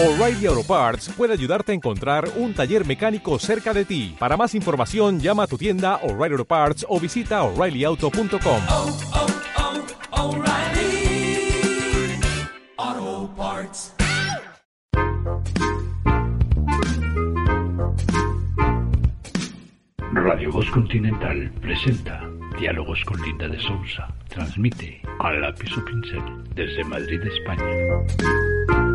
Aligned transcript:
O'Reilly 0.00 0.46
Auto 0.46 0.62
Parts 0.62 1.08
puede 1.08 1.32
ayudarte 1.32 1.72
a 1.72 1.74
encontrar 1.74 2.30
un 2.36 2.54
taller 2.54 2.86
mecánico 2.86 3.36
cerca 3.40 3.74
de 3.74 3.84
ti. 3.84 4.14
Para 4.16 4.36
más 4.36 4.54
información, 4.54 5.18
llama 5.18 5.42
a 5.42 5.46
tu 5.48 5.58
tienda 5.58 5.96
O'Reilly 6.04 6.34
Auto 6.34 6.44
Parts 6.44 6.86
o 6.88 7.00
visita 7.00 7.42
oreillyauto.com. 7.42 8.62
oh, 8.68 8.96
oh, 12.78 13.30
Parts. 13.36 13.92
Radio 20.12 20.52
Voz 20.52 20.70
Continental 20.70 21.50
presenta 21.60 22.22
Diálogos 22.56 23.04
con 23.04 23.20
Linda 23.20 23.48
de 23.48 23.58
Sousa. 23.58 24.14
Transmite 24.28 25.02
a 25.18 25.32
lápiz 25.32 25.76
o 25.76 25.84
pincel 25.84 26.22
desde 26.54 26.84
Madrid, 26.84 27.20
España. 27.24 28.87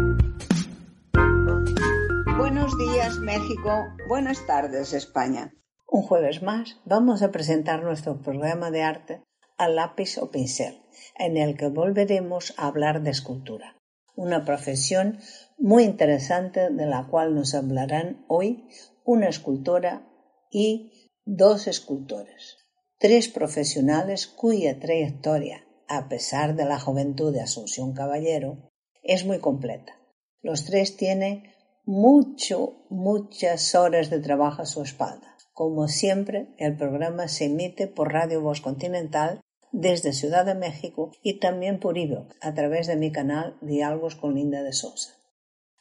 Buenos 2.44 2.78
días 2.78 3.20
México, 3.20 3.72
buenas 4.10 4.46
tardes 4.46 4.92
España. 4.92 5.54
Un 5.88 6.02
jueves 6.02 6.42
más 6.42 6.76
vamos 6.84 7.24
a 7.24 7.32
presentar 7.32 7.84
nuestro 7.84 8.22
programa 8.22 8.70
de 8.70 8.82
arte 8.82 9.22
a 9.58 9.70
lápiz 9.70 10.18
o 10.18 10.30
pincel, 10.30 10.82
en 11.18 11.38
el 11.38 11.56
que 11.56 11.70
volveremos 11.70 12.54
a 12.58 12.68
hablar 12.68 13.02
de 13.02 13.12
escultura, 13.12 13.78
una 14.18 14.44
profesión 14.44 15.20
muy 15.58 15.84
interesante 15.86 16.70
de 16.70 16.86
la 16.86 17.08
cual 17.08 17.34
nos 17.34 17.56
hablarán 17.56 18.26
hoy 18.28 18.68
una 19.06 19.30
escultora 19.30 20.06
y 20.52 21.10
dos 21.24 21.68
escultores, 21.68 22.58
tres 23.00 23.30
profesionales 23.30 24.28
cuya 24.28 24.82
trayectoria, 24.82 25.64
a 25.88 26.10
pesar 26.10 26.58
de 26.58 26.66
la 26.66 26.78
juventud 26.78 27.34
de 27.34 27.40
Asunción 27.40 27.94
Caballero, 27.94 28.70
es 29.02 29.26
muy 29.26 29.40
completa. 29.40 29.98
Los 30.42 30.66
tres 30.66 30.98
tienen 30.98 31.53
mucho, 31.86 32.86
muchas 32.90 33.76
horas 33.76 34.10
de 34.10 34.20
trabajo 34.20 34.62
a 34.62 34.66
su 34.66 34.82
espalda. 34.82 35.36
Como 35.52 35.88
siempre, 35.88 36.48
el 36.58 36.78
programa 36.78 37.28
se 37.28 37.46
emite 37.46 37.88
por 37.88 38.14
Radio 38.14 38.42
Voz 38.42 38.62
Continental 38.62 39.42
desde 39.72 40.14
Ciudad 40.14 40.46
de 40.46 40.56
México 40.56 41.12
y 41.22 41.40
también 41.40 41.80
por 41.80 41.98
iVoox 41.98 42.36
a 42.42 42.54
través 42.54 42.88
de 42.88 42.96
mi 42.96 43.12
canal 43.12 43.58
Diálogos 43.62 44.16
con 44.16 44.36
Linda 44.36 44.64
de 44.64 44.72
Sosa. 44.72 45.18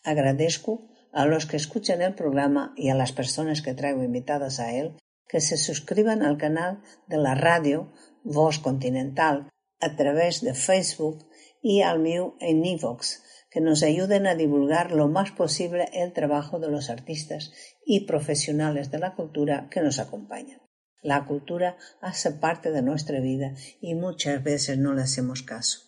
Agradezco 0.02 0.88
a 1.12 1.27
los 1.27 1.46
que 1.46 1.56
escuchan 1.56 2.02
el 2.02 2.14
programa 2.14 2.72
y 2.77 2.88
a 2.88 2.94
las 2.94 3.12
personas 3.12 3.62
que 3.62 3.74
traigo 3.74 4.02
invitadas 4.02 4.60
a 4.60 4.74
él 4.74 4.96
que 5.28 5.40
se 5.40 5.56
suscriban 5.56 6.22
al 6.22 6.36
canal 6.36 6.82
de 7.06 7.16
la 7.16 7.34
radio 7.34 7.92
Voz 8.24 8.58
Continental 8.58 9.48
a 9.80 9.96
través 9.96 10.42
de 10.42 10.55
Facebook 10.55 11.27
y 11.62 11.82
al 11.82 12.00
mío 12.00 12.36
en 12.40 12.64
iVoox 12.64 13.22
que 13.53 13.61
nos 13.61 13.83
ayuden 13.83 14.27
a 14.27 14.34
divulgar 14.34 14.92
lo 14.92 15.08
más 15.08 15.31
posible 15.31 15.89
el 15.92 16.12
trabajo 16.12 16.58
de 16.58 16.70
los 16.70 16.89
artistas 16.89 17.53
y 17.84 18.06
profesionales 18.06 18.91
de 18.91 18.98
la 18.98 19.14
cultura 19.14 19.69
que 19.70 19.83
nos 19.83 19.98
acompañan. 19.98 20.61
La 21.03 21.27
cultura 21.27 21.77
hace 22.00 22.30
parte 22.30 22.70
de 22.70 22.80
nuestra 22.80 23.20
vida 23.20 23.55
y 23.80 23.95
muchas 23.95 24.42
veces 24.42 24.78
no 24.78 24.95
le 24.95 25.03
hacemos 25.03 25.42
caso. 25.42 25.80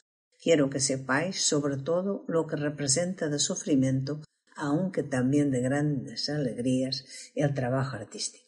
Quiero 0.42 0.69
que 0.69 0.81
sepáis 0.81 1.41
sobre 1.41 1.79
todo 1.79 2.25
lo 2.29 2.47
que 2.47 2.57
representa 2.57 3.29
de 3.29 3.39
sufrimiento, 3.39 4.20
aunque 4.57 5.03
también 5.03 5.51
de 5.51 5.61
grandes 5.61 6.29
alegrías, 6.29 7.05
el 7.35 7.55
trabajo 7.55 7.97
artístico. 7.97 8.45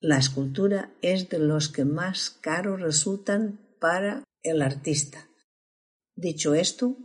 La 0.00 0.16
escultura 0.16 0.94
es 1.02 1.28
de 1.28 1.40
los 1.40 1.68
que 1.68 1.84
más 1.84 2.30
caros 2.30 2.80
resultan 2.80 3.60
para 3.80 4.22
el 4.42 4.62
artista. 4.62 5.28
Dicho 6.14 6.54
esto, 6.54 6.96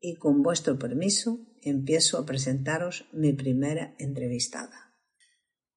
y 0.00 0.16
con 0.16 0.42
vuestro 0.42 0.78
permiso 0.78 1.38
empiezo 1.62 2.18
a 2.18 2.26
presentaros 2.26 3.06
mi 3.12 3.32
primera 3.32 3.94
entrevistada. 3.98 4.94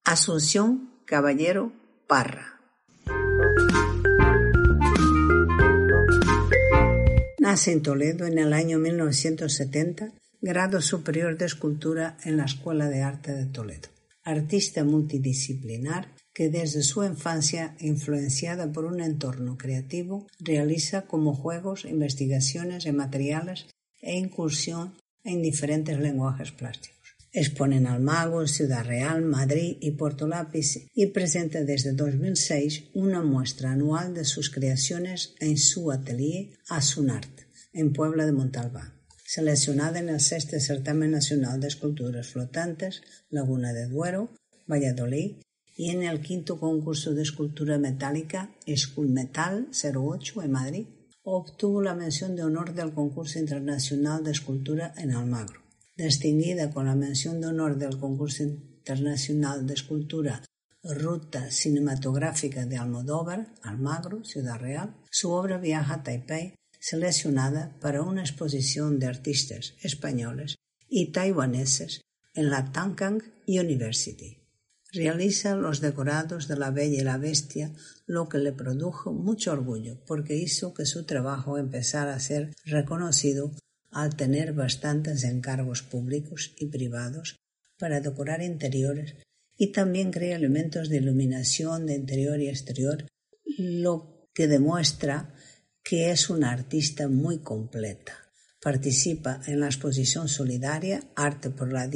Asunción 0.04 0.90
Caballero 1.04 1.72
Parra. 2.06 2.60
Nace 7.38 7.72
en 7.72 7.82
Toledo 7.82 8.26
en 8.26 8.38
el 8.38 8.54
año 8.54 8.78
1970, 8.78 10.14
grado 10.40 10.80
superior 10.80 11.36
de 11.36 11.44
escultura 11.44 12.16
en 12.24 12.38
la 12.38 12.44
Escuela 12.44 12.88
de 12.88 13.02
Arte 13.02 13.32
de 13.32 13.46
Toledo. 13.46 13.88
Artista 14.24 14.84
multidisciplinar 14.84 16.14
que 16.32 16.48
desde 16.48 16.82
su 16.82 17.04
infancia, 17.04 17.76
influenciada 17.78 18.72
por 18.72 18.86
un 18.86 19.00
entorno 19.00 19.56
creativo, 19.56 20.26
realiza 20.40 21.02
como 21.02 21.34
juegos 21.34 21.84
investigaciones 21.84 22.86
en 22.86 22.96
materiales 22.96 23.66
e 24.04 24.16
incursión 24.16 24.94
en 25.24 25.42
diferentes 25.42 25.98
lenguajes 25.98 26.52
plásticos. 26.52 26.94
Expone 27.32 27.78
en 27.78 27.88
Almagro, 27.88 28.46
Ciudad 28.46 28.84
Real, 28.84 29.22
Madrid 29.22 29.76
y 29.80 29.90
Puerto 29.92 30.28
Lápiz 30.28 30.86
y 30.94 31.06
presenta 31.06 31.64
desde 31.64 31.92
2006 31.92 32.90
una 32.94 33.22
muestra 33.22 33.72
anual 33.72 34.14
de 34.14 34.24
sus 34.24 34.50
creaciones 34.50 35.34
en 35.40 35.58
su 35.58 35.90
atelier 35.90 36.50
Asunart, 36.68 37.40
en 37.72 37.92
Puebla 37.92 38.24
de 38.24 38.32
Montalbán. 38.32 38.94
Seleccionada 39.26 39.98
en 39.98 40.10
el 40.10 40.20
sexto 40.20 40.60
certamen 40.60 41.10
nacional 41.10 41.58
de 41.58 41.66
esculturas 41.66 42.28
flotantes 42.28 43.02
Laguna 43.30 43.72
de 43.72 43.88
Duero, 43.88 44.30
Valladolid, 44.68 45.38
y 45.76 45.90
en 45.90 46.04
el 46.04 46.20
quinto 46.20 46.60
concurso 46.60 47.14
de 47.14 47.22
escultura 47.22 47.78
metálica 47.78 48.54
Esculmetal 48.64 49.70
08 49.72 50.42
en 50.42 50.50
Madrid, 50.52 50.86
obtuvo 51.24 51.80
la 51.80 51.94
mención 51.94 52.36
de 52.36 52.42
honor 52.42 52.74
del 52.74 52.92
concurso 52.92 53.38
internacional 53.38 54.22
de 54.22 54.30
escultura 54.30 54.92
en 54.96 55.12
Almagro. 55.12 55.62
Distinguida 55.96 56.70
con 56.70 56.86
la 56.86 56.94
mención 56.94 57.40
de 57.40 57.46
honor 57.46 57.78
del 57.78 57.98
concurso 57.98 58.42
internacional 58.42 59.66
de 59.66 59.74
escultura 59.74 60.42
Ruta 60.82 61.50
Cinematográfica 61.50 62.66
de 62.66 62.76
Almodóvar, 62.76 63.54
Almagro, 63.62 64.22
Ciudad 64.24 64.58
Real, 64.58 64.94
su 65.10 65.30
obra 65.30 65.56
viaja 65.56 65.94
a 65.94 66.02
Taipei, 66.02 66.56
seleccionada 66.78 67.74
para 67.80 68.02
una 68.02 68.20
exposición 68.20 68.98
de 68.98 69.06
artistas 69.06 69.74
españoles 69.80 70.56
y 70.88 71.10
taiwaneses 71.10 72.02
en 72.34 72.50
la 72.50 72.70
Tankang 72.70 73.22
University. 73.46 74.43
Realiza 74.94 75.56
los 75.56 75.80
decorados 75.80 76.46
de 76.46 76.56
La 76.56 76.70
Bella 76.70 77.00
y 77.00 77.04
la 77.04 77.18
Bestia, 77.18 77.72
lo 78.06 78.28
que 78.28 78.38
le 78.38 78.52
produjo 78.52 79.12
mucho 79.12 79.50
orgullo, 79.50 79.98
porque 80.06 80.36
hizo 80.36 80.72
que 80.72 80.86
su 80.86 81.04
trabajo 81.04 81.58
empezara 81.58 82.14
a 82.14 82.20
ser 82.20 82.54
reconocido 82.64 83.50
al 83.90 84.14
tener 84.14 84.52
bastantes 84.52 85.24
encargos 85.24 85.82
públicos 85.82 86.54
y 86.58 86.66
privados 86.66 87.40
para 87.76 88.00
decorar 88.00 88.40
interiores 88.40 89.16
y 89.56 89.72
también 89.72 90.12
crea 90.12 90.36
elementos 90.36 90.88
de 90.88 90.98
iluminación 90.98 91.86
de 91.86 91.94
interior 91.94 92.40
y 92.40 92.48
exterior, 92.48 93.06
lo 93.56 94.28
que 94.32 94.46
demuestra 94.46 95.34
que 95.82 96.12
es 96.12 96.30
una 96.30 96.52
artista 96.52 97.08
muy 97.08 97.38
completa. 97.38 98.30
Participa 98.60 99.40
en 99.46 99.58
la 99.58 99.66
exposición 99.66 100.28
solidaria 100.28 101.02
Arte 101.16 101.50
por 101.50 101.72
la 101.72 101.88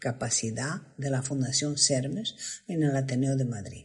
Discapacidad 0.00 0.80
de 0.96 1.10
la 1.10 1.20
Fundación 1.20 1.76
Sermes 1.76 2.62
en 2.66 2.82
el 2.82 2.96
Ateneo 2.96 3.36
de 3.36 3.44
Madrid. 3.44 3.84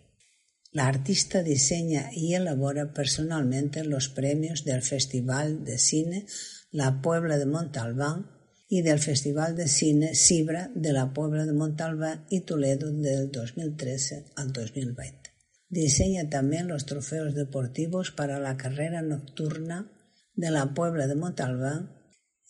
La 0.71 0.87
artista 0.87 1.43
diseña 1.43 2.09
y 2.13 2.35
elabora 2.35 2.93
personalmente 2.93 3.83
los 3.83 4.07
premios 4.07 4.63
del 4.63 4.81
Festival 4.81 5.65
de 5.65 5.77
Cine 5.77 6.25
La 6.71 7.01
Puebla 7.01 7.37
de 7.37 7.45
Montalbán 7.45 8.31
y 8.69 8.81
del 8.81 8.99
Festival 8.99 9.57
de 9.57 9.67
Cine 9.67 10.15
Sibra 10.15 10.71
de 10.73 10.93
la 10.93 11.13
Puebla 11.13 11.45
de 11.45 11.51
Montalbán 11.51 12.25
y 12.29 12.45
Toledo 12.45 12.93
del 12.93 13.29
2013 13.29 14.27
al 14.37 14.53
2020. 14.53 15.31
Diseña 15.67 16.29
también 16.29 16.69
los 16.69 16.85
trofeos 16.85 17.35
deportivos 17.35 18.11
para 18.11 18.39
la 18.39 18.55
carrera 18.55 19.01
nocturna 19.01 19.91
de 20.33 20.49
la 20.49 20.73
Puebla 20.73 21.07
de 21.07 21.15
Montalbán 21.15 21.94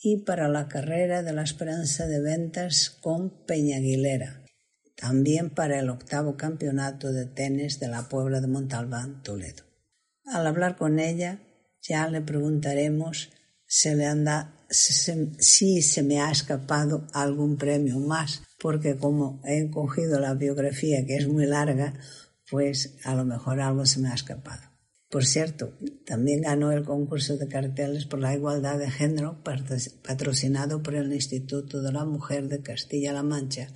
y 0.01 0.23
para 0.23 0.47
la 0.47 0.67
carrera 0.67 1.23
de 1.23 1.33
la 1.33 1.43
Esperanza 1.43 2.07
de 2.07 2.21
Ventas 2.21 2.89
con 2.89 3.45
Peñaguilera, 3.45 4.43
también 4.95 5.49
para 5.49 5.79
el 5.79 5.89
octavo 5.89 6.37
campeonato 6.37 7.11
de 7.11 7.25
tenis 7.25 7.79
de 7.79 7.87
la 7.87 8.07
Puebla 8.09 8.41
de 8.41 8.47
Montalbán, 8.47 9.23
Toledo. 9.23 9.63
Al 10.25 10.47
hablar 10.47 10.75
con 10.75 10.99
ella, 10.99 11.39
ya 11.81 12.07
le 12.07 12.21
preguntaremos 12.21 13.29
si, 13.67 13.93
le 13.93 14.05
anda, 14.05 14.53
si 14.69 15.81
se 15.81 16.03
me 16.03 16.21
ha 16.21 16.31
escapado 16.31 17.07
algún 17.13 17.57
premio 17.57 17.99
más, 17.99 18.41
porque 18.59 18.97
como 18.97 19.41
he 19.43 19.69
cogido 19.69 20.19
la 20.19 20.33
biografía 20.33 21.05
que 21.05 21.17
es 21.17 21.27
muy 21.27 21.45
larga, 21.45 21.93
pues 22.49 22.97
a 23.03 23.15
lo 23.15 23.25
mejor 23.25 23.59
algo 23.59 23.85
se 23.85 23.99
me 23.99 24.09
ha 24.09 24.13
escapado. 24.13 24.64
Por 25.15 25.25
cierto, 25.25 25.71
también 26.05 26.41
ganó 26.41 26.73
el 26.73 26.83
concurso 26.83 27.37
de 27.37 27.47
carteles 27.47 28.05
por 28.05 28.19
la 28.19 28.35
igualdad 28.35 28.77
de 28.77 28.91
género 28.91 29.41
patrocinado 30.03 30.83
por 30.83 30.93
el 30.93 31.13
Instituto 31.13 31.81
de 31.81 31.93
la 31.93 32.03
Mujer 32.03 32.49
de 32.49 32.61
Castilla-La 32.61 33.23
Mancha, 33.23 33.69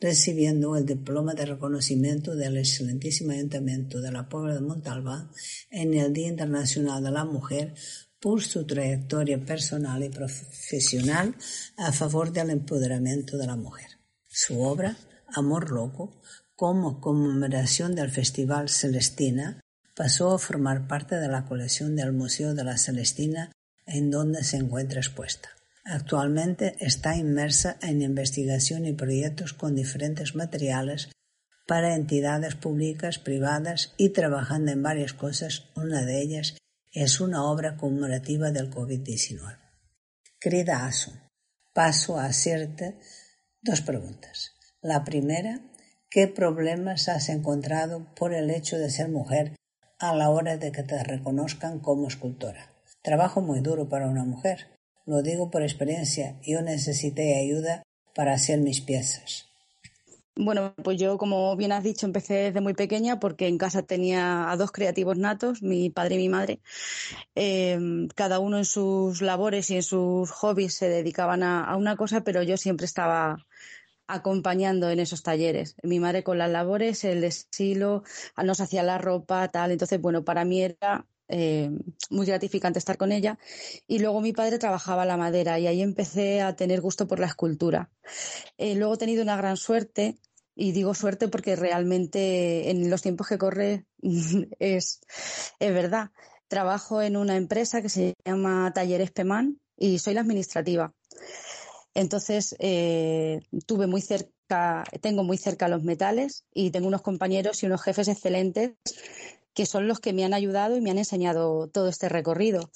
recibiendo 0.00 0.74
el 0.76 0.86
diploma 0.86 1.34
de 1.34 1.44
reconocimiento 1.44 2.36
del 2.36 2.56
excelentísimo 2.56 3.32
Ayuntamiento 3.32 4.00
de 4.00 4.12
la 4.12 4.30
Puebla 4.30 4.54
de 4.54 4.62
Montalbán 4.62 5.30
en 5.70 5.92
el 5.92 6.14
Día 6.14 6.28
Internacional 6.28 7.04
de 7.04 7.10
la 7.10 7.26
Mujer 7.26 7.74
por 8.18 8.40
su 8.42 8.64
trayectoria 8.64 9.44
personal 9.44 10.02
y 10.02 10.08
profesional 10.08 11.34
a 11.76 11.92
favor 11.92 12.32
del 12.32 12.48
empoderamiento 12.48 13.36
de 13.36 13.46
la 13.46 13.56
mujer. 13.56 13.90
Su 14.26 14.62
obra, 14.62 14.96
Amor 15.34 15.70
Loco, 15.70 16.18
como 16.56 17.02
conmemoración 17.02 17.94
del 17.94 18.10
Festival 18.10 18.70
Celestina, 18.70 19.60
pasó 19.98 20.32
a 20.32 20.38
formar 20.38 20.86
parte 20.86 21.16
de 21.16 21.26
la 21.26 21.44
colección 21.44 21.96
del 21.96 22.12
Museo 22.12 22.54
de 22.54 22.62
la 22.62 22.78
Celestina 22.78 23.50
en 23.84 24.12
donde 24.12 24.44
se 24.44 24.56
encuentra 24.56 25.00
expuesta. 25.00 25.48
Actualmente 25.84 26.76
está 26.78 27.16
inmersa 27.16 27.78
en 27.82 28.00
investigación 28.02 28.86
y 28.86 28.92
proyectos 28.92 29.54
con 29.54 29.74
diferentes 29.74 30.36
materiales 30.36 31.08
para 31.66 31.96
entidades 31.96 32.54
públicas, 32.54 33.18
privadas 33.18 33.94
y 33.96 34.10
trabajando 34.10 34.70
en 34.70 34.84
varias 34.84 35.14
cosas. 35.14 35.64
Una 35.74 36.04
de 36.04 36.22
ellas 36.22 36.56
es 36.92 37.20
una 37.20 37.44
obra 37.44 37.76
conmemorativa 37.76 38.52
del 38.52 38.70
COVID-19. 38.70 39.58
Querida 40.38 40.86
Asun, 40.86 41.18
paso 41.72 42.20
a 42.20 42.26
hacerte 42.26 43.00
dos 43.62 43.80
preguntas. 43.80 44.52
La 44.80 45.02
primera, 45.02 45.60
¿qué 46.08 46.28
problemas 46.28 47.08
has 47.08 47.28
encontrado 47.30 48.14
por 48.14 48.32
el 48.32 48.50
hecho 48.50 48.78
de 48.78 48.90
ser 48.90 49.08
mujer 49.08 49.58
a 49.98 50.14
la 50.14 50.30
hora 50.30 50.56
de 50.56 50.72
que 50.72 50.82
te 50.82 51.02
reconozcan 51.02 51.80
como 51.80 52.08
escultora. 52.08 52.72
Trabajo 53.02 53.40
muy 53.40 53.60
duro 53.60 53.88
para 53.88 54.08
una 54.08 54.24
mujer. 54.24 54.68
Lo 55.06 55.22
digo 55.22 55.50
por 55.50 55.62
experiencia. 55.62 56.36
Yo 56.42 56.62
necesité 56.62 57.38
ayuda 57.38 57.82
para 58.14 58.34
hacer 58.34 58.60
mis 58.60 58.80
piezas. 58.80 59.46
Bueno, 60.40 60.72
pues 60.84 61.00
yo, 61.00 61.18
como 61.18 61.56
bien 61.56 61.72
has 61.72 61.82
dicho, 61.82 62.06
empecé 62.06 62.34
desde 62.34 62.60
muy 62.60 62.74
pequeña 62.74 63.18
porque 63.18 63.48
en 63.48 63.58
casa 63.58 63.82
tenía 63.82 64.50
a 64.50 64.56
dos 64.56 64.70
creativos 64.70 65.18
natos, 65.18 65.62
mi 65.62 65.90
padre 65.90 66.14
y 66.14 66.18
mi 66.18 66.28
madre. 66.28 66.60
Em, 67.34 68.06
cada 68.14 68.38
uno 68.38 68.58
en 68.58 68.64
sus 68.64 69.20
labores 69.20 69.68
y 69.70 69.76
en 69.76 69.82
sus 69.82 70.30
hobbies 70.30 70.74
se 70.74 70.88
dedicaban 70.88 71.42
a 71.42 71.76
una 71.76 71.96
cosa, 71.96 72.22
pero 72.22 72.44
yo 72.44 72.56
siempre 72.56 72.86
estaba 72.86 73.46
acompañando 74.08 74.90
en 74.90 74.98
esos 74.98 75.22
talleres. 75.22 75.76
Mi 75.82 76.00
madre 76.00 76.24
con 76.24 76.38
las 76.38 76.50
labores, 76.50 77.04
el 77.04 77.22
estilo, 77.22 78.02
nos 78.42 78.60
hacía 78.60 78.82
la 78.82 78.98
ropa, 78.98 79.46
tal. 79.48 79.70
Entonces, 79.70 80.00
bueno, 80.00 80.24
para 80.24 80.44
mí 80.44 80.62
era 80.62 81.06
eh, 81.28 81.70
muy 82.10 82.26
gratificante 82.26 82.78
estar 82.78 82.96
con 82.96 83.12
ella. 83.12 83.38
Y 83.86 83.98
luego 84.00 84.20
mi 84.20 84.32
padre 84.32 84.58
trabajaba 84.58 85.04
la 85.04 85.18
madera 85.18 85.58
y 85.58 85.66
ahí 85.66 85.82
empecé 85.82 86.40
a 86.40 86.56
tener 86.56 86.80
gusto 86.80 87.06
por 87.06 87.20
la 87.20 87.26
escultura. 87.26 87.90
Eh, 88.56 88.74
luego 88.74 88.94
he 88.94 88.98
tenido 88.98 89.22
una 89.22 89.36
gran 89.36 89.56
suerte. 89.56 90.18
Y 90.60 90.72
digo 90.72 90.92
suerte 90.92 91.28
porque 91.28 91.54
realmente 91.54 92.70
en 92.70 92.90
los 92.90 93.00
tiempos 93.00 93.28
que 93.28 93.38
corre 93.38 93.86
es, 94.58 95.00
es 95.60 95.72
verdad. 95.72 96.10
Trabajo 96.48 97.02
en 97.02 97.16
una 97.16 97.36
empresa 97.36 97.82
que 97.82 97.90
se 97.90 98.14
llama 98.24 98.72
Talleres 98.74 99.12
Pemán 99.12 99.60
y 99.76 99.98
soy 100.00 100.14
la 100.14 100.22
administrativa. 100.22 100.94
Entonces, 101.98 102.54
eh, 102.60 103.40
tuve 103.66 103.88
muy 103.88 104.00
cerca, 104.00 104.84
tengo 105.00 105.24
muy 105.24 105.36
cerca 105.36 105.66
los 105.66 105.82
metales 105.82 106.44
y 106.54 106.70
tengo 106.70 106.86
unos 106.86 107.02
compañeros 107.02 107.60
y 107.60 107.66
unos 107.66 107.82
jefes 107.82 108.06
excelentes 108.06 108.74
que 109.52 109.66
son 109.66 109.88
los 109.88 109.98
que 109.98 110.12
me 110.12 110.24
han 110.24 110.32
ayudado 110.32 110.76
y 110.76 110.80
me 110.80 110.92
han 110.92 110.98
enseñado 110.98 111.66
todo 111.66 111.88
este 111.88 112.08
recorrido. 112.08 112.70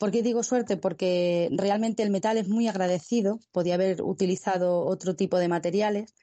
¿Por 0.00 0.10
qué 0.10 0.22
digo 0.22 0.42
suerte? 0.42 0.78
Porque 0.78 1.50
realmente 1.52 2.02
el 2.02 2.08
metal 2.08 2.38
es 2.38 2.48
muy 2.48 2.68
agradecido. 2.68 3.38
Podía 3.52 3.74
haber 3.74 4.00
utilizado 4.00 4.86
otro 4.86 5.14
tipo 5.14 5.36
de 5.36 5.48
materiales, 5.48 6.14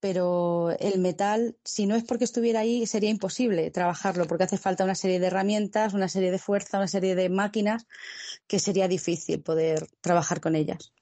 pero 0.00 0.70
el 0.80 1.00
metal, 1.00 1.58
si 1.64 1.84
no 1.84 1.96
es 1.96 2.04
porque 2.04 2.24
estuviera 2.24 2.60
ahí, 2.60 2.86
sería 2.86 3.10
imposible 3.10 3.70
trabajarlo, 3.70 4.26
porque 4.26 4.44
hace 4.44 4.56
falta 4.56 4.84
una 4.84 4.94
serie 4.94 5.20
de 5.20 5.26
herramientas, 5.26 5.92
una 5.92 6.08
serie 6.08 6.30
de 6.30 6.38
fuerza, 6.38 6.78
una 6.78 6.88
serie 6.88 7.14
de 7.14 7.28
máquinas 7.28 7.86
que 8.46 8.58
sería 8.58 8.88
difícil 8.88 9.42
poder 9.42 9.86
trabajar 10.00 10.40
con 10.40 10.56
ellas. 10.56 10.94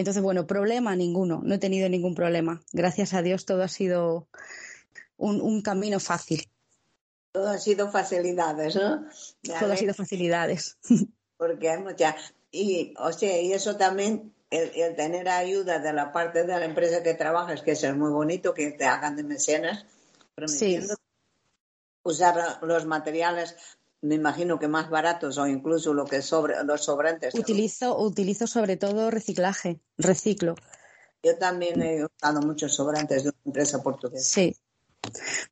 Entonces, 0.00 0.22
bueno, 0.22 0.46
problema 0.46 0.96
ninguno, 0.96 1.42
no 1.44 1.54
he 1.54 1.58
tenido 1.58 1.86
ningún 1.90 2.14
problema. 2.14 2.62
Gracias 2.72 3.12
a 3.12 3.20
Dios 3.20 3.44
todo 3.44 3.62
ha 3.62 3.68
sido 3.68 4.28
un, 5.18 5.60
camino 5.60 6.00
fácil. 6.00 6.50
Todo 7.32 7.50
ha 7.50 7.58
sido 7.58 7.90
facilidades, 7.90 8.76
¿no? 8.76 9.04
todo 9.60 9.72
ha 9.72 9.76
sido 9.76 9.92
facilidades. 9.92 10.78
Porque 11.36 11.68
hay 11.68 11.82
mucha... 11.82 12.16
Y, 12.50 12.94
o 12.98 13.12
sea, 13.12 13.42
y 13.42 13.52
eso 13.52 13.76
también, 13.76 14.34
el, 14.48 14.96
tener 14.96 15.28
ayuda 15.28 15.78
de 15.80 15.92
la 15.92 16.12
parte 16.12 16.44
de 16.44 16.58
la 16.58 16.64
empresa 16.64 17.02
que 17.02 17.12
trabajas, 17.12 17.60
que 17.60 17.72
eso 17.72 17.86
es 17.86 17.94
muy 17.94 18.10
bonito, 18.10 18.54
que 18.54 18.72
te 18.72 18.86
hagan 18.86 19.16
de 19.16 19.22
mecenas, 19.22 19.84
prometiendo 20.34 20.96
usar 22.02 22.58
los 22.62 22.86
materiales 22.86 23.54
me 24.02 24.14
imagino 24.14 24.58
que 24.58 24.68
más 24.68 24.88
baratos 24.90 25.38
o 25.38 25.46
incluso 25.46 25.92
lo 25.92 26.04
que 26.04 26.22
sobre, 26.22 26.62
los 26.64 26.84
sobrantes. 26.84 27.34
Utilizo, 27.34 27.98
utilizo 27.98 28.46
sobre 28.46 28.76
todo 28.76 29.10
reciclaje, 29.10 29.80
reciclo. 29.98 30.54
Yo 31.22 31.36
también 31.36 31.82
he 31.82 32.04
usado 32.04 32.40
muchos 32.40 32.74
sobrantes 32.74 33.24
de 33.24 33.30
una 33.30 33.38
empresa 33.44 33.82
portuguesa. 33.82 34.24
Sí. 34.24 34.56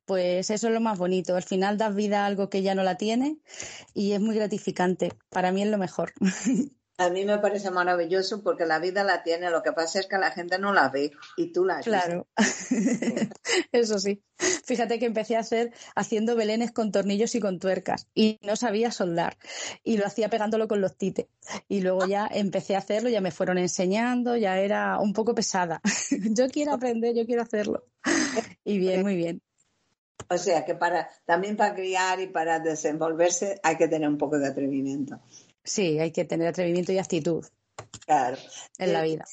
Pues 0.04 0.50
eso 0.50 0.68
es 0.68 0.74
lo 0.74 0.80
más 0.80 0.98
bonito. 0.98 1.36
Al 1.36 1.42
final 1.42 1.76
das 1.78 1.94
vida 1.94 2.22
a 2.22 2.26
algo 2.26 2.48
que 2.48 2.62
ya 2.62 2.74
no 2.74 2.82
la 2.82 2.96
tiene 2.96 3.38
y 3.94 4.12
es 4.12 4.20
muy 4.20 4.34
gratificante. 4.34 5.12
Para 5.30 5.52
mí 5.52 5.62
es 5.62 5.68
lo 5.68 5.78
mejor. 5.78 6.12
A 7.00 7.10
mí 7.10 7.24
me 7.24 7.38
parece 7.38 7.70
maravilloso 7.70 8.42
porque 8.42 8.66
la 8.66 8.80
vida 8.80 9.04
la 9.04 9.22
tiene, 9.22 9.50
lo 9.50 9.62
que 9.62 9.70
pasa 9.70 10.00
es 10.00 10.08
que 10.08 10.18
la 10.18 10.32
gente 10.32 10.58
no 10.58 10.72
la 10.72 10.88
ve 10.88 11.12
y 11.36 11.52
tú 11.52 11.64
la 11.64 11.78
Claro, 11.78 12.26
eso 13.72 14.00
sí. 14.00 14.20
Fíjate 14.64 14.98
que 14.98 15.06
empecé 15.06 15.36
a 15.36 15.40
hacer 15.40 15.72
haciendo 15.94 16.34
belenes 16.34 16.72
con 16.72 16.90
tornillos 16.90 17.36
y 17.36 17.40
con 17.40 17.60
tuercas 17.60 18.08
y 18.16 18.40
no 18.42 18.56
sabía 18.56 18.90
soldar 18.90 19.38
y 19.84 19.96
lo 19.96 20.06
hacía 20.06 20.28
pegándolo 20.28 20.66
con 20.66 20.80
los 20.80 20.96
tites. 20.96 21.26
Y 21.68 21.82
luego 21.82 22.04
ya 22.04 22.28
empecé 22.32 22.74
a 22.74 22.78
hacerlo, 22.78 23.08
ya 23.10 23.20
me 23.20 23.30
fueron 23.30 23.58
enseñando, 23.58 24.36
ya 24.36 24.58
era 24.58 24.98
un 24.98 25.12
poco 25.12 25.36
pesada. 25.36 25.80
yo 26.10 26.48
quiero 26.48 26.72
aprender, 26.72 27.14
yo 27.14 27.26
quiero 27.26 27.42
hacerlo. 27.42 27.84
Y 28.64 28.78
bien, 28.78 29.02
muy 29.02 29.14
bien. 29.14 29.40
O 30.30 30.36
sea 30.36 30.64
que 30.64 30.74
para 30.74 31.08
también 31.24 31.56
para 31.56 31.76
criar 31.76 32.20
y 32.20 32.26
para 32.26 32.58
desenvolverse 32.58 33.60
hay 33.62 33.76
que 33.76 33.86
tener 33.86 34.08
un 34.08 34.18
poco 34.18 34.36
de 34.36 34.48
atrevimiento. 34.48 35.20
Sí, 35.68 35.98
hay 35.98 36.12
que 36.12 36.24
tener 36.24 36.48
atrevimiento 36.48 36.92
y 36.92 36.98
actitud. 36.98 37.44
Claro. 38.06 38.38
En 38.78 38.92
la 38.92 39.02
vida. 39.02 39.24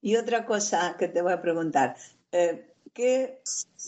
Y 0.00 0.16
otra 0.16 0.44
cosa 0.44 0.96
que 0.98 1.08
te 1.08 1.22
voy 1.22 1.32
a 1.32 1.40
preguntar, 1.40 1.96
eh, 2.32 2.74
¿qué, 2.92 3.40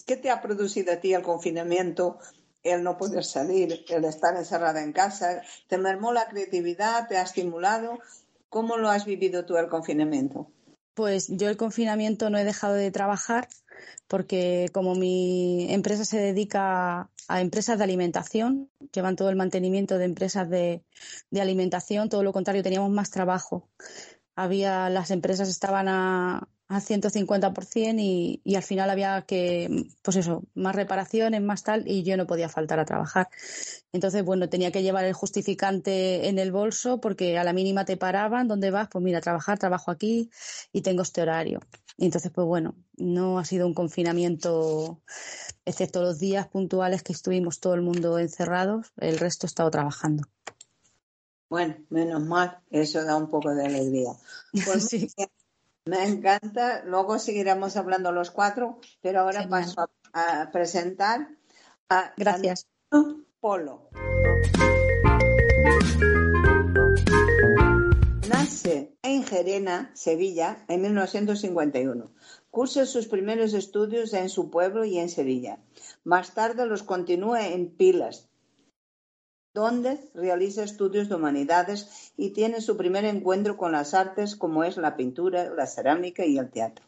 te 0.06 0.30
ha 0.30 0.40
producido 0.40 0.92
a 0.92 0.96
ti 0.96 1.12
el 1.12 1.22
confinamiento? 1.22 2.18
El 2.62 2.82
no 2.82 2.96
poder 2.96 3.24
salir, 3.24 3.84
el 3.88 4.04
estar 4.04 4.36
encerrada 4.36 4.82
en 4.82 4.92
casa, 4.92 5.42
¿te 5.66 5.78
mermó 5.78 6.12
la 6.12 6.28
creatividad? 6.28 7.08
¿Te 7.08 7.16
ha 7.16 7.22
estimulado? 7.22 7.98
¿Cómo 8.48 8.76
lo 8.76 8.88
has 8.88 9.04
vivido 9.04 9.44
tú 9.44 9.56
el 9.56 9.68
confinamiento? 9.68 10.46
Pues 10.94 11.28
yo 11.28 11.48
el 11.48 11.56
confinamiento 11.56 12.30
no 12.30 12.38
he 12.38 12.44
dejado 12.44 12.74
de 12.74 12.90
trabajar 12.90 13.48
porque 14.06 14.68
como 14.72 14.94
mi 14.94 15.72
empresa 15.72 16.04
se 16.04 16.18
dedica 16.18 17.10
a 17.28 17.40
empresas 17.40 17.78
de 17.78 17.84
alimentación, 17.84 18.70
llevan 18.92 19.16
todo 19.16 19.30
el 19.30 19.36
mantenimiento 19.36 19.98
de 19.98 20.04
empresas 20.04 20.48
de, 20.50 20.82
alimentación, 21.32 22.08
todo 22.08 22.22
lo 22.22 22.32
contrario, 22.32 22.62
teníamos 22.62 22.90
más 22.90 23.10
trabajo. 23.10 23.68
Había, 24.34 24.90
las 24.90 25.10
empresas 25.10 25.48
estaban 25.48 25.88
a, 25.88 26.48
a 26.70 26.80
150% 26.80 27.98
y, 27.98 28.40
y 28.44 28.54
al 28.54 28.62
final 28.62 28.90
había 28.90 29.22
que, 29.22 29.86
pues 30.02 30.16
eso, 30.16 30.44
más 30.54 30.76
reparaciones, 30.76 31.42
más 31.42 31.64
tal, 31.64 31.82
y 31.88 32.04
yo 32.04 32.16
no 32.16 32.28
podía 32.28 32.48
faltar 32.48 32.78
a 32.78 32.84
trabajar. 32.84 33.28
Entonces, 33.92 34.24
bueno, 34.24 34.48
tenía 34.48 34.70
que 34.70 34.84
llevar 34.84 35.04
el 35.04 35.12
justificante 35.12 36.28
en 36.28 36.38
el 36.38 36.52
bolso 36.52 37.00
porque 37.00 37.38
a 37.38 37.42
la 37.42 37.52
mínima 37.52 37.84
te 37.84 37.96
paraban, 37.96 38.46
¿dónde 38.46 38.70
vas? 38.70 38.88
Pues 38.88 39.02
mira, 39.02 39.18
a 39.18 39.20
trabajar, 39.20 39.58
trabajo 39.58 39.90
aquí 39.90 40.30
y 40.72 40.82
tengo 40.82 41.02
este 41.02 41.22
horario. 41.22 41.58
Y 41.96 42.04
entonces, 42.04 42.30
pues 42.30 42.46
bueno, 42.46 42.76
no 42.96 43.40
ha 43.40 43.44
sido 43.44 43.66
un 43.66 43.74
confinamiento, 43.74 45.02
excepto 45.64 46.02
los 46.02 46.20
días 46.20 46.46
puntuales 46.46 47.02
que 47.02 47.12
estuvimos 47.12 47.58
todo 47.58 47.74
el 47.74 47.82
mundo 47.82 48.16
encerrados, 48.20 48.92
el 48.98 49.18
resto 49.18 49.46
he 49.46 49.48
estado 49.48 49.72
trabajando. 49.72 50.22
Bueno, 51.48 51.74
menos 51.88 52.24
mal, 52.24 52.60
eso 52.70 53.02
da 53.04 53.16
un 53.16 53.28
poco 53.28 53.52
de 53.52 53.66
alegría. 53.66 54.12
Pues 54.64 54.84
sí. 54.86 55.08
Me 55.86 56.06
encanta. 56.06 56.82
Luego 56.84 57.18
seguiremos 57.18 57.76
hablando 57.76 58.12
los 58.12 58.30
cuatro, 58.30 58.78
pero 59.00 59.20
ahora 59.20 59.48
paso 59.48 59.88
a, 60.12 60.50
presentar 60.52 61.28
a 61.88 62.12
Gracias. 62.16 62.66
Polo. 63.40 63.88
Nace 68.28 68.94
en 69.02 69.24
Gerena, 69.24 69.90
Sevilla, 69.94 70.64
en 70.68 70.82
1951. 70.82 72.12
Cursa 72.50 72.84
sus 72.84 73.06
primeros 73.06 73.54
estudios 73.54 74.12
en 74.12 74.28
su 74.28 74.50
pueblo 74.50 74.84
y 74.84 74.98
en 74.98 75.08
Sevilla. 75.08 75.60
Más 76.04 76.34
tarde 76.34 76.66
los 76.66 76.82
continúa 76.82 77.46
en 77.46 77.70
Pilas, 77.70 78.29
donde 79.54 79.98
realiza 80.14 80.62
estudios 80.62 81.08
de 81.08 81.14
humanidades 81.14 82.12
y 82.16 82.30
tiene 82.30 82.60
su 82.60 82.76
primer 82.76 83.04
encuentro 83.04 83.56
con 83.56 83.72
las 83.72 83.94
artes 83.94 84.36
como 84.36 84.64
es 84.64 84.76
la 84.76 84.96
pintura, 84.96 85.50
la 85.50 85.66
cerámica 85.66 86.24
y 86.24 86.38
el 86.38 86.50
teatro. 86.50 86.84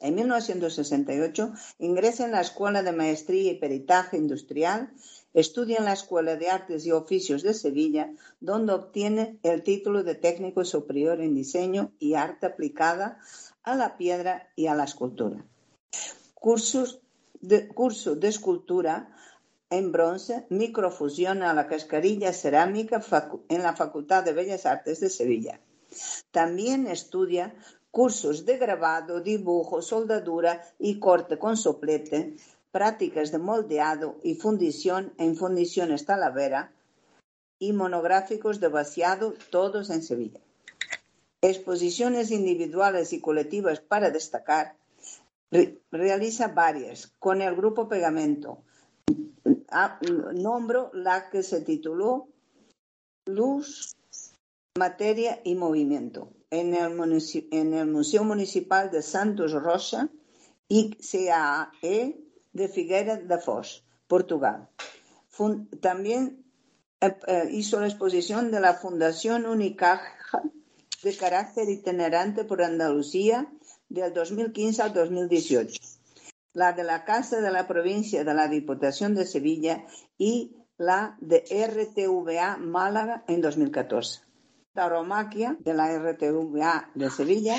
En 0.00 0.14
1968 0.14 1.52
ingresa 1.80 2.24
en 2.24 2.32
la 2.32 2.40
Escuela 2.40 2.82
de 2.82 2.92
Maestría 2.92 3.50
y 3.50 3.58
Peritaje 3.58 4.16
Industrial 4.16 4.92
Estudia 5.36 5.76
en 5.76 5.84
la 5.84 5.92
Escuela 5.92 6.34
de 6.36 6.48
Artes 6.48 6.86
y 6.86 6.92
Oficios 6.92 7.42
de 7.42 7.52
Sevilla, 7.52 8.10
donde 8.40 8.72
obtiene 8.72 9.38
el 9.42 9.62
título 9.62 10.02
de 10.02 10.14
técnico 10.14 10.64
superior 10.64 11.20
en 11.20 11.34
diseño 11.34 11.92
y 11.98 12.14
arte 12.14 12.46
aplicada 12.46 13.20
a 13.62 13.74
la 13.74 13.98
piedra 13.98 14.48
y 14.56 14.68
a 14.68 14.74
la 14.74 14.84
escultura. 14.84 15.44
Curso 16.32 17.02
de 17.42 18.28
escultura 18.28 19.14
en 19.70 19.90
bronce, 19.92 20.46
microfusión 20.48 21.42
a 21.42 21.52
la 21.52 21.66
cascarilla 21.66 22.32
cerámica 22.32 23.02
en 23.48 23.62
la 23.62 23.74
Facultad 23.74 24.24
de 24.24 24.32
Bellas 24.32 24.66
Artes 24.66 25.00
de 25.00 25.10
Sevilla. 25.10 25.60
También 26.30 26.86
estudia 26.86 27.54
cursos 27.90 28.44
de 28.44 28.58
grabado, 28.58 29.20
dibujo, 29.20 29.82
soldadura 29.82 30.62
y 30.78 30.98
corte 30.98 31.38
con 31.38 31.56
soplete, 31.56 32.36
prácticas 32.70 33.32
de 33.32 33.38
moldeado 33.38 34.16
y 34.22 34.34
fundición 34.34 35.14
en 35.18 35.36
Fundiciones 35.36 36.04
Talavera 36.04 36.72
y 37.58 37.72
monográficos 37.72 38.60
de 38.60 38.68
vaciado, 38.68 39.34
todos 39.50 39.90
en 39.90 40.02
Sevilla. 40.02 40.40
Exposiciones 41.40 42.30
individuales 42.30 43.12
y 43.12 43.20
colectivas 43.20 43.80
para 43.80 44.10
destacar. 44.10 44.76
realiza 45.90 46.48
varias 46.48 47.12
con 47.18 47.40
el 47.40 47.56
grupo 47.56 47.88
Pegamento. 47.88 48.58
Nombro 50.34 50.90
la 50.94 51.28
que 51.30 51.42
se 51.42 51.60
tituló 51.60 52.28
Luz, 53.26 53.96
Materia 54.78 55.40
y 55.44 55.54
Movimiento 55.54 56.30
en 56.50 56.74
el, 56.74 57.86
Museo 57.86 58.24
Municipal 58.24 58.90
de 58.90 59.02
Santos 59.02 59.52
Rocha 59.52 60.08
y 60.68 60.90
CAE 60.90 62.16
de 62.52 62.68
Figueira 62.68 63.16
da 63.16 63.38
Foz, 63.38 63.84
Portugal. 64.06 64.68
También 65.80 66.44
eh, 67.00 67.14
eh, 67.26 67.48
hizo 67.50 67.80
la 67.80 67.88
exposición 67.88 68.50
de 68.50 68.60
la 68.60 68.74
Fundación 68.74 69.46
Unicaja 69.46 70.42
de 71.02 71.16
carácter 71.16 71.68
itinerante 71.68 72.44
por 72.44 72.62
Andalucía 72.62 73.46
del 73.88 74.12
2015 74.14 74.82
al 74.82 74.92
2018, 74.94 75.80
la 76.56 76.72
de 76.72 76.84
la 76.84 77.04
Casa 77.04 77.42
de 77.42 77.50
la 77.50 77.66
Provincia 77.68 78.24
de 78.24 78.32
la 78.32 78.48
Diputación 78.48 79.14
de 79.14 79.26
Sevilla 79.26 79.84
y 80.16 80.56
la 80.78 81.18
de 81.20 81.44
RTVA 81.50 82.56
Málaga 82.56 83.24
en 83.28 83.42
2014 83.42 84.22
tauromaquia 84.72 85.56
de 85.60 85.74
la 85.74 85.98
RTVA 85.98 86.90
de 86.94 87.10
Sevilla. 87.10 87.56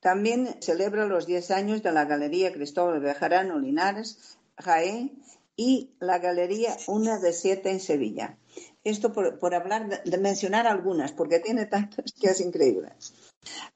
También 0.00 0.56
celebra 0.60 1.06
los 1.06 1.26
10 1.26 1.50
años 1.52 1.82
de 1.82 1.92
la 1.92 2.04
Galería 2.04 2.52
Cristóbal 2.52 3.00
Bejarano 3.00 3.58
Linares, 3.58 4.38
Jaén, 4.58 5.22
y 5.56 5.94
la 6.00 6.18
Galería 6.18 6.76
Una 6.88 7.18
de 7.18 7.32
Siete 7.32 7.70
en 7.70 7.80
Sevilla. 7.80 8.36
Esto 8.82 9.12
por, 9.12 9.54
hablar 9.54 10.04
de, 10.04 10.18
mencionar 10.18 10.66
algunas, 10.66 11.12
porque 11.12 11.38
tiene 11.38 11.66
tantas 11.66 12.12
que 12.12 12.28
es 12.28 12.40
increíble. 12.40 12.92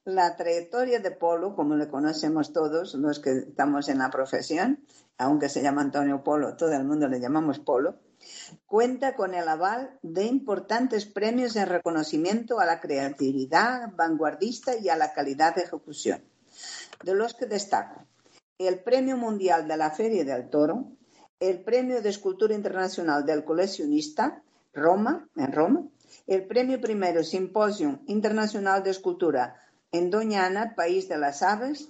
La 0.04 0.37
trayectoria 0.37 1.00
de 1.00 1.10
Polo, 1.10 1.54
como 1.54 1.75
le 1.76 1.88
conocemos 1.88 2.52
todos 2.52 2.94
los 2.94 3.20
que 3.20 3.30
estamos 3.38 3.88
en 3.88 3.98
la 3.98 4.10
profesión, 4.10 4.84
aunque 5.16 5.48
se 5.48 5.62
llama 5.62 5.82
Antonio 5.82 6.22
Polo, 6.22 6.56
todo 6.56 6.72
el 6.72 6.84
mundo 6.84 7.08
le 7.08 7.20
llamamos 7.20 7.58
Polo, 7.58 7.96
Cuenta 8.66 9.14
con 9.14 9.34
el 9.34 9.48
aval 9.48 9.98
de 10.02 10.25
importantes 10.25 11.06
premios 11.06 11.56
en 11.56 11.66
reconocimiento 11.66 12.58
a 12.58 12.66
la 12.66 12.80
creatividad 12.80 13.92
vanguardista 13.94 14.76
y 14.76 14.88
a 14.88 14.96
la 14.96 15.12
calidad 15.12 15.54
de 15.54 15.62
ejecución, 15.62 16.22
de 17.04 17.14
los 17.14 17.34
que 17.34 17.46
destaco 17.46 18.04
el 18.58 18.80
Premio 18.80 19.16
Mundial 19.16 19.68
de 19.68 19.76
la 19.76 19.92
Feria 19.92 20.25
del 20.25 20.50
Toro, 20.50 20.90
el 21.38 21.62
Premio 21.62 22.02
de 22.02 22.08
Escultura 22.08 22.54
Internacional 22.54 23.25
del 23.25 23.44
Coleccionista, 23.44 24.42
Roma, 24.75 25.28
en 25.37 25.52
Roma, 25.52 25.84
el 26.28 26.47
Premio 26.47 26.78
Primero 26.78 27.25
Simposium 27.25 28.00
Internacional 28.06 28.82
de 28.85 28.90
Escultura 28.90 29.56
en 29.92 30.11
Doñana, 30.11 30.75
País 30.76 31.08
de 31.08 31.16
las 31.16 31.42
Aves. 31.42 31.88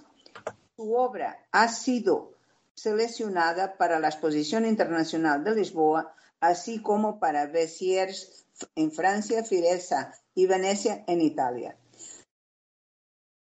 Su 0.77 0.93
obra 0.95 1.45
ha 1.51 1.67
sido 1.67 2.35
seleccionada 2.73 3.75
para 3.77 3.99
la 3.99 4.07
Exposición 4.07 4.65
Internacional 4.65 5.43
de 5.43 5.55
Lisboa 5.55 6.15
así 6.39 6.81
como 6.81 7.19
para 7.19 7.47
Béziers 7.47 8.45
en 8.75 8.93
Francia, 8.93 9.43
Firesa 9.43 10.13
y 10.33 10.47
Venecia 10.47 11.03
en 11.07 11.19
Italia. 11.19 11.77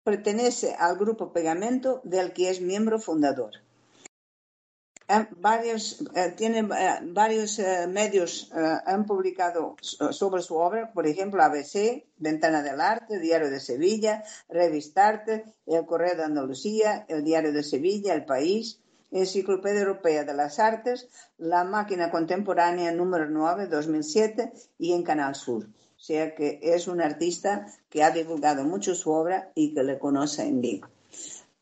Pertenece 0.04 0.74
al 0.74 0.96
grupo 0.96 1.32
Pegamento 1.32 2.00
del 2.02 2.32
que 2.32 2.50
es 2.50 2.60
miembro 2.60 2.98
fundador. 2.98 3.52
Eh, 5.12 5.26
varios, 5.36 6.00
eh, 6.14 6.34
eh, 6.38 6.98
varios 7.02 7.60
medios 7.88 8.50
han 8.52 9.04
publicado 9.04 9.76
sobre 9.80 10.42
su 10.42 10.56
obra, 10.56 10.90
por 10.92 11.06
ejemplo, 11.06 11.42
ABC, 11.42 12.06
Ventana 12.16 12.62
del 12.62 12.80
Arte, 12.80 13.18
Diario 13.18 13.50
de 13.50 13.60
Sevilla, 13.60 14.24
Revistarte, 14.48 15.44
El 15.66 15.84
Correo 15.84 16.16
de 16.16 16.24
Andalucía, 16.24 17.04
El 17.08 17.24
Diario 17.24 17.52
de 17.52 17.62
Sevilla, 17.62 18.14
El 18.14 18.24
País, 18.24 18.80
Enciclopedia 19.10 19.80
Europea 19.80 20.24
de 20.24 20.32
las 20.32 20.58
Artes, 20.58 21.08
La 21.36 21.64
Máquina 21.64 22.10
Contemporánea 22.10 22.90
número 22.92 23.28
9, 23.28 23.66
2007 23.66 24.52
y 24.78 24.94
en 24.94 25.02
Canal 25.02 25.34
Sur. 25.34 25.64
O 25.66 26.04
sea 26.04 26.34
que 26.34 26.58
es 26.62 26.88
un 26.88 27.02
artista 27.02 27.66
que 27.90 28.02
ha 28.02 28.10
divulgado 28.10 28.64
mucho 28.64 28.94
su 28.94 29.10
obra 29.10 29.52
y 29.54 29.74
que 29.74 29.82
le 29.82 29.98
conoce 29.98 30.42
en 30.42 30.62
vivo. 30.62 30.88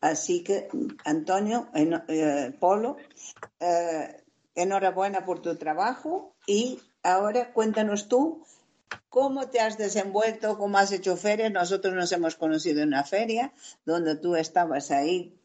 Así 0.01 0.43
que, 0.43 0.67
Antonio, 1.05 1.69
eh, 1.73 2.53
Polo, 2.59 2.97
eh, 3.59 4.23
enhorabuena 4.55 5.25
por 5.25 5.41
tu 5.41 5.55
trabajo 5.55 6.33
y 6.45 6.79
ahora 7.03 7.53
cuéntanos 7.53 8.07
tú 8.07 8.43
cómo 9.09 9.49
te 9.49 9.59
has 9.59 9.77
desenvuelto, 9.77 10.57
cómo 10.57 10.77
has 10.77 10.91
hecho 10.91 11.15
ferias. 11.17 11.51
Nosotros 11.51 11.93
nos 11.93 12.11
hemos 12.11 12.35
conocido 12.35 12.81
en 12.81 12.89
una 12.89 13.03
feria 13.03 13.53
donde 13.85 14.15
tú 14.15 14.35
estabas 14.35 14.89
ahí 14.91 15.37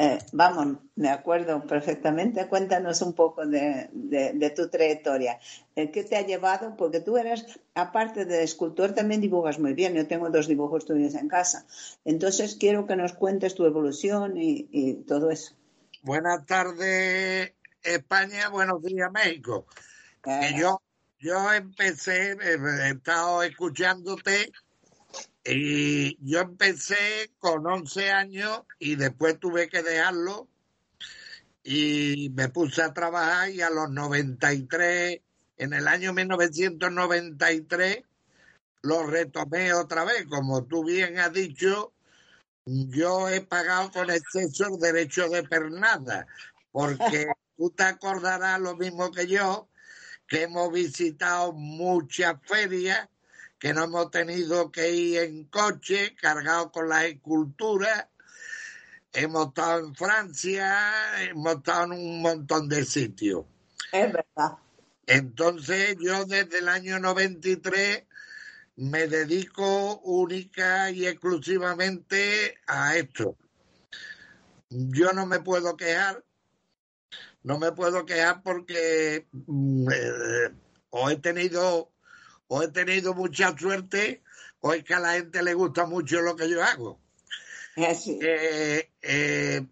eh, 0.00 0.18
vamos, 0.30 0.78
me 0.94 1.08
acuerdo 1.08 1.66
perfectamente. 1.66 2.46
Cuéntanos 2.46 3.02
un 3.02 3.14
poco 3.14 3.44
de, 3.44 4.52
tu 4.54 4.68
trayectoria. 4.68 5.40
Eh, 5.74 5.90
¿Qué 5.90 6.04
te 6.04 6.14
ha 6.16 6.24
llevado? 6.24 6.76
Porque 6.76 7.00
tú 7.00 7.18
eres, 7.18 7.44
aparte 7.74 8.24
de 8.24 8.44
escultor, 8.44 8.94
también 8.94 9.20
dibujas 9.20 9.58
muy 9.58 9.72
bien. 9.72 9.94
Yo 9.94 10.06
tengo 10.06 10.30
dos 10.30 10.46
dibujos 10.46 10.84
tuyos 10.84 11.16
en 11.16 11.26
casa. 11.26 11.66
Entonces, 12.04 12.54
quiero 12.54 12.86
que 12.86 12.94
nos 12.94 13.12
cuentes 13.12 13.56
tu 13.56 13.66
evolución 13.66 14.34
y, 14.36 15.02
todo 15.08 15.32
eso. 15.32 15.54
Buenas 16.02 16.46
tardes, 16.46 17.54
España. 17.82 18.50
Buenos 18.50 18.80
días, 18.80 19.10
México. 19.10 19.66
Eh. 20.24 20.54
yo, 20.56 20.80
yo 21.18 21.52
empecé, 21.52 22.36
he 22.40 22.90
estado 22.90 23.42
escuchándote 23.42 24.52
y 25.50 26.18
yo 26.20 26.40
empecé 26.40 27.30
con 27.38 27.66
11 27.66 28.10
años 28.10 28.62
y 28.78 28.96
después 28.96 29.40
tuve 29.40 29.68
que 29.68 29.82
dejarlo 29.82 30.48
y 31.62 32.30
me 32.34 32.48
puse 32.48 32.82
a 32.82 32.92
trabajar 32.92 33.50
y 33.50 33.62
a 33.62 33.70
los 33.70 33.90
93, 33.90 35.20
en 35.56 35.72
el 35.72 35.88
año 35.88 36.12
1993, 36.12 38.02
lo 38.82 39.06
retomé 39.06 39.72
otra 39.72 40.04
vez. 40.04 40.26
Como 40.26 40.64
tú 40.64 40.84
bien 40.84 41.18
has 41.18 41.32
dicho, 41.32 41.92
yo 42.64 43.28
he 43.28 43.40
pagado 43.40 43.90
con 43.90 44.10
exceso 44.10 44.66
el 44.66 44.78
derecho 44.78 45.28
de 45.28 45.44
pernada, 45.44 46.26
porque 46.72 47.26
tú 47.56 47.70
te 47.70 47.84
acordarás 47.84 48.60
lo 48.60 48.76
mismo 48.76 49.10
que 49.10 49.26
yo, 49.26 49.68
que 50.26 50.42
hemos 50.42 50.70
visitado 50.72 51.52
muchas 51.52 52.34
ferias 52.44 53.08
que 53.58 53.74
no 53.74 53.84
hemos 53.84 54.10
tenido 54.10 54.70
que 54.70 54.90
ir 54.90 55.18
en 55.18 55.44
coche 55.44 56.14
cargado 56.20 56.70
con 56.70 56.88
las 56.88 57.04
esculturas. 57.04 58.06
Hemos 59.12 59.48
estado 59.48 59.80
en 59.80 59.94
Francia, 59.94 61.22
hemos 61.22 61.56
estado 61.56 61.84
en 61.84 61.92
un 61.92 62.22
montón 62.22 62.68
de 62.68 62.84
sitios. 62.84 63.44
Es 63.92 64.12
verdad. 64.12 64.58
Entonces 65.06 65.96
yo 65.98 66.24
desde 66.26 66.58
el 66.58 66.68
año 66.68 66.98
93 67.00 68.04
me 68.76 69.08
dedico 69.08 69.98
única 70.00 70.90
y 70.90 71.06
exclusivamente 71.06 72.58
a 72.66 72.96
esto. 72.96 73.36
Yo 74.70 75.12
no 75.12 75.26
me 75.26 75.40
puedo 75.40 75.76
quejar, 75.76 76.24
no 77.42 77.58
me 77.58 77.72
puedo 77.72 78.04
quejar 78.04 78.42
porque 78.42 79.26
mm, 79.32 79.88
eh, 79.90 80.52
he 81.10 81.16
tenido 81.16 81.90
o 82.48 82.62
he 82.62 82.68
tenido 82.68 83.14
mucha 83.14 83.56
suerte 83.56 84.22
o 84.60 84.72
es 84.72 84.82
que 84.84 84.94
a 84.94 85.00
la 85.00 85.12
gente 85.12 85.42
le 85.42 85.54
gusta 85.54 85.86
mucho 85.86 86.20
lo 86.20 86.34
que 86.34 86.48
yo 86.48 86.62
hago. 86.62 87.00
Eh, 87.76 88.90
eh, 89.02 89.66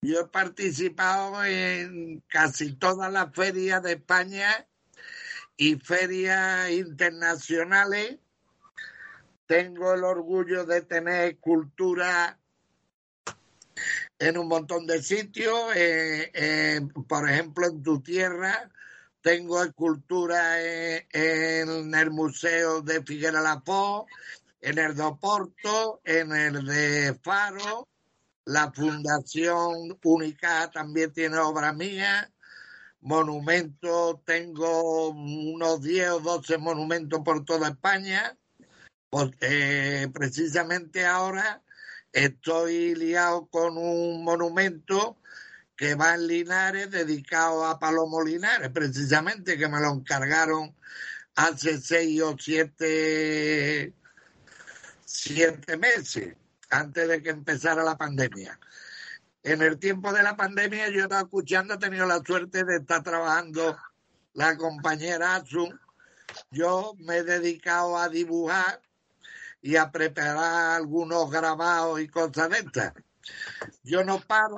yo 0.00 0.20
he 0.20 0.28
participado 0.28 1.44
en 1.44 2.22
casi 2.28 2.72
todas 2.72 3.12
las 3.12 3.34
ferias 3.34 3.82
de 3.82 3.92
España 3.92 4.66
y 5.56 5.76
ferias 5.76 6.70
internacionales. 6.70 8.18
Tengo 9.46 9.92
el 9.92 10.04
orgullo 10.04 10.64
de 10.64 10.82
tener 10.82 11.38
cultura 11.38 12.38
en 14.18 14.38
un 14.38 14.48
montón 14.48 14.86
de 14.86 15.02
sitios, 15.02 15.54
eh, 15.74 16.80
por 17.06 17.28
ejemplo 17.28 17.66
en 17.66 17.82
tu 17.82 18.00
tierra, 18.00 18.72
tengo 19.26 19.60
escultura 19.60 20.62
en, 20.62 21.92
el 21.92 22.10
Museo 22.12 22.80
de 22.80 23.02
Figuera 23.02 23.40
La 23.40 23.60
en 24.60 24.78
el 24.78 24.94
de 24.94 25.02
Oporto, 25.02 26.00
en 26.04 26.30
el 26.30 26.64
de 26.64 27.12
Faro, 27.24 27.88
la 28.44 28.70
Fundación 28.70 29.98
Única 30.04 30.70
también 30.70 31.12
tiene 31.12 31.38
obra 31.38 31.72
mía, 31.72 32.30
monumentos, 33.00 34.24
tengo 34.24 35.08
unos 35.08 35.82
10 35.82 36.08
o 36.10 36.20
12 36.20 36.58
monumentos 36.58 37.20
por 37.24 37.44
toda 37.44 37.70
España, 37.70 38.38
pues, 39.10 39.32
eh, 39.40 40.06
precisamente 40.14 41.04
ahora 41.04 41.64
estoy 42.12 42.94
liado 42.94 43.48
con 43.48 43.76
un 43.76 44.22
monumento 44.22 45.16
que 45.76 45.94
va 45.94 46.14
en 46.14 46.26
Linares 46.26 46.90
dedicado 46.90 47.64
a 47.66 47.78
Palomo 47.78 48.22
Linares, 48.22 48.70
precisamente 48.70 49.58
que 49.58 49.68
me 49.68 49.80
lo 49.80 49.92
encargaron 49.92 50.74
hace 51.34 51.78
seis 51.78 52.20
o 52.22 52.34
siete, 52.38 53.92
siete 55.04 55.76
meses, 55.76 56.34
antes 56.70 57.08
de 57.08 57.22
que 57.22 57.30
empezara 57.30 57.84
la 57.84 57.96
pandemia. 57.96 58.58
En 59.42 59.62
el 59.62 59.78
tiempo 59.78 60.12
de 60.12 60.22
la 60.22 60.36
pandemia 60.36 60.88
yo 60.88 61.02
estaba 61.02 61.22
escuchando, 61.22 61.74
he 61.74 61.78
tenido 61.78 62.06
la 62.06 62.20
suerte 62.24 62.64
de 62.64 62.76
estar 62.78 63.02
trabajando 63.02 63.76
la 64.32 64.56
compañera 64.56 65.36
Asun. 65.36 65.78
Yo 66.50 66.94
me 66.98 67.18
he 67.18 67.22
dedicado 67.22 67.96
a 67.96 68.08
dibujar 68.08 68.80
y 69.62 69.76
a 69.76 69.90
preparar 69.90 70.76
algunos 70.76 71.30
grabados 71.30 72.00
y 72.00 72.08
cosas 72.08 72.50
de 72.50 72.58
estas. 72.58 72.92
Yo 73.82 74.04
no 74.04 74.20
paro, 74.20 74.56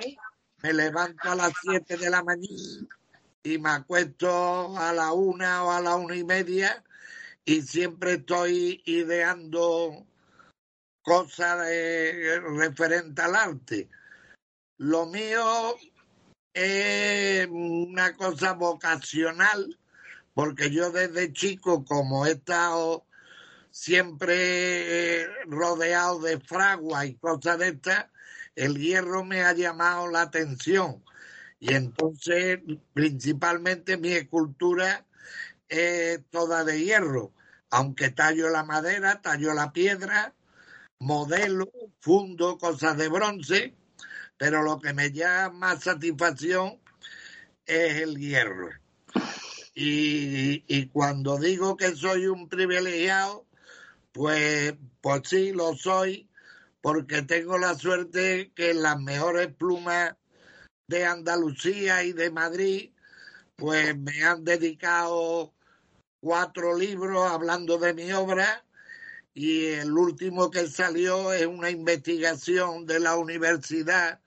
me 0.63 0.73
levanto 0.73 1.31
a 1.31 1.35
las 1.35 1.53
7 1.63 1.97
de 1.97 2.11
la 2.11 2.23
mañana 2.23 2.87
y 3.43 3.59
me 3.59 3.71
acuesto 3.71 4.77
a 4.77 4.93
la 4.93 5.13
una 5.13 5.65
o 5.65 5.71
a 5.71 5.81
la 5.81 5.97
una 5.97 6.17
y 6.17 6.25
media 6.25 6.83
y 7.45 7.63
siempre 7.63 8.15
estoy 8.15 8.83
ideando 8.85 10.07
cosas 11.03 11.67
de, 11.67 12.41
referente 12.59 13.23
al 13.23 13.37
arte. 13.37 13.89
Lo 14.77 15.07
mío 15.07 15.77
es 16.53 17.47
una 17.49 18.15
cosa 18.17 18.53
vocacional, 18.53 19.79
porque 20.35 20.71
yo 20.71 20.91
desde 20.91 21.33
chico, 21.33 21.85
como 21.85 22.27
he 22.27 22.33
estado 22.33 23.07
siempre 23.71 25.27
rodeado 25.47 26.21
de 26.21 26.39
fragua 26.41 27.07
y 27.07 27.15
cosas 27.15 27.59
de 27.59 27.69
estas, 27.69 28.07
el 28.59 28.77
hierro 28.77 29.25
me 29.25 29.43
ha 29.45 29.53
llamado 29.53 30.09
la 30.09 30.23
atención. 30.23 31.05
Y 31.61 31.75
entonces, 31.75 32.59
principalmente 32.93 33.97
mi 33.97 34.13
escultura 34.13 35.07
es 35.69 36.21
toda 36.31 36.65
de 36.65 36.83
hierro, 36.83 37.33
aunque 37.71 38.11
tallo 38.11 38.49
la 38.51 38.65
madera, 38.65 39.23
tallo 39.23 39.55
la 39.55 39.73
piedra, 39.73 40.35
modelo, 40.99 41.71
fundo, 42.01 42.59
cosas 42.59 42.97
de 42.97 43.09
bronce, 43.09 43.75
pero 44.37 44.63
lo 44.63 44.81
que 44.81 44.93
me 44.93 45.13
llama 45.13 45.51
más 45.51 45.85
satisfacción 45.85 46.81
es 47.65 48.03
el 48.03 48.17
hierro. 48.17 48.71
Y, 49.75 50.65
y 50.67 50.87
cuando 50.89 51.39
digo 51.39 51.77
que 51.77 51.95
soy 51.95 52.27
un 52.27 52.49
privilegiado, 52.49 53.47
pues, 54.13 54.75
pues 55.01 55.23
sí, 55.25 55.53
lo 55.53 55.77
soy, 55.77 56.28
porque 56.81 57.23
tengo 57.23 57.59
la 57.59 57.75
suerte 57.75 58.53
que 58.55 58.75
las 58.75 59.01
mejores 59.01 59.49
plumas 59.49 60.17
de 60.87 61.05
Andalucía 61.05 62.05
y 62.05 62.13
de 62.13 62.31
Madrid, 62.31 62.93
pues 63.57 63.97
me 63.97 64.25
han 64.25 64.45
dedicado 64.45 65.55
cuatro 66.21 66.77
libros 66.77 67.31
hablando 67.31 67.79
de 67.79 67.95
mi 67.95 68.13
obra 68.13 68.65
y 69.35 69.67
el 69.67 69.93
último 69.93 70.51
que 70.51 70.67
salió 70.67 71.33
es 71.33 71.47
una 71.47 71.71
investigación 71.71 72.87
de 72.87 73.01
la 73.01 73.17
Universidad 73.17 74.21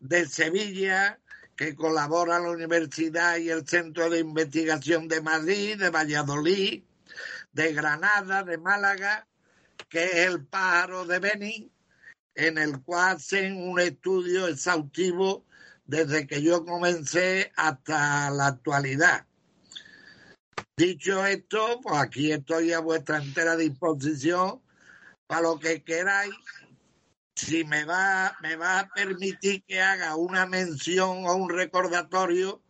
de 0.00 0.26
Sevilla 0.26 1.18
que 1.56 1.74
colabora 1.74 2.40
la 2.40 2.50
Universidad 2.50 3.36
y 3.38 3.48
el 3.48 3.66
Centro 3.66 4.10
de 4.10 4.18
Investigación 4.18 5.08
de 5.08 5.20
Madrid, 5.20 5.78
de 5.78 5.90
Valladolid, 5.90 6.82
de 7.52 7.72
Granada, 7.72 8.42
de 8.42 8.58
Málaga, 8.58 9.26
que 9.88 10.04
es 10.04 10.26
el 10.26 10.44
pájaro 10.44 11.06
de 11.06 11.20
Benin, 11.20 11.72
en 12.34 12.58
el 12.58 12.80
cual 12.82 13.16
hacen 13.16 13.56
un 13.56 13.80
estudio 13.80 14.48
exhaustivo 14.48 15.44
desde 15.86 16.26
que 16.26 16.42
yo 16.42 16.64
comencé 16.64 17.52
hasta 17.56 18.30
la 18.30 18.48
actualidad. 18.48 19.26
Dicho 20.76 21.24
esto, 21.24 21.80
pues 21.82 21.96
aquí 21.96 22.32
estoy 22.32 22.72
a 22.72 22.80
vuestra 22.80 23.18
entera 23.18 23.56
disposición 23.56 24.60
para 25.26 25.42
lo 25.42 25.58
que 25.58 25.84
queráis. 25.84 26.34
Si 27.36 27.64
me 27.64 27.84
va, 27.84 28.36
me 28.42 28.56
va 28.56 28.80
a 28.80 28.88
permitir 28.88 29.62
que 29.64 29.80
haga 29.80 30.16
una 30.16 30.46
mención 30.46 31.26
o 31.26 31.34
un 31.34 31.50
recordatorio, 31.50 32.62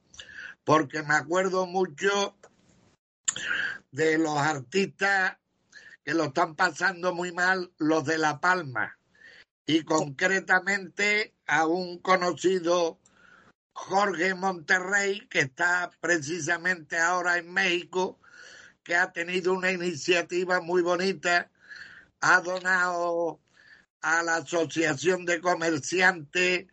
porque 0.64 1.03
me 1.03 1.14
acuerdo 1.14 1.66
mucho 1.66 2.37
de 3.90 4.18
los 4.18 4.37
artistas 4.38 5.38
que 6.05 6.14
lo 6.14 6.24
están 6.24 6.55
pasando 6.57 7.14
muy 7.14 7.33
mal, 7.33 7.72
los 7.79 8.05
de 8.05 8.18
La 8.18 8.40
Palma, 8.40 8.98
y 9.66 9.83
concretamente 9.85 11.35
a 11.46 11.66
un 11.66 11.98
conocido 11.98 12.98
Jorge 13.72 14.35
Monterrey, 14.35 15.27
que 15.29 15.40
está 15.40 15.90
precisamente 16.00 16.98
ahora 16.98 17.38
en 17.38 17.53
México, 17.53 18.20
que 18.83 18.94
ha 18.94 19.12
tenido 19.12 19.53
una 19.55 19.72
iniciativa 19.72 20.61
muy 20.61 20.83
bonita, 20.83 21.50
ha 22.20 22.40
donado 22.40 23.40
a 24.03 24.22
la 24.22 24.37
Asociación 24.37 25.24
de 25.24 25.40
Comerciantes 25.40 26.66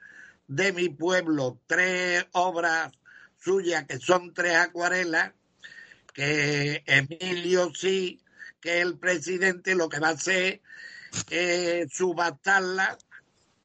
de 0.47 0.73
mi 0.73 0.89
pueblo 0.89 1.59
tres 1.65 2.25
obras 2.33 2.91
suyas, 3.39 3.85
que 3.85 3.97
son 3.99 4.33
tres 4.33 4.57
acuarelas, 4.57 5.31
que 6.13 6.83
Emilio 6.85 7.71
sí, 7.73 8.21
que 8.59 8.81
el 8.81 8.99
presidente 8.99 9.75
lo 9.75 9.87
que 9.87 9.99
va 9.99 10.09
a 10.09 10.11
hacer 10.11 10.61
es 11.29 11.93
subastarla 11.93 12.97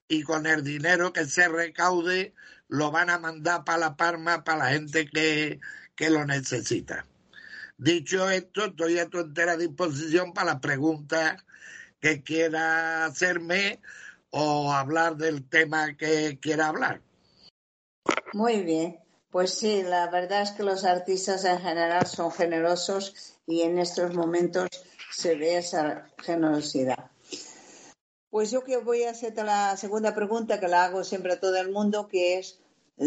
y 0.09 0.23
con 0.23 0.47
el 0.47 0.63
dinero 0.63 1.13
que 1.13 1.25
se 1.25 1.49
recaude 1.49 2.35
lo 2.69 2.91
van 2.91 3.11
a 3.11 3.19
mandar 3.19 3.65
para 3.65 3.79
La 3.79 3.97
Palma 3.97 4.45
para 4.45 4.59
la 4.59 4.71
gente 4.71 5.09
que, 5.09 5.61
que 5.95 6.11
lo 6.11 6.25
necesita. 6.25 7.07
Dicho 7.79 8.31
esto, 8.31 8.67
estoy 8.67 8.99
a 8.99 9.09
tu 9.09 9.19
entera 9.19 9.57
disposición 9.57 10.33
para 10.33 10.53
las 10.53 10.61
preguntas 10.61 11.45
que 12.01 12.23
quiera 12.23 13.05
hacerme 13.05 13.81
o 14.31 14.73
hablar 14.73 15.17
del 15.17 15.49
tema 15.49 15.97
que 15.97 16.39
quiera 16.41 16.69
hablar. 16.69 17.03
Muy 18.33 18.61
bien. 18.63 18.99
Pues 19.31 19.59
sí, 19.59 19.83
la 19.83 20.09
verdad 20.09 20.43
es 20.43 20.53
que 20.53 20.63
los 20.63 20.85
artistas 20.85 21.45
en 21.45 21.61
general 21.61 22.07
son 22.07 22.33
generosos 22.33 23.37
y 23.47 23.63
en 23.63 23.79
estos 23.79 24.15
momentos 24.15 24.69
se 25.11 25.35
ve 25.35 25.59
esa 25.59 26.07
generosidad. 26.23 27.11
Pues 28.37 28.51
yo 28.51 28.63
que 28.65 28.77
voy 28.77 29.05
a 29.05 29.13
hacerte 29.13 29.43
la 29.45 29.79
segunda 29.79 30.15
pregunta 30.15 30.61
que 30.61 30.69
la 30.69 30.85
hago 30.85 31.05
siempre 31.05 31.33
a 31.33 31.41
todo 31.41 31.57
el 31.57 31.73
mundo, 31.73 32.07
que 32.07 32.37
es 32.37 32.61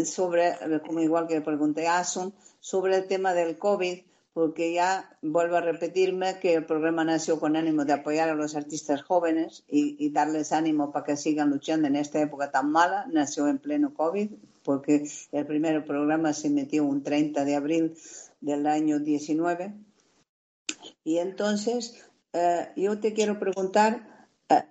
sobre, 0.04 0.56
como 0.84 0.98
igual 0.98 1.28
que 1.28 1.40
pregunté 1.40 1.86
a 1.86 2.00
Asun, 2.00 2.34
sobre 2.58 2.96
el 2.96 3.06
tema 3.06 3.32
del 3.32 3.56
COVID, 3.56 4.00
porque 4.32 4.72
ya 4.72 5.16
vuelvo 5.22 5.54
a 5.54 5.60
repetirme 5.60 6.40
que 6.40 6.54
el 6.54 6.66
programa 6.66 7.04
nació 7.04 7.38
con 7.38 7.54
ánimo 7.54 7.84
de 7.84 7.92
apoyar 7.92 8.28
a 8.28 8.34
los 8.34 8.56
artistas 8.56 9.02
jóvenes 9.02 9.62
y, 9.68 10.10
darles 10.10 10.50
ánimo 10.50 10.90
para 10.90 11.06
que 11.06 11.16
sigan 11.16 11.50
luchando 11.50 11.86
en 11.86 11.94
esta 11.94 12.20
época 12.20 12.50
tan 12.50 12.72
mala. 12.72 13.06
Nació 13.06 13.46
en 13.46 13.58
pleno 13.58 13.94
COVID, 13.94 14.32
porque 14.64 15.08
el 15.30 15.46
primer 15.46 15.84
programa 15.84 16.32
se 16.32 16.50
metió 16.50 16.84
un 16.84 17.04
30 17.04 17.44
de 17.44 17.54
abril 17.54 17.96
del 18.40 18.66
año 18.66 18.98
19. 18.98 19.74
Y 21.04 21.18
entonces, 21.18 22.04
eh, 22.32 22.72
yo 22.74 22.98
te 22.98 23.12
quiero 23.12 23.38
preguntar, 23.38 24.19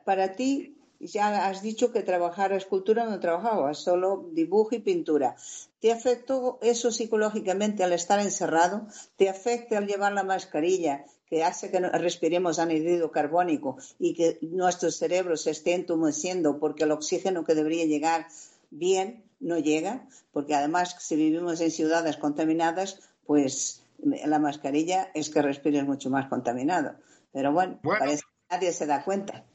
para 0.06 0.34
ti, 0.34 0.76
ya 1.00 1.48
has 1.48 1.62
dicho 1.62 1.92
que 1.94 2.02
trabajar 2.02 2.52
escultura 2.52 3.06
no 3.06 3.20
trabajabas, 3.20 3.78
solo 3.78 4.30
dibujo 4.34 4.76
y 4.76 4.80
pintura. 4.80 5.36
¿Te 5.80 5.92
afectó 5.92 6.60
eso 6.62 6.92
psicológicamente 6.92 7.84
al 7.84 7.94
estar 7.94 8.20
encerrado? 8.20 8.88
¿Te 9.16 9.30
afecta 9.30 9.78
al 9.78 9.88
llevar 9.88 10.12
la 10.12 10.24
mascarilla 10.24 11.06
que 11.26 11.44
hace 11.44 11.72
que 11.72 11.80
respiremos 11.80 12.60
anhídrido 12.60 13.12
carbónico 13.12 13.78
y 13.98 14.14
que 14.14 14.40
nuestro 14.42 14.92
cerebro 14.92 15.38
se 15.38 15.52
esté 15.52 15.74
entumeciendo 15.74 16.60
porque 16.60 16.84
el 16.84 16.92
oxígeno 16.92 17.46
que 17.46 17.56
debería 17.56 17.86
llegar 17.86 18.28
bien 18.72 19.24
no 19.40 19.58
llega? 19.58 20.06
Porque 20.34 20.56
además, 20.56 20.98
si 21.00 21.16
vivimos 21.16 21.62
en 21.62 21.72
ciudades 21.72 22.18
contaminadas, 22.18 23.00
pues 23.26 23.84
la 24.04 24.40
mascarilla 24.40 25.12
es 25.14 25.30
que 25.30 25.42
respires 25.42 25.86
mucho 25.86 26.10
más 26.10 26.28
contaminado. 26.28 26.96
Pero 27.32 27.54
bueno, 27.54 27.80
Bueno. 27.84 28.00
parece 28.00 28.24
que 28.24 28.56
nadie 28.56 28.74
se 28.74 28.86
da 28.86 29.06
cuenta. 29.06 29.46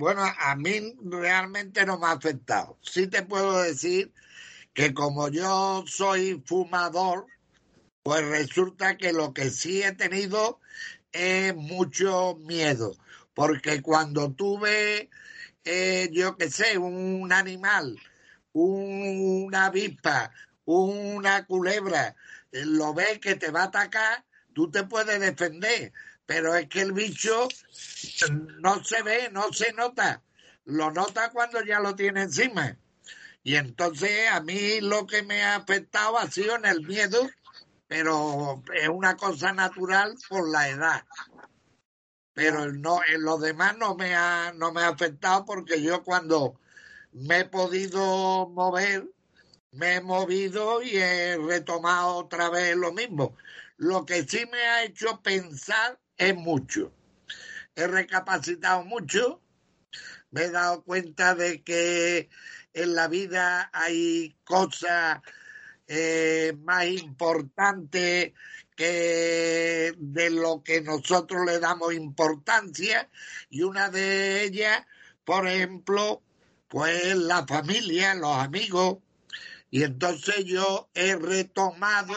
Bueno, 0.00 0.22
a 0.24 0.56
mí 0.56 0.94
realmente 1.02 1.84
no 1.86 1.98
me 1.98 2.06
ha 2.06 2.12
afectado. 2.12 2.78
Sí 2.82 3.06
te 3.06 3.22
puedo 3.22 3.60
decir 3.62 4.12
que 4.74 4.94
como 4.94 5.28
yo 5.28 5.84
soy 5.86 6.42
fumador, 6.46 7.26
Pues 8.04 8.24
resulta 8.26 8.96
que 8.98 9.12
lo 9.12 9.34
que 9.34 9.50
sí 9.50 9.82
he 9.82 9.92
tenido 9.94 10.60
es 11.12 11.54
mucho 11.56 12.36
miedo, 12.38 12.96
porque 13.34 13.82
cuando 13.82 14.32
tuve, 14.34 15.10
eh, 15.64 16.10
yo 16.12 16.36
qué 16.38 16.50
sé, 16.50 16.78
un 16.78 17.32
animal, 17.32 17.98
una 18.52 19.66
avispa, 19.66 20.32
una 20.64 21.46
culebra, 21.46 22.16
eh, 22.52 22.64
lo 22.66 22.94
ves 22.94 23.18
que 23.20 23.34
te 23.36 23.50
va 23.50 23.62
a 23.62 23.66
atacar, 23.66 24.24
tú 24.54 24.70
te 24.70 24.84
puedes 24.84 25.20
defender, 25.20 25.92
pero 26.30 26.54
es 26.54 26.68
que 26.68 26.82
el 26.82 26.92
bicho 26.92 27.48
no 28.60 28.84
se 28.84 29.02
ve, 29.02 29.30
no 29.32 29.52
se 29.52 29.72
nota, 29.72 30.22
lo 30.64 30.92
nota 30.92 31.32
cuando 31.32 31.60
ya 31.64 31.80
lo 31.80 31.96
tiene 31.96 32.22
encima. 32.22 32.78
Y 33.42 33.56
entonces 33.56 34.28
a 34.30 34.40
mí 34.40 34.80
lo 34.80 35.08
que 35.08 35.24
me 35.24 35.42
ha 35.42 35.56
afectado 35.56 36.16
ha 36.16 36.30
sido 36.30 36.54
en 36.54 36.66
el 36.66 36.86
miedo, 36.86 37.28
pero 37.88 38.62
es 38.72 38.88
una 38.88 39.16
cosa 39.16 39.52
natural 39.52 40.14
por 40.28 40.48
la 40.48 40.68
edad. 40.68 41.04
Pero 42.32 42.72
no, 42.74 43.00
en 43.04 43.24
lo 43.24 43.36
demás 43.36 43.76
no 43.76 43.96
me 43.96 44.14
ha, 44.14 44.52
no 44.54 44.70
me 44.70 44.82
ha 44.82 44.88
afectado 44.90 45.44
porque 45.44 45.82
yo 45.82 46.04
cuando 46.04 46.60
me 47.10 47.40
he 47.40 47.44
podido 47.44 48.48
mover, 48.50 49.04
me 49.72 49.96
he 49.96 50.00
movido 50.00 50.80
y 50.80 50.96
he 50.96 51.36
retomado 51.38 52.14
otra 52.14 52.50
vez 52.50 52.76
lo 52.76 52.92
mismo. 52.92 53.36
Lo 53.78 54.06
que 54.06 54.22
sí 54.22 54.46
me 54.46 54.60
ha 54.60 54.84
hecho 54.84 55.20
pensar 55.22 55.98
es 56.20 56.36
mucho. 56.36 56.92
He 57.74 57.86
recapacitado 57.86 58.84
mucho, 58.84 59.40
me 60.30 60.44
he 60.44 60.50
dado 60.50 60.84
cuenta 60.84 61.34
de 61.34 61.62
que 61.62 62.28
en 62.74 62.94
la 62.94 63.08
vida 63.08 63.70
hay 63.72 64.36
cosas 64.44 65.20
eh, 65.88 66.52
más 66.62 66.86
importantes 66.86 68.32
que 68.76 69.94
de 69.96 70.30
lo 70.30 70.62
que 70.62 70.82
nosotros 70.82 71.46
le 71.46 71.58
damos 71.58 71.94
importancia 71.94 73.08
y 73.48 73.62
una 73.62 73.88
de 73.88 74.44
ellas, 74.44 74.86
por 75.24 75.48
ejemplo, 75.48 76.22
pues 76.68 77.16
la 77.16 77.46
familia, 77.46 78.14
los 78.14 78.36
amigos. 78.36 78.98
Y 79.70 79.84
entonces 79.84 80.44
yo 80.44 80.90
he 80.94 81.16
retomado 81.16 82.14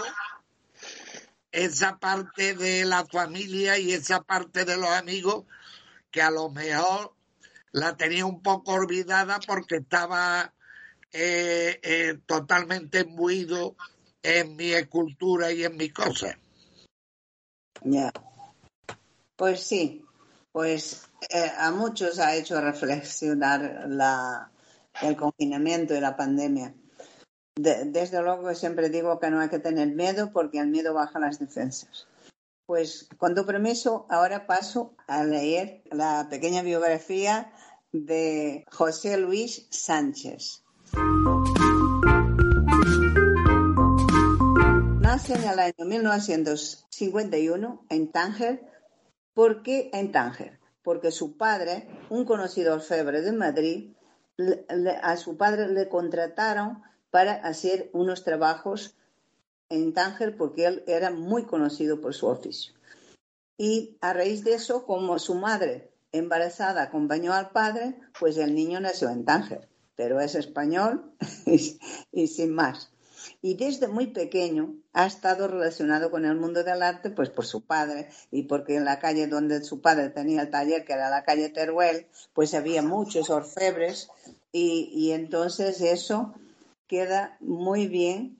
esa 1.54 2.00
parte 2.00 2.56
de 2.56 2.84
la 2.84 3.06
familia 3.06 3.78
y 3.78 3.94
esa 3.94 4.22
parte 4.24 4.66
de 4.66 4.76
los 4.76 4.90
amigos 4.90 5.46
que 6.12 6.22
a 6.22 6.32
lo 6.32 6.50
mejor 6.50 7.16
la 7.72 7.96
tenía 7.96 8.26
un 8.26 8.42
poco 8.42 8.74
olvidada 8.74 9.40
porque 9.48 9.78
estaba 9.78 10.54
eh, 11.12 11.80
eh, 11.84 12.20
totalmente 12.26 13.02
imbuido 13.02 13.76
en 14.24 14.56
mi 14.56 14.72
escultura 14.74 15.52
y 15.52 15.64
en 15.64 15.78
mi 15.78 15.90
cosa. 15.90 16.38
Ya. 17.84 18.12
Pues 19.36 19.62
sí, 19.62 20.04
pues 20.52 21.10
eh, 21.30 21.52
a 21.58 21.72
muchos 21.72 22.20
ha 22.20 22.36
hecho 22.36 22.60
reflexionar 22.62 23.86
la, 23.90 24.52
el 25.02 25.16
confinamiento 25.16 25.96
y 25.96 26.00
la 26.00 26.16
pandemia. 26.16 26.74
De- 27.56 27.86
desde 27.86 28.22
luego 28.22 28.54
siempre 28.56 28.90
digo 28.90 29.20
que 29.20 29.30
no 29.30 29.40
hay 29.40 29.50
que 29.50 29.60
tener 29.60 29.88
miedo 29.90 30.32
porque 30.34 30.60
el 30.60 30.68
miedo 30.68 30.94
baja 30.94 31.20
las 31.20 31.40
defensas. 31.40 32.08
Pues 32.66 33.08
con 33.18 33.36
tu 33.36 33.46
permiso, 33.46 34.08
ahora 34.10 34.48
paso 34.48 34.96
a 35.08 35.24
leer 35.24 35.84
la 35.92 36.28
pequeña 36.30 36.62
biografía 36.64 37.52
de 37.92 38.66
José 38.72 39.18
Luis 39.18 39.68
Sánchez. 39.70 40.64
Nace 45.02 45.34
en 45.36 45.44
el 45.44 45.60
año 45.60 45.86
1951 45.86 47.86
en 47.90 48.12
Tánger. 48.12 48.66
¿Por 49.36 49.62
qué 49.62 49.92
en 49.94 50.12
Tánger? 50.12 50.60
Porque 50.82 51.12
su 51.12 51.38
padre, 51.38 51.88
un 52.10 52.26
conocido 52.26 52.74
orfebre 52.74 53.22
de 53.22 53.34
Madrid, 53.34 53.94
a 55.04 55.18
su 55.18 55.38
padre 55.38 55.68
le 55.68 55.88
contrataron 55.90 56.82
para 57.14 57.34
hacer 57.34 57.92
unos 57.94 58.24
trabajos 58.24 58.96
en 59.70 59.94
Tánger 59.94 60.36
porque 60.36 60.66
él 60.66 60.84
era 60.88 61.12
muy 61.12 61.46
conocido 61.46 62.02
por 62.02 62.16
su 62.16 62.26
oficio. 62.26 62.74
Y 63.56 64.00
a 64.02 64.14
raíz 64.14 64.44
de 64.44 64.56
eso, 64.56 64.88
como 64.88 65.20
su 65.20 65.36
madre 65.36 65.92
embarazada 66.12 66.82
acompañó 66.82 67.34
al 67.34 67.52
padre, 67.52 67.96
pues 68.20 68.38
el 68.38 68.56
niño 68.56 68.80
nació 68.80 69.10
en 69.10 69.26
Tánger, 69.26 69.70
pero 69.96 70.20
es 70.22 70.34
español 70.34 71.14
y, 71.46 72.28
sin 72.28 72.56
más. 72.56 72.92
Y 73.44 73.58
desde 73.58 73.88
muy 73.88 74.08
pequeño 74.08 74.74
ha 74.94 75.06
estado 75.06 75.48
relacionado 75.48 76.10
con 76.10 76.26
el 76.26 76.36
mundo 76.36 76.64
del 76.64 76.82
arte, 76.82 77.12
pues 77.12 77.30
por 77.30 77.46
su 77.46 77.62
padre 77.62 78.10
y 78.32 78.44
porque 78.44 78.76
en 78.76 78.86
la 78.86 78.98
calle 78.98 79.28
donde 79.28 79.64
su 79.64 79.82
padre 79.82 80.10
tenía 80.10 80.42
el 80.42 80.50
taller, 80.50 80.84
que 80.84 80.94
era 80.94 81.12
la 81.12 81.24
calle 81.24 81.50
Teruel, 81.50 82.08
pues 82.34 82.56
había 82.56 82.82
muchos 82.82 83.30
orfebres 83.30 84.10
y 84.52 85.12
entonces 85.12 85.80
eso 85.82 86.34
queda 86.94 87.38
muy 87.40 87.88
bien 87.88 88.38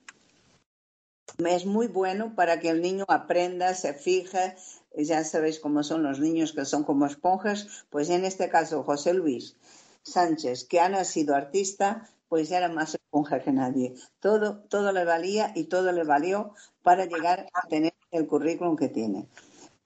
es 1.44 1.66
muy 1.66 1.88
bueno 1.88 2.36
para 2.36 2.60
que 2.60 2.68
el 2.68 2.80
niño 2.80 3.04
aprenda, 3.08 3.74
se 3.74 3.94
fije, 3.94 4.54
ya 4.96 5.24
sabéis 5.24 5.58
cómo 5.58 5.82
son 5.82 6.04
los 6.04 6.20
niños 6.20 6.52
que 6.52 6.64
son 6.64 6.84
como 6.84 7.04
esponjas, 7.06 7.66
pues 7.90 8.10
en 8.10 8.24
este 8.24 8.48
caso 8.48 8.84
José 8.84 9.12
Luis 9.12 9.56
Sánchez, 10.04 10.66
que 10.68 10.78
ha 10.78 10.88
nacido 10.88 11.34
artista, 11.34 12.08
pues 12.28 12.52
era 12.52 12.68
más 12.68 12.94
esponja 12.94 13.40
que 13.40 13.50
nadie. 13.50 13.94
Todo, 14.20 14.58
todo 14.68 14.92
le 14.92 15.04
valía 15.04 15.50
y 15.56 15.64
todo 15.64 15.90
le 15.90 16.04
valió 16.04 16.54
para 16.84 17.06
llegar 17.06 17.48
a 17.54 17.66
tener 17.66 17.94
el 18.12 18.28
currículum 18.28 18.76
que 18.76 18.88
tiene. 18.88 19.26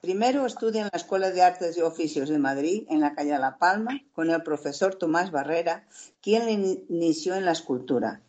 Primero 0.01 0.45
estudia 0.45 0.81
en 0.83 0.89
la 0.93 0.97
Escuela 0.97 1.31
de 1.31 1.41
Artes 1.41 1.75
y 1.75 1.81
Oficios 1.81 2.29
de 2.29 2.37
Madrid, 2.37 2.85
en 2.89 2.99
la 2.99 3.15
calle 3.15 3.35
La 3.39 3.57
Palma, 3.57 3.99
con 4.13 4.29
el 4.29 4.43
profesor 4.43 4.93
Tomás 4.93 5.31
Barrera, 5.31 5.87
quien 6.21 6.45
le 6.45 6.51
ini- 6.51 6.85
inició 6.89 7.33
en 7.33 7.45
la 7.45 7.53
escultura. 7.53 8.21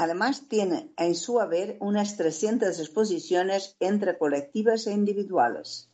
Además, 0.00 0.44
tiene 0.48 0.92
en 0.96 1.16
su 1.16 1.40
haber 1.40 1.76
unas 1.80 2.16
300 2.16 2.78
exposiciones 2.78 3.74
entre 3.80 4.16
colectivas 4.16 4.86
e 4.86 4.92
individuales, 4.92 5.90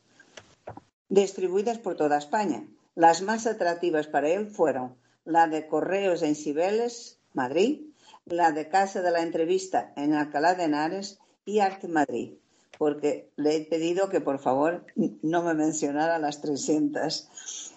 distribuidas 1.09 1.79
por 1.79 1.95
toda 1.95 2.19
España. 2.19 2.67
Las 2.93 3.23
más 3.23 3.47
atractivas 3.47 4.05
para 4.05 4.29
él 4.29 4.51
fueron 4.51 4.95
la 5.25 5.47
de 5.47 5.67
Correos 5.67 6.21
en 6.21 6.35
Cibeles, 6.35 7.19
Madrid, 7.33 7.81
la 8.25 8.51
de 8.51 8.69
Casa 8.69 9.01
de 9.01 9.09
la 9.09 9.23
Entrevista 9.23 9.91
en 9.95 10.13
Alcalá 10.13 10.53
de 10.53 10.65
Henares 10.65 11.17
y 11.43 11.61
Arte 11.61 11.87
Madrid, 11.87 12.35
porque 12.77 13.31
le 13.37 13.55
he 13.55 13.65
pedido 13.65 14.09
que 14.09 14.21
por 14.21 14.37
favor 14.37 14.85
no 15.23 15.41
me 15.41 15.55
mencionara 15.55 16.19
las 16.19 16.41
300. 16.41 17.73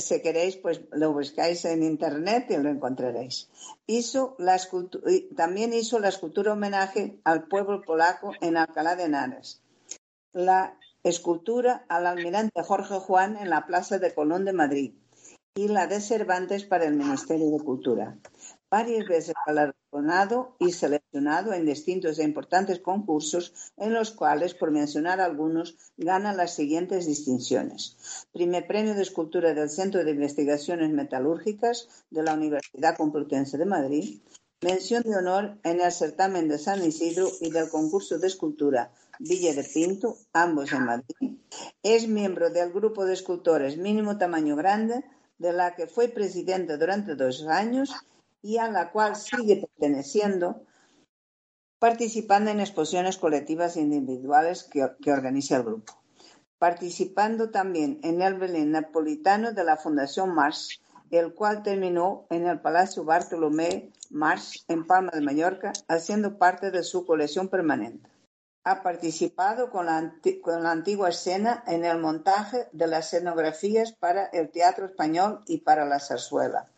Si 0.00 0.22
queréis, 0.22 0.56
pues 0.56 0.80
lo 0.92 1.12
buscáis 1.12 1.64
en 1.64 1.82
internet 1.82 2.46
y 2.50 2.56
lo 2.56 2.70
encontraréis. 2.70 3.48
Hizo 3.86 4.36
la 4.38 4.58
también 5.36 5.72
hizo 5.72 5.98
la 5.98 6.08
escultura 6.08 6.52
homenaje 6.52 7.18
al 7.24 7.46
pueblo 7.48 7.82
polaco 7.82 8.32
en 8.40 8.56
Alcalá 8.56 8.96
de 8.96 9.04
Henares. 9.04 9.62
La 10.32 10.78
escultura 11.02 11.84
al 11.88 12.06
almirante 12.06 12.62
Jorge 12.62 12.94
Juan 12.94 13.36
en 13.36 13.50
la 13.50 13.66
Plaza 13.66 13.98
de 13.98 14.14
Colón 14.14 14.44
de 14.44 14.52
Madrid 14.52 14.92
y 15.54 15.68
la 15.68 15.86
de 15.86 16.00
Cervantes 16.00 16.64
para 16.64 16.86
el 16.86 16.94
Ministerio 16.94 17.50
de 17.50 17.62
Cultura. 17.62 18.16
Varias 18.72 19.06
veces 19.06 19.34
galardonado 19.46 20.56
y 20.58 20.72
seleccionado 20.72 21.52
en 21.52 21.66
distintos 21.66 22.18
e 22.18 22.24
importantes 22.24 22.78
concursos, 22.80 23.52
en 23.76 23.92
los 23.92 24.12
cuales, 24.12 24.54
por 24.54 24.70
mencionar 24.70 25.20
algunos, 25.20 25.76
gana 25.98 26.32
las 26.32 26.54
siguientes 26.54 27.04
distinciones. 27.04 27.98
Primer 28.32 28.66
Premio 28.66 28.94
de 28.94 29.02
Escultura 29.02 29.52
del 29.52 29.68
Centro 29.68 30.02
de 30.02 30.12
Investigaciones 30.12 30.90
Metalúrgicas 30.90 32.06
de 32.08 32.22
la 32.22 32.32
Universidad 32.32 32.96
Complutense 32.96 33.58
de 33.58 33.66
Madrid. 33.66 34.22
Mención 34.62 35.02
de 35.02 35.16
honor 35.16 35.58
en 35.64 35.82
el 35.82 35.92
certamen 35.92 36.48
de 36.48 36.56
San 36.56 36.82
Isidro 36.82 37.28
y 37.42 37.50
del 37.50 37.68
concurso 37.68 38.18
de 38.18 38.28
escultura 38.28 38.90
Villa 39.18 39.52
de 39.52 39.64
Pinto, 39.64 40.16
ambos 40.32 40.72
en 40.72 40.86
Madrid. 40.86 41.36
Es 41.82 42.08
miembro 42.08 42.48
del 42.48 42.72
grupo 42.72 43.04
de 43.04 43.12
escultores 43.12 43.76
Mínimo 43.76 44.16
Tamaño 44.16 44.56
Grande, 44.56 45.04
de 45.36 45.52
la 45.52 45.74
que 45.74 45.86
fue 45.86 46.08
presidente 46.08 46.78
durante 46.78 47.16
dos 47.16 47.46
años 47.46 47.90
y 48.42 48.58
a 48.58 48.68
la 48.68 48.90
cual 48.90 49.14
sigue 49.16 49.56
perteneciendo, 49.56 50.66
participando 51.78 52.50
en 52.50 52.60
exposiciones 52.60 53.16
colectivas 53.16 53.76
e 53.76 53.80
individuales 53.80 54.64
que, 54.64 55.12
organiza 55.12 55.56
el 55.56 55.62
grupo. 55.62 56.02
Participando 56.58 57.50
también 57.50 58.00
en 58.02 58.20
el 58.20 58.34
Belén 58.34 58.72
Napolitano 58.72 59.52
de 59.52 59.64
la 59.64 59.76
Fundación 59.76 60.34
Mars, 60.34 60.80
el 61.10 61.34
cual 61.34 61.62
terminó 61.62 62.26
en 62.30 62.46
el 62.46 62.60
Palacio 62.60 63.04
Bartolomé 63.04 63.90
Mars 64.10 64.64
en 64.68 64.86
Palma 64.86 65.10
de 65.12 65.20
Mallorca, 65.20 65.72
haciendo 65.88 66.38
parte 66.38 66.70
de 66.70 66.82
su 66.82 67.06
colección 67.06 67.48
permanente. 67.48 68.08
Ha 68.64 68.82
participado 68.82 69.70
con 69.70 69.86
la, 69.86 70.14
con 70.40 70.62
la 70.62 70.70
antigua 70.70 71.08
escena 71.08 71.64
en 71.66 71.84
el 71.84 71.98
montaje 71.98 72.68
de 72.72 72.86
las 72.86 73.12
escenografías 73.12 73.92
para 73.92 74.26
el 74.26 74.50
teatro 74.50 74.86
español 74.86 75.42
y 75.46 75.58
para 75.58 75.84
la 75.84 75.98
zarzuela. 75.98 76.68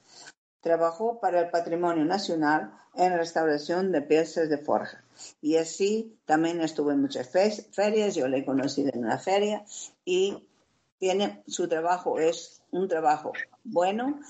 Trabajó 0.65 1.21
para 1.21 1.41
el 1.43 1.51
Patrimonio 1.51 2.05
Nacional 2.05 2.73
en 2.95 3.17
restauración 3.17 3.93
de 3.93 4.01
piezas 4.01 4.49
de 4.49 4.59
forja. 4.59 5.05
Y 5.41 5.57
así 5.57 6.17
también 6.25 6.61
estuvo 6.63 6.91
en 6.91 7.03
muchas 7.03 7.31
ferias, 7.31 8.15
yo 8.15 8.27
le 8.27 8.39
he 8.39 8.45
conocido 8.45 8.91
en 8.93 9.05
una 9.05 9.19
feria 9.19 9.65
y 10.05 10.43
tiene 10.99 11.43
su 11.47 11.69
trabajo, 11.69 12.19
es 12.19 12.63
un 12.71 12.89
trabajo 12.89 13.33
bueno 13.63 14.21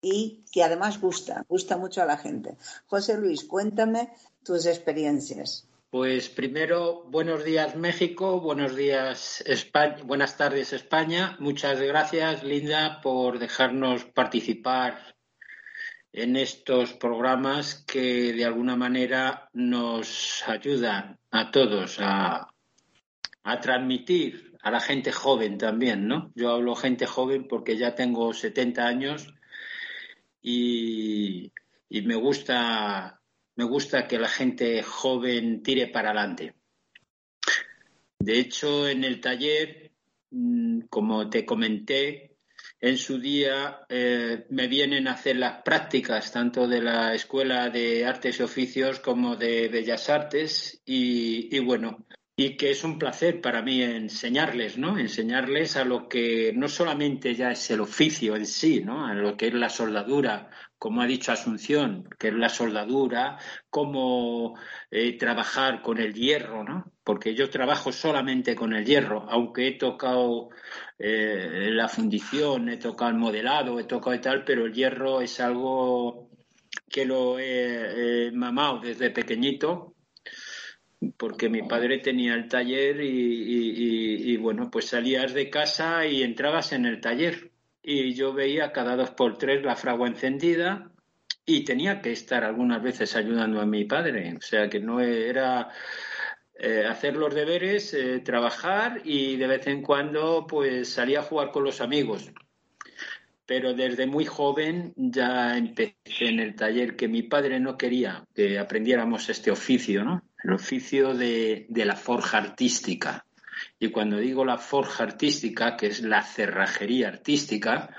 y 0.00 0.44
que 0.52 0.62
además 0.62 1.00
gusta, 1.00 1.44
gusta 1.48 1.76
mucho 1.76 2.02
a 2.02 2.06
la 2.06 2.18
gente. 2.18 2.56
José 2.86 3.18
Luis, 3.18 3.44
cuéntame 3.44 4.12
tus 4.44 4.66
experiencias. 4.66 5.66
Pues 5.90 6.28
primero, 6.28 7.04
buenos 7.08 7.44
días 7.44 7.76
México, 7.76 8.40
buenos 8.40 8.74
días 8.76 9.42
España, 9.46 9.98
buenas 10.04 10.36
tardes 10.36 10.72
España. 10.72 11.36
Muchas 11.40 11.80
gracias 11.80 12.42
Linda 12.44 13.00
por 13.00 13.38
dejarnos 13.38 14.04
participar 14.04 15.13
en 16.14 16.36
estos 16.36 16.92
programas 16.92 17.84
que 17.86 18.32
de 18.32 18.44
alguna 18.44 18.76
manera 18.76 19.50
nos 19.52 20.44
ayudan 20.46 21.18
a 21.32 21.50
todos 21.50 21.96
a, 22.00 22.48
transmitir 23.60 24.56
a 24.62 24.70
la 24.70 24.80
gente 24.80 25.12
joven 25.12 25.58
también, 25.58 26.06
¿no? 26.06 26.32
Yo 26.34 26.52
hablo 26.52 26.76
gente 26.76 27.04
joven 27.04 27.46
porque 27.48 27.76
ya 27.76 27.94
tengo 27.94 28.32
70 28.32 28.86
años 28.86 29.34
y, 30.40 31.52
y 31.88 32.02
me 32.02 32.14
gusta 32.14 33.20
me 33.56 33.64
gusta 33.64 34.06
que 34.08 34.18
la 34.18 34.28
gente 34.28 34.82
joven 34.82 35.62
tire 35.62 35.88
para 35.88 36.10
adelante. 36.10 36.54
De 38.18 38.38
hecho, 38.38 38.88
en 38.88 39.04
el 39.04 39.20
taller, 39.20 39.92
mm, 40.30 40.82
como 40.88 41.28
te 41.28 41.44
comenté, 41.44 42.33
en 42.84 42.98
su 42.98 43.18
día 43.18 43.80
eh, 43.88 44.44
me 44.50 44.68
vienen 44.68 45.08
a 45.08 45.12
hacer 45.12 45.36
las 45.36 45.62
prácticas 45.62 46.30
tanto 46.30 46.68
de 46.68 46.82
la 46.82 47.14
Escuela 47.14 47.70
de 47.70 48.04
Artes 48.04 48.38
y 48.38 48.42
Oficios 48.42 49.00
como 49.00 49.36
de 49.36 49.68
Bellas 49.68 50.10
Artes 50.10 50.82
y, 50.84 51.58
bueno, 51.60 52.04
y 52.36 52.56
que 52.56 52.70
es 52.70 52.82
un 52.82 52.98
placer 52.98 53.40
para 53.40 53.62
mí 53.62 53.80
enseñarles, 53.82 54.76
¿no? 54.76 54.98
Enseñarles 54.98 55.76
a 55.76 55.84
lo 55.84 56.08
que 56.08 56.52
no 56.54 56.68
solamente 56.68 57.34
ya 57.34 57.52
es 57.52 57.70
el 57.70 57.80
oficio 57.80 58.34
en 58.34 58.46
sí, 58.46 58.82
¿no? 58.84 59.06
A 59.06 59.14
lo 59.14 59.36
que 59.36 59.48
es 59.48 59.54
la 59.54 59.68
soldadura, 59.68 60.50
como 60.76 61.00
ha 61.00 61.06
dicho 61.06 61.30
Asunción, 61.30 62.08
que 62.18 62.28
es 62.28 62.34
la 62.34 62.48
soldadura, 62.48 63.38
cómo 63.70 64.58
eh, 64.90 65.16
trabajar 65.16 65.80
con 65.80 65.98
el 65.98 66.12
hierro, 66.12 66.64
¿no? 66.64 66.92
Porque 67.04 67.34
yo 67.36 67.48
trabajo 67.50 67.92
solamente 67.92 68.56
con 68.56 68.72
el 68.74 68.84
hierro, 68.84 69.26
aunque 69.30 69.68
he 69.68 69.72
tocado 69.78 70.50
eh, 70.98 71.68
la 71.70 71.88
fundición, 71.88 72.68
he 72.68 72.78
tocado 72.78 73.12
el 73.12 73.18
modelado, 73.18 73.78
he 73.78 73.84
tocado 73.84 74.16
y 74.16 74.20
tal, 74.20 74.44
pero 74.44 74.66
el 74.66 74.72
hierro 74.72 75.20
es 75.20 75.38
algo 75.38 76.30
que 76.90 77.04
lo 77.04 77.38
he, 77.38 78.30
mamado 78.32 78.80
desde 78.80 79.10
pequeñito, 79.10 79.93
porque 81.16 81.48
mi 81.48 81.62
padre 81.62 81.98
tenía 81.98 82.34
el 82.34 82.48
taller 82.48 83.00
y, 83.00 84.36
bueno, 84.36 84.70
pues 84.70 84.86
salías 84.86 85.34
de 85.34 85.50
casa 85.50 86.06
y 86.06 86.22
entrabas 86.22 86.72
en 86.72 86.86
el 86.86 87.00
taller 87.00 87.50
y 87.82 88.14
yo 88.14 88.32
veía 88.32 88.72
cada 88.72 88.96
dos 88.96 89.10
por 89.10 89.36
tres 89.36 89.62
la 89.62 89.76
fragua 89.76 90.08
encendida 90.08 90.90
y 91.46 91.64
tenía 91.64 92.00
que 92.00 92.12
estar 92.12 92.44
algunas 92.44 92.82
veces 92.82 93.14
ayudando 93.16 93.60
a 93.60 93.66
mi 93.66 93.84
padre. 93.84 94.34
O 94.36 94.40
sea 94.40 94.68
que 94.68 94.80
no 94.80 95.00
era 95.00 95.70
eh, 96.56 96.84
hacer 96.88 97.16
los 97.16 97.34
deberes, 97.34 97.92
eh, 97.94 98.20
trabajar 98.20 99.02
y 99.04 99.36
de 99.36 99.46
vez 99.46 99.66
en 99.66 99.82
cuando 99.82 100.46
pues 100.46 100.88
salía 100.88 101.20
a 101.20 101.24
jugar 101.24 101.50
con 101.50 101.64
los 101.64 101.80
amigos. 101.80 102.32
Pero 103.46 103.74
desde 103.74 104.06
muy 104.06 104.24
joven 104.24 104.94
ya 104.96 105.58
empecé 105.58 105.94
en 106.20 106.40
el 106.40 106.54
taller 106.54 106.96
que 106.96 107.08
mi 107.08 107.22
padre 107.22 107.60
no 107.60 107.76
quería 107.76 108.24
que 108.34 108.58
aprendiéramos 108.58 109.28
este 109.28 109.50
oficio, 109.50 110.04
¿no? 110.04 110.22
El 110.44 110.52
oficio 110.52 111.14
de 111.14 111.66
la 111.84 111.96
forja 111.96 112.38
artística. 112.38 113.26
Y 113.78 113.88
cuando 113.90 114.18
digo 114.18 114.44
la 114.44 114.58
forja 114.58 115.04
artística, 115.04 115.76
que 115.76 115.86
es 115.86 116.02
la 116.02 116.22
cerrajería 116.22 117.08
artística, 117.08 117.94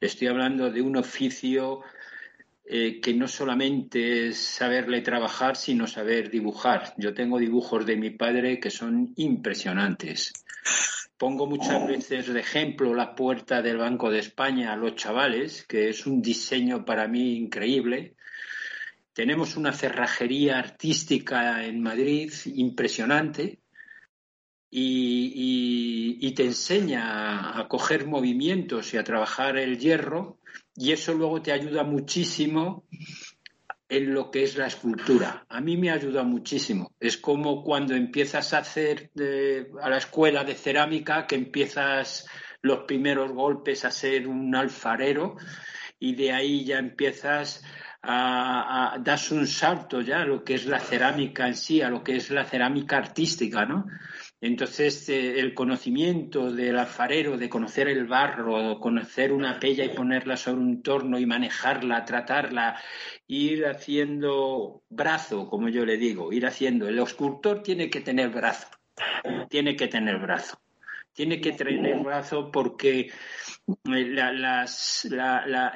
estoy 0.00 0.28
hablando 0.28 0.70
de 0.70 0.80
un 0.80 0.96
oficio 0.96 1.82
eh, 2.70 3.00
que 3.00 3.14
no 3.14 3.26
solamente 3.26 4.28
es 4.28 4.38
saberle 4.38 5.00
trabajar, 5.00 5.56
sino 5.56 5.86
saber 5.86 6.30
dibujar. 6.30 6.92
Yo 6.98 7.14
tengo 7.14 7.38
dibujos 7.38 7.86
de 7.86 7.96
mi 7.96 8.10
padre 8.10 8.60
que 8.60 8.70
son 8.70 9.14
impresionantes. 9.16 10.32
Pongo 11.16 11.46
muchas 11.46 11.86
veces 11.86 12.32
de 12.32 12.40
ejemplo 12.40 12.94
la 12.94 13.14
puerta 13.14 13.62
del 13.62 13.78
Banco 13.78 14.10
de 14.10 14.18
España 14.18 14.72
a 14.72 14.76
los 14.76 14.96
chavales, 14.96 15.64
que 15.66 15.88
es 15.88 16.06
un 16.06 16.20
diseño 16.20 16.84
para 16.84 17.08
mí 17.08 17.36
increíble. 17.36 18.16
Tenemos 19.18 19.56
una 19.56 19.72
cerrajería 19.72 20.60
artística 20.60 21.64
en 21.64 21.82
Madrid 21.82 22.32
impresionante 22.54 23.58
y, 24.70 26.32
te 26.36 26.44
enseña 26.44 27.58
a 27.58 27.66
coger 27.66 28.06
movimientos 28.06 28.94
y 28.94 28.96
a 28.96 29.02
trabajar 29.02 29.56
el 29.56 29.76
hierro 29.76 30.38
y 30.76 30.92
eso 30.92 31.14
luego 31.14 31.42
te 31.42 31.50
ayuda 31.50 31.82
muchísimo 31.82 32.86
en 33.88 34.14
lo 34.14 34.30
que 34.30 34.44
es 34.44 34.56
la 34.56 34.68
escultura. 34.68 35.44
A 35.48 35.60
mí 35.60 35.76
me 35.76 35.90
ayuda 35.90 36.22
muchísimo. 36.22 36.92
Es 37.00 37.16
como 37.16 37.64
cuando 37.64 37.96
empiezas 37.96 38.54
a 38.54 38.58
hacer 38.58 39.10
a 39.82 39.90
la 39.90 39.98
escuela 39.98 40.44
de 40.44 40.54
cerámica, 40.54 41.26
que 41.26 41.34
empiezas 41.34 42.24
los 42.62 42.84
primeros 42.84 43.32
golpes 43.32 43.84
a 43.84 43.90
ser 43.90 44.28
un 44.28 44.54
alfarero 44.54 45.34
y 45.98 46.14
de 46.14 46.30
ahí 46.32 46.64
ya 46.64 46.78
empiezas 46.78 47.64
a, 48.02 48.94
a 48.94 48.98
das 48.98 49.30
un 49.32 49.46
salto 49.46 50.00
ya 50.00 50.22
a 50.22 50.26
lo 50.26 50.44
que 50.44 50.54
es 50.54 50.66
la 50.66 50.80
cerámica 50.80 51.46
en 51.46 51.54
sí, 51.54 51.82
a 51.82 51.90
lo 51.90 52.02
que 52.02 52.16
es 52.16 52.30
la 52.30 52.44
cerámica 52.44 52.96
artística, 52.96 53.64
¿no? 53.64 53.86
Entonces, 54.40 55.08
eh, 55.08 55.40
el 55.40 55.52
conocimiento 55.52 56.52
del 56.52 56.78
alfarero, 56.78 57.36
de 57.36 57.48
conocer 57.48 57.88
el 57.88 58.06
barro, 58.06 58.78
conocer 58.78 59.32
una 59.32 59.58
pella 59.58 59.84
y 59.84 59.88
ponerla 59.88 60.36
sobre 60.36 60.60
un 60.60 60.82
torno 60.82 61.18
y 61.18 61.26
manejarla, 61.26 62.04
tratarla, 62.04 62.80
ir 63.26 63.66
haciendo 63.66 64.84
brazo, 64.88 65.48
como 65.48 65.68
yo 65.68 65.84
le 65.84 65.96
digo, 65.96 66.32
ir 66.32 66.46
haciendo. 66.46 66.88
El 66.88 67.00
escultor 67.00 67.62
tiene 67.62 67.90
que 67.90 68.00
tener 68.00 68.30
brazo, 68.30 68.68
tiene 69.48 69.74
que 69.74 69.88
tener 69.88 70.18
brazo. 70.18 70.60
Tiene 71.18 71.40
que 71.40 71.50
tener 71.50 71.98
brazo 71.98 72.48
porque 72.52 73.00
eh, 73.00 73.10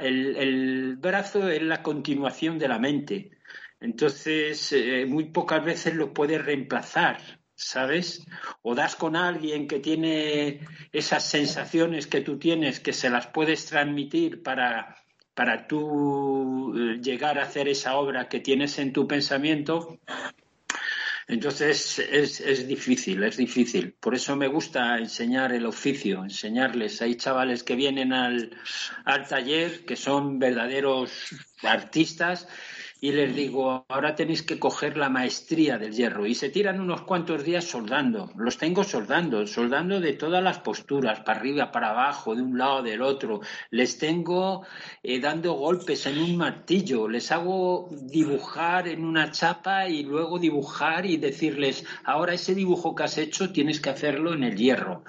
el, 0.00 0.96
brazo 0.98 1.48
es 1.48 1.62
la 1.62 1.82
continuación 1.82 2.60
de 2.60 2.68
la 2.68 2.78
mente. 2.78 3.32
Entonces, 3.80 4.72
eh, 4.72 5.04
muy 5.04 5.32
pocas 5.32 5.64
veces 5.64 5.96
lo 5.96 6.14
puede 6.14 6.38
reemplazar 6.38 7.18
¿sabes? 7.56 8.24
O 8.62 8.76
das 8.76 8.94
con 8.94 9.16
alguien 9.16 9.66
que 9.66 9.80
tiene 9.80 10.60
esas 10.92 11.28
sensaciones 11.28 12.06
que 12.06 12.20
tú 12.20 12.38
tienes, 12.38 12.78
que 12.78 12.92
se 12.92 13.10
las 13.10 13.26
puedes 13.26 13.66
transmitir 13.66 14.44
para, 14.44 14.96
para 15.34 15.66
tú 15.66 16.72
eh, 16.76 17.00
llegar 17.02 17.40
a 17.40 17.42
hacer 17.42 17.66
esa 17.66 17.96
obra 17.96 18.28
que 18.28 18.38
tienes 18.38 18.78
en 18.78 18.92
tu 18.92 19.08
pensamiento. 19.08 19.98
Entonces 21.32 21.98
es, 21.98 22.40
es, 22.42 22.68
difícil, 22.68 23.22
es 23.22 23.38
difícil. 23.38 23.94
Por 23.94 24.14
eso 24.14 24.36
me 24.36 24.48
gusta 24.48 24.98
enseñar 24.98 25.54
el 25.54 25.64
oficio, 25.64 26.22
enseñarles. 26.22 27.00
Hay 27.00 27.14
chavales 27.14 27.62
que 27.62 27.74
vienen 27.74 28.12
al, 28.12 28.54
al 29.06 29.26
taller 29.26 29.86
que 29.86 29.96
son 29.96 30.38
verdaderos 30.38 31.10
artistas 31.62 32.46
y 33.04 33.10
les 33.10 33.34
digo, 33.34 33.84
ahora 33.88 34.14
tenéis 34.14 34.44
que 34.44 34.60
coger 34.60 34.96
la 34.96 35.08
maestría 35.08 35.76
del 35.76 35.92
hierro. 35.92 36.24
Y 36.24 36.36
se 36.36 36.50
tiran 36.50 36.78
unos 36.78 37.02
cuantos 37.02 37.42
días 37.42 37.64
soldando. 37.64 38.30
Los 38.36 38.58
tengo 38.58 38.84
soldando, 38.84 39.44
soldando 39.44 39.98
de 39.98 40.12
todas 40.12 40.40
las 40.40 40.60
posturas, 40.60 41.18
para 41.18 41.40
arriba, 41.40 41.72
para 41.72 41.90
abajo, 41.90 42.36
de 42.36 42.42
un 42.42 42.56
lado, 42.56 42.80
del 42.80 43.02
otro. 43.02 43.40
Les 43.70 43.98
tengo 43.98 44.64
eh, 45.02 45.18
dando 45.18 45.54
golpes 45.54 46.06
en 46.06 46.16
un 46.20 46.36
martillo. 46.36 47.08
Les 47.08 47.32
hago 47.32 47.88
dibujar 47.90 48.86
en 48.86 49.04
una 49.04 49.32
chapa 49.32 49.88
y 49.88 50.04
luego 50.04 50.38
dibujar 50.38 51.04
y 51.04 51.16
decirles, 51.16 51.84
ahora 52.04 52.34
ese 52.34 52.54
dibujo 52.54 52.94
que 52.94 53.02
has 53.02 53.18
hecho 53.18 53.50
tienes 53.52 53.80
que 53.80 53.90
hacerlo 53.90 54.32
en 54.32 54.44
el 54.44 54.56
hierro. 54.56 55.02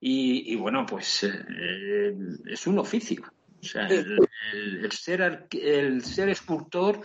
Y, 0.00 0.56
bueno, 0.56 0.86
pues 0.86 1.24
eh, 1.24 2.16
es 2.46 2.66
un 2.66 2.78
oficio. 2.78 3.35
O 3.60 3.64
sea, 3.64 3.86
el, 3.88 4.92
ser, 4.92 5.48
el 5.52 6.04
ser 6.04 6.28
escultor 6.28 7.00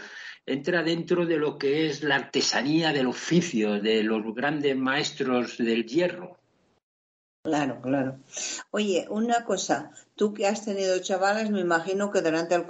entra 0.45 0.83
dentro 0.83 1.25
de 1.25 1.37
lo 1.37 1.57
que 1.57 1.87
es 1.87 2.03
la 2.03 2.15
artesanía 2.15 2.91
del 2.91 3.07
oficio 3.07 3.79
de 3.79 4.03
los 4.03 4.23
grandes 4.33 4.75
maestros 4.75 5.57
del 5.57 5.85
hierro. 5.85 6.37
Claro, 7.43 7.81
claro. 7.81 8.19
Oye, 8.69 9.07
una 9.09 9.43
cosa, 9.45 9.91
tú 10.15 10.31
que 10.31 10.45
has 10.45 10.63
tenido 10.63 10.99
chavales, 10.99 11.49
me 11.49 11.59
imagino 11.59 12.11
que 12.11 12.21
durante 12.21 12.53
el, 12.53 12.65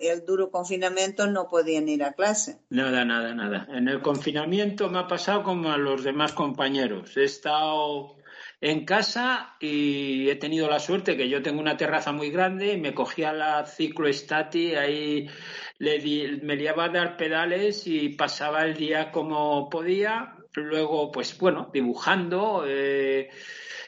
el, 0.00 0.26
duro 0.26 0.50
confinamiento 0.50 1.26
no 1.26 1.48
podían 1.48 1.88
ir 1.88 2.04
a 2.04 2.12
clase. 2.12 2.60
Nada, 2.68 3.06
nada, 3.06 3.34
nada. 3.34 3.66
En 3.70 3.88
el 3.88 4.02
confinamiento 4.02 4.90
me 4.90 4.98
ha 4.98 5.08
pasado 5.08 5.42
como 5.42 5.70
a 5.70 5.78
los 5.78 6.04
demás 6.04 6.32
compañeros. 6.32 7.16
He 7.16 7.24
estado 7.24 8.16
en 8.64 8.86
casa 8.86 9.56
y 9.60 10.30
he 10.30 10.36
tenido 10.36 10.70
la 10.70 10.78
suerte 10.78 11.18
que 11.18 11.28
yo 11.28 11.42
tengo 11.42 11.60
una 11.60 11.76
terraza 11.76 12.12
muy 12.12 12.30
grande 12.30 12.72
y 12.72 12.80
me 12.80 12.94
cogía 12.94 13.30
la 13.34 13.66
cicloestati, 13.66 14.74
ahí 14.74 15.28
le 15.76 15.98
di, 15.98 16.40
me 16.42 16.56
liaba 16.56 16.86
a 16.86 16.88
dar 16.88 17.18
pedales 17.18 17.86
y 17.86 18.08
pasaba 18.10 18.64
el 18.64 18.74
día 18.74 19.10
como 19.10 19.68
podía. 19.68 20.38
Luego, 20.54 21.12
pues 21.12 21.36
bueno, 21.36 21.70
dibujando 21.74 22.64
eh, 22.66 23.28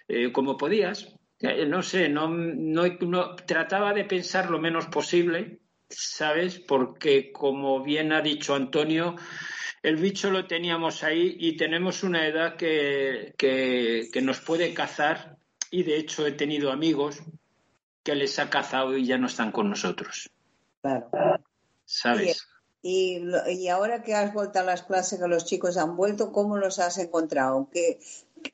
eh, 0.08 0.30
como 0.30 0.58
podías. 0.58 1.10
Eh, 1.40 1.64
no 1.64 1.82
sé, 1.82 2.10
no, 2.10 2.28
no, 2.28 2.86
no, 2.86 3.34
trataba 3.34 3.94
de 3.94 4.04
pensar 4.04 4.50
lo 4.50 4.58
menos 4.58 4.88
posible, 4.88 5.60
¿sabes? 5.88 6.58
Porque 6.58 7.32
como 7.32 7.82
bien 7.82 8.12
ha 8.12 8.20
dicho 8.20 8.54
Antonio, 8.54 9.16
el 9.86 9.98
bicho 9.98 10.32
lo 10.32 10.48
teníamos 10.48 11.04
ahí 11.04 11.36
y 11.38 11.56
tenemos 11.56 12.02
una 12.02 12.26
edad 12.26 12.56
que, 12.56 13.34
que, 13.38 14.08
que 14.12 14.20
nos 14.20 14.40
puede 14.40 14.74
cazar 14.74 15.36
y 15.70 15.84
de 15.84 15.96
hecho 15.96 16.26
he 16.26 16.32
tenido 16.32 16.72
amigos 16.72 17.22
que 18.02 18.16
les 18.16 18.40
ha 18.40 18.50
cazado 18.50 18.96
y 18.96 19.06
ya 19.06 19.16
no 19.16 19.28
están 19.28 19.52
con 19.52 19.70
nosotros. 19.70 20.28
Claro. 20.82 21.08
¿Sabes? 21.84 22.48
Y, 22.82 23.22
y, 23.46 23.68
ahora 23.68 24.02
que 24.02 24.16
has 24.16 24.34
vuelto 24.34 24.58
a 24.58 24.64
las 24.64 24.82
clases, 24.82 25.20
que 25.20 25.28
los 25.28 25.44
chicos 25.44 25.76
han 25.76 25.96
vuelto, 25.96 26.32
¿cómo 26.32 26.56
los 26.56 26.80
has 26.80 26.98
encontrado? 26.98 27.68
¿Que, 27.70 28.00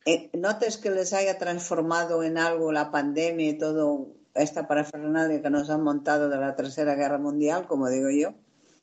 eh, 0.05 0.29
¿Notes 0.35 0.77
que 0.77 0.91
les 0.91 1.15
haya 1.15 1.39
transformado 1.39 2.23
en 2.23 2.37
algo 2.37 2.73
la 2.73 2.91
pandemia 2.91 3.49
y 3.49 3.57
todo 3.57 4.09
esta 4.35 4.69
parafernalia 4.69 5.41
que 5.41 5.49
nos 5.49 5.71
han 5.71 5.83
montado 5.83 6.29
de 6.29 6.37
la 6.37 6.55
Tercera 6.55 6.95
Guerra 6.95 7.17
Mundial, 7.17 7.67
como 7.67 7.89
digo 7.89 8.11
yo? 8.11 8.35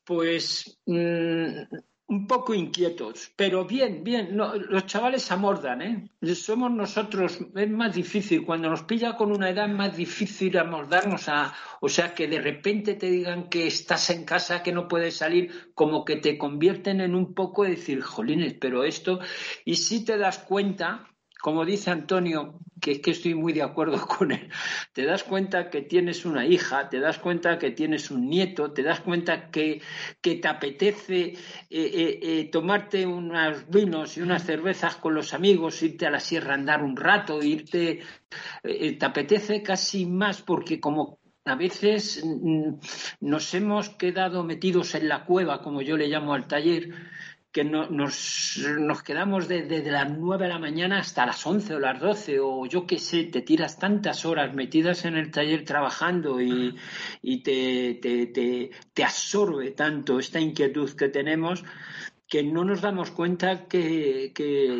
Pues 0.03 0.79
mmm, 0.87 1.61
un 2.09 2.25
poco 2.25 2.55
inquietos, 2.55 3.31
pero 3.35 3.65
bien, 3.65 4.03
bien. 4.03 4.35
No, 4.35 4.55
los 4.55 4.87
chavales 4.87 5.31
amordan, 5.31 5.81
¿eh? 5.83 6.09
Somos 6.33 6.71
nosotros, 6.71 7.39
es 7.55 7.69
más 7.69 7.93
difícil. 7.93 8.43
Cuando 8.45 8.67
nos 8.67 8.81
pilla 8.83 9.15
con 9.15 9.31
una 9.31 9.51
edad 9.51 9.69
es 9.69 9.75
más 9.75 9.95
difícil 9.95 10.57
amordarnos 10.57 11.29
a. 11.29 11.53
O 11.81 11.87
sea, 11.87 12.15
que 12.15 12.27
de 12.27 12.41
repente 12.41 12.95
te 12.95 13.11
digan 13.11 13.47
que 13.47 13.67
estás 13.67 14.09
en 14.09 14.25
casa, 14.25 14.63
que 14.63 14.71
no 14.71 14.87
puedes 14.87 15.17
salir, 15.17 15.71
como 15.75 16.03
que 16.03 16.15
te 16.15 16.35
convierten 16.37 16.99
en 16.99 17.13
un 17.13 17.35
poco 17.35 17.63
de 17.63 17.71
decir, 17.71 18.01
jolines, 18.01 18.55
pero 18.59 18.83
esto. 18.83 19.19
Y 19.63 19.75
si 19.75 20.03
te 20.03 20.17
das 20.17 20.39
cuenta, 20.39 21.08
como 21.41 21.65
dice 21.65 21.89
Antonio, 21.89 22.59
que 22.81 22.91
es 22.91 22.99
que 22.99 23.11
estoy 23.11 23.33
muy 23.33 23.53
de 23.53 23.61
acuerdo 23.61 24.05
con 24.07 24.31
él, 24.31 24.49
te 24.93 25.05
das 25.05 25.23
cuenta 25.23 25.69
que 25.69 25.81
tienes 25.81 26.25
una 26.25 26.45
hija, 26.45 26.89
te 26.89 26.99
das 26.99 27.19
cuenta 27.19 27.57
que 27.57 27.71
tienes 27.71 28.11
un 28.11 28.29
nieto, 28.29 28.71
te 28.71 28.83
das 28.83 29.01
cuenta 29.01 29.49
que, 29.49 29.81
que 30.21 30.35
te 30.35 30.47
apetece 30.47 31.21
eh, 31.21 31.35
eh, 31.69 32.19
eh, 32.21 32.49
tomarte 32.51 33.05
unos 33.05 33.69
vinos 33.69 34.17
y 34.17 34.21
unas 34.21 34.45
cervezas 34.45 34.95
con 34.97 35.13
los 35.13 35.33
amigos, 35.33 35.81
irte 35.81 36.05
a 36.05 36.11
la 36.11 36.19
sierra 36.19 36.51
a 36.51 36.55
andar 36.55 36.83
un 36.83 36.95
rato, 36.95 37.41
irte, 37.41 38.01
te 38.61 39.05
apetece 39.05 39.63
casi 39.63 40.05
más 40.05 40.41
porque 40.41 40.79
como 40.79 41.19
a 41.45 41.55
veces 41.55 42.23
mm, 42.23 42.75
nos 43.21 43.53
hemos 43.53 43.89
quedado 43.89 44.43
metidos 44.43 44.93
en 44.95 45.07
la 45.07 45.25
cueva, 45.25 45.61
como 45.61 45.81
yo 45.81 45.97
le 45.97 46.07
llamo 46.07 46.33
al 46.33 46.47
taller, 46.47 46.93
que 47.51 47.63
no, 47.63 47.89
nos, 47.89 48.59
nos, 48.79 49.01
quedamos 49.01 49.47
desde 49.47 49.81
de 49.81 49.91
las 49.91 50.09
9 50.09 50.45
de 50.45 50.49
la 50.49 50.59
mañana 50.59 50.99
hasta 50.99 51.25
las 51.25 51.45
11 51.45 51.75
o 51.75 51.79
las 51.79 51.99
12 51.99 52.39
o 52.39 52.65
yo 52.67 52.85
qué 52.85 52.99
sé, 52.99 53.23
te 53.25 53.41
tiras 53.41 53.79
tantas 53.79 54.25
horas 54.25 54.53
metidas 54.53 55.05
en 55.05 55.15
el 55.15 55.31
taller 55.31 55.65
trabajando 55.65 56.39
y, 56.41 56.75
y 57.21 57.41
te, 57.41 57.95
te, 57.95 58.71
te 58.93 59.03
absorbe 59.03 59.71
tanto 59.71 60.19
esta 60.19 60.39
inquietud 60.39 60.91
que 60.91 61.09
tenemos 61.09 61.63
que 62.29 62.43
no 62.43 62.63
nos 62.63 62.81
damos 62.81 63.09
cuenta 63.11 63.67
que, 63.67 64.31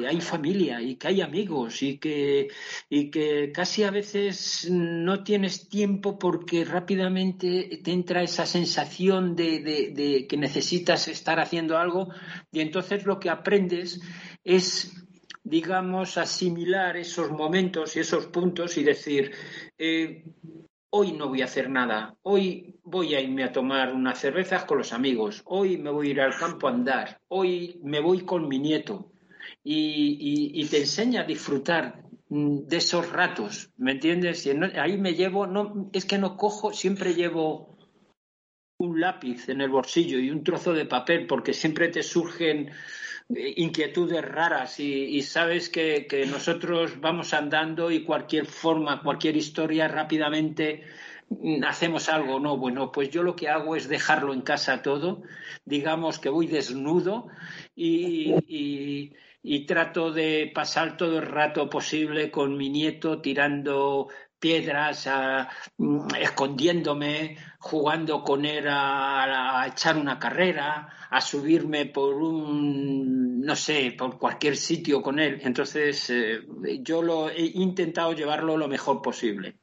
hay 0.07 0.21
familia 0.21 0.81
y 0.81 0.95
que 0.95 1.07
hay 1.07 1.21
amigos 1.21 1.81
y 1.81 1.97
que, 1.97 2.47
y 2.89 3.09
que 3.09 3.51
casi 3.51 3.83
a 3.83 3.91
veces 3.91 4.69
no 4.69 5.23
tienes 5.23 5.67
tiempo 5.67 6.19
porque 6.19 6.63
rápidamente 6.63 7.81
te 7.83 7.91
entra 7.91 8.21
esa 8.21 8.45
sensación 8.45 9.35
de 9.35 10.27
que 10.29 10.37
necesitas 10.37 11.07
estar 11.07 11.39
haciendo 11.39 11.77
algo. 11.77 12.09
Y 12.51 12.61
entonces 12.61 13.05
lo 13.05 13.19
que 13.19 13.29
aprendes 13.29 13.99
es 14.43 14.93
digamos, 15.43 16.17
asimilar 16.17 16.97
esos 16.97 17.31
momentos 17.31 17.95
y 17.95 18.01
esos 18.01 18.27
puntos 18.27 18.77
y 18.77 18.83
decir, 18.83 19.31
eh, 19.77 20.23
hoy 20.91 21.13
no 21.13 21.27
voy 21.27 21.41
a 21.41 21.45
hacer 21.45 21.69
nada, 21.69 22.15
hoy 22.23 22.79
voy 22.83 23.15
a 23.15 23.21
irme 23.21 23.43
a 23.43 23.51
tomar 23.51 23.93
unas 23.93 24.19
cervezas 24.19 24.65
con 24.65 24.79
los 24.79 24.93
amigos, 24.93 25.41
hoy 25.45 25.77
me 25.77 25.91
voy 25.91 26.07
a 26.07 26.11
ir 26.11 26.21
al 26.21 26.37
campo 26.37 26.67
a 26.67 26.71
andar, 26.71 27.21
hoy 27.27 27.79
me 27.83 27.99
voy 27.99 28.25
con 28.25 28.47
mi 28.47 28.59
nieto 28.59 29.11
y, 29.63 30.51
y, 30.53 30.65
te 30.65 30.79
enseña 30.79 31.21
a 31.21 31.25
disfrutar 31.25 32.03
de 32.29 32.77
esos 32.77 33.11
ratos, 33.11 33.71
¿me 33.77 33.93
entiendes? 33.93 34.47
Ahí 34.77 34.97
me 34.97 35.13
llevo, 35.13 35.47
no, 35.47 35.89
es 35.93 36.05
que 36.05 36.17
no 36.17 36.37
cojo, 36.37 36.73
siempre 36.73 37.13
llevo 37.13 37.77
un 38.79 38.99
lápiz 38.99 39.49
en 39.49 39.61
el 39.61 39.69
bolsillo 39.69 40.19
y 40.19 40.31
un 40.31 40.43
trozo 40.43 40.73
de 40.73 40.85
papel 40.85 41.27
porque 41.27 41.53
siempre 41.53 41.89
te 41.89 42.01
surgen 42.01 42.71
inquietudes 43.29 44.25
raras 44.25 44.79
y, 44.79 45.21
sabes 45.21 45.69
que, 45.69 46.07
nosotros 46.29 46.99
vamos 46.99 47.33
andando 47.33 47.91
y 47.91 48.03
cualquier 48.03 48.45
forma, 48.45 49.01
cualquier 49.01 49.37
historia 49.37 49.87
rápidamente 49.87 50.83
hacemos 51.65 52.09
algo, 52.09 52.39
no, 52.39 52.57
bueno, 52.57 52.91
pues 52.91 53.11
yo 53.11 53.21
lo 53.21 53.35
que 53.35 53.49
hago 53.49 53.75
es 53.75 53.87
dejarlo 53.87 54.33
en 54.33 54.41
casa 54.41 54.81
todo, 54.81 55.21
digamos 55.63 56.17
que 56.17 56.29
voy 56.29 56.47
desnudo 56.47 57.27
y, 57.75 58.33
y 59.43 59.65
trato 59.67 60.11
de 60.11 60.51
pasar 60.53 60.97
todo 60.97 61.19
el 61.19 61.27
rato 61.27 61.69
posible 61.69 62.31
con 62.31 62.57
mi 62.57 62.69
nieto 62.69 63.21
tirando 63.21 64.07
piedras, 64.39 65.07
a, 65.07 65.49
escondiéndome, 66.19 67.37
jugando 67.59 68.23
con 68.23 68.45
él 68.45 68.67
a, 68.67 69.61
a, 69.61 69.67
echar 69.67 69.97
una 69.97 70.17
carrera, 70.17 71.07
a 71.09 71.21
subirme 71.21 71.85
por 71.87 72.15
un, 72.15 73.41
no 73.41 73.55
sé, 73.55 73.93
por 73.97 74.17
cualquier 74.17 74.55
sitio 74.55 75.01
con 75.01 75.19
él. 75.19 75.39
Entonces, 75.43 76.09
eh, 76.09 76.41
yo 76.81 77.01
lo 77.01 77.29
he 77.29 77.43
intentado 77.43 78.13
llevarlo 78.13 78.57
lo 78.57 78.67
mejor 78.67 79.01
posible. 79.01 79.57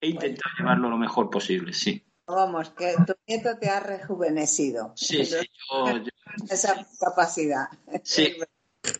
He 0.00 0.08
intentado 0.08 0.54
llevarlo 0.58 0.88
lo 0.90 0.98
mejor 0.98 1.30
posible, 1.30 1.72
sí. 1.72 2.02
Vamos, 2.26 2.70
que 2.70 2.94
tu 3.06 3.14
nieto 3.26 3.56
te 3.58 3.68
ha 3.68 3.78
rejuvenecido. 3.78 4.92
Sí, 4.96 5.24
sí, 5.24 5.48
yo, 5.70 5.98
yo... 5.98 6.10
Esa 6.50 6.86
capacidad. 6.98 7.66
Sí, 8.02 8.36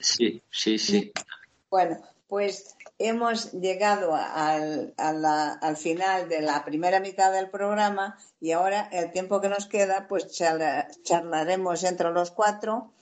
sí, 0.00 0.42
sí, 0.48 0.79
sí. 0.79 1.12
Bueno, 1.68 1.98
pues 2.29 2.75
hemos 2.98 3.52
llegado 3.52 4.14
al, 4.14 4.94
a 4.96 5.12
la, 5.12 5.52
al, 5.52 5.76
final 5.76 6.28
de 6.28 6.40
la 6.40 6.64
primera 6.64 7.00
mitad 7.00 7.32
del 7.32 7.50
programa 7.50 8.16
y 8.40 8.52
ahora 8.52 8.88
el 8.92 9.12
tiempo 9.12 9.40
que 9.40 9.48
nos 9.48 9.66
queda, 9.66 10.06
pues 10.09 10.30
charla, 10.32 10.88
charlaremos 11.02 11.85
entre 11.85 12.11
los 12.11 12.30
cuatro 12.30 12.92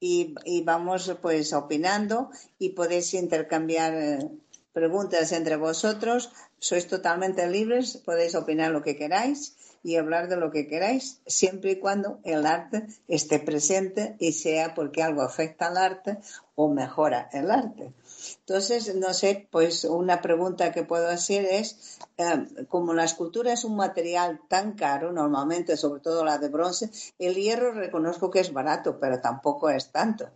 y, 0.00 0.34
y, 0.44 0.62
vamos 0.62 1.14
pues 1.22 1.52
opinando 1.52 2.30
y 2.58 2.70
podéis 2.70 3.14
intercambiar 3.14 3.94
eh, 3.94 4.30
preguntas 4.74 5.32
entre 5.32 5.56
vosotros. 5.56 6.30
Sois 6.58 6.86
totalmente 6.86 7.48
libres, 7.48 7.96
podéis 8.04 8.34
opinar 8.34 8.70
lo 8.72 8.82
que 8.82 8.96
queráis 8.96 9.56
y 9.84 9.96
hablar 9.96 10.28
de 10.28 10.36
lo 10.36 10.50
que 10.50 10.66
queráis, 10.66 11.20
siempre 11.26 11.72
y 11.72 11.78
cuando 11.78 12.18
el 12.24 12.46
arte 12.46 12.86
esté 13.06 13.38
presente 13.38 14.16
y 14.18 14.32
sea 14.32 14.74
porque 14.74 15.02
algo 15.02 15.20
afecta 15.20 15.66
al 15.66 15.76
arte 15.76 16.18
o 16.54 16.70
mejora 16.70 17.28
el 17.32 17.50
arte. 17.50 17.92
Entonces, 18.40 18.94
no 18.96 19.12
sé, 19.12 19.46
pues 19.50 19.84
una 19.84 20.22
pregunta 20.22 20.72
que 20.72 20.84
puedo 20.84 21.08
hacer 21.08 21.44
es, 21.44 21.98
eh, 22.16 22.64
como 22.68 22.94
la 22.94 23.04
escultura 23.04 23.52
es 23.52 23.64
un 23.64 23.76
material 23.76 24.40
tan 24.48 24.72
caro, 24.72 25.12
normalmente, 25.12 25.76
sobre 25.76 26.00
todo 26.00 26.24
la 26.24 26.38
de 26.38 26.48
bronce, 26.48 26.90
el 27.18 27.34
hierro 27.34 27.72
reconozco 27.72 28.30
que 28.30 28.40
es 28.40 28.54
barato, 28.54 28.98
pero 28.98 29.20
tampoco 29.20 29.68
es 29.68 29.92
tanto. 29.92 30.30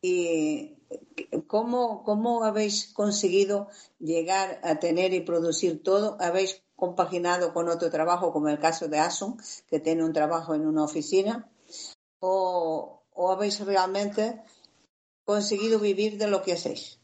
¿Y 0.00 0.76
cómo, 1.46 2.02
cómo 2.02 2.44
habéis 2.44 2.92
conseguido 2.92 3.68
llegar 3.98 4.60
a 4.62 4.78
tener 4.78 5.12
y 5.14 5.20
producir 5.20 5.82
todo? 5.82 6.16
¿Habéis 6.20 6.62
compaginado 6.76 7.52
con 7.52 7.68
otro 7.68 7.90
trabajo, 7.90 8.32
como 8.32 8.48
el 8.48 8.58
caso 8.58 8.88
de 8.88 8.98
Asun, 8.98 9.36
que 9.68 9.80
tiene 9.80 10.04
un 10.04 10.12
trabajo 10.12 10.54
en 10.54 10.66
una 10.66 10.84
oficina? 10.84 11.48
¿O, 12.20 13.02
o 13.12 13.32
habéis 13.32 13.60
realmente 13.60 14.42
conseguido 15.24 15.78
vivir 15.78 16.18
de 16.18 16.28
lo 16.28 16.42
que 16.42 16.52
hacéis? 16.52 16.98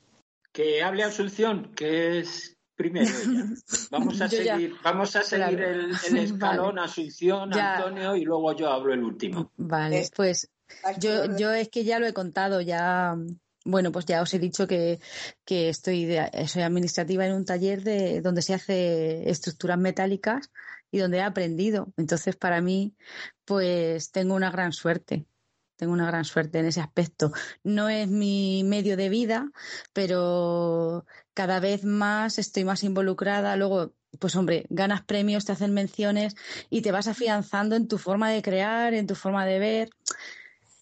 que 0.52 0.82
hable 0.82 1.04
Asunción, 1.04 1.72
que 1.74 2.20
es 2.20 2.56
primero 2.74 3.08
ella. 3.08 3.44
Vamos 3.90 4.20
a 4.20 4.28
seguir, 4.28 4.74
vamos 4.82 5.16
a 5.16 5.22
seguir 5.22 5.58
claro. 5.58 5.64
el, 5.64 5.90
el, 6.08 6.16
escalón, 6.24 6.76
vale. 6.76 6.80
Asunción, 6.86 7.50
ya. 7.52 7.76
Antonio, 7.76 8.16
y 8.16 8.24
luego 8.24 8.52
yo 8.54 8.70
hablo 8.70 8.92
el 8.92 9.02
último. 9.02 9.52
Vale, 9.56 10.08
pues 10.14 10.48
yo, 10.98 11.36
yo 11.36 11.52
es 11.52 11.68
que 11.68 11.84
ya 11.84 11.98
lo 11.98 12.06
he 12.06 12.12
contado, 12.12 12.60
ya 12.60 13.16
bueno, 13.64 13.92
pues 13.92 14.06
ya 14.06 14.22
os 14.22 14.32
he 14.34 14.38
dicho 14.38 14.66
que, 14.66 15.00
que 15.44 15.68
estoy 15.68 16.04
de, 16.06 16.30
soy 16.46 16.62
administrativa 16.62 17.26
en 17.26 17.34
un 17.34 17.44
taller 17.44 17.82
de 17.82 18.20
donde 18.20 18.42
se 18.42 18.54
hace 18.54 19.28
estructuras 19.28 19.78
metálicas 19.78 20.50
y 20.90 20.98
donde 20.98 21.18
he 21.18 21.22
aprendido. 21.22 21.92
Entonces, 21.96 22.36
para 22.36 22.60
mí, 22.60 22.94
pues 23.44 24.10
tengo 24.12 24.34
una 24.34 24.50
gran 24.50 24.72
suerte 24.72 25.26
tengo 25.80 25.94
una 25.94 26.06
gran 26.06 26.26
suerte 26.26 26.58
en 26.58 26.66
ese 26.66 26.82
aspecto. 26.82 27.32
No 27.64 27.88
es 27.88 28.06
mi 28.06 28.62
medio 28.64 28.98
de 28.98 29.08
vida, 29.08 29.50
pero 29.94 31.06
cada 31.32 31.58
vez 31.58 31.84
más 31.84 32.38
estoy 32.38 32.64
más 32.64 32.84
involucrada. 32.84 33.56
Luego, 33.56 33.94
pues 34.18 34.36
hombre, 34.36 34.66
ganas 34.68 35.02
premios, 35.04 35.46
te 35.46 35.52
hacen 35.52 35.72
menciones 35.72 36.36
y 36.68 36.82
te 36.82 36.92
vas 36.92 37.08
afianzando 37.08 37.76
en 37.76 37.88
tu 37.88 37.96
forma 37.96 38.30
de 38.30 38.42
crear, 38.42 38.92
en 38.92 39.06
tu 39.06 39.14
forma 39.14 39.46
de 39.46 39.58
ver. 39.58 39.90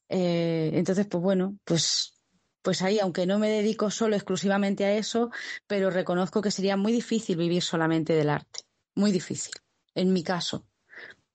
Eh, 0.09 0.73
entonces, 0.75 1.07
pues 1.07 1.23
bueno, 1.23 1.57
pues 1.65 2.18
pues 2.63 2.83
ahí, 2.83 2.99
aunque 2.99 3.27
no 3.27 3.39
me 3.39 3.49
dedico 3.49 3.91
solo 3.91 4.17
exclusivamente 4.17 4.85
a 4.85 4.95
eso, 4.95 5.31
pero 5.67 5.91
reconozco 5.91 6.43
que 6.43 6.51
sería 6.51 6.77
muy 6.77 6.93
difícil 6.93 7.37
vivir 7.37 7.63
solamente 7.63 8.15
del 8.15 8.31
arte. 8.31 8.61
Muy 8.95 9.13
difícil, 9.13 9.53
en 9.95 10.13
mi 10.13 10.23
caso. 10.23 10.67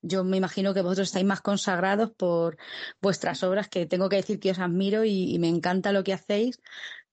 Yo 0.06 0.26
me 0.26 0.36
imagino 0.36 0.74
que 0.74 0.82
vosotros 0.82 1.08
estáis 1.08 1.26
más 1.26 1.40
consagrados 1.40 2.12
por 2.12 2.58
vuestras 3.02 3.42
obras, 3.42 3.70
que 3.70 3.86
tengo 3.86 4.10
que 4.10 4.18
decir 4.18 4.38
que 4.38 4.52
os 4.52 4.60
admiro 4.60 5.06
y, 5.06 5.40
me 5.40 5.48
encanta 5.48 5.94
lo 5.94 6.04
que 6.04 6.12
hacéis. 6.12 6.62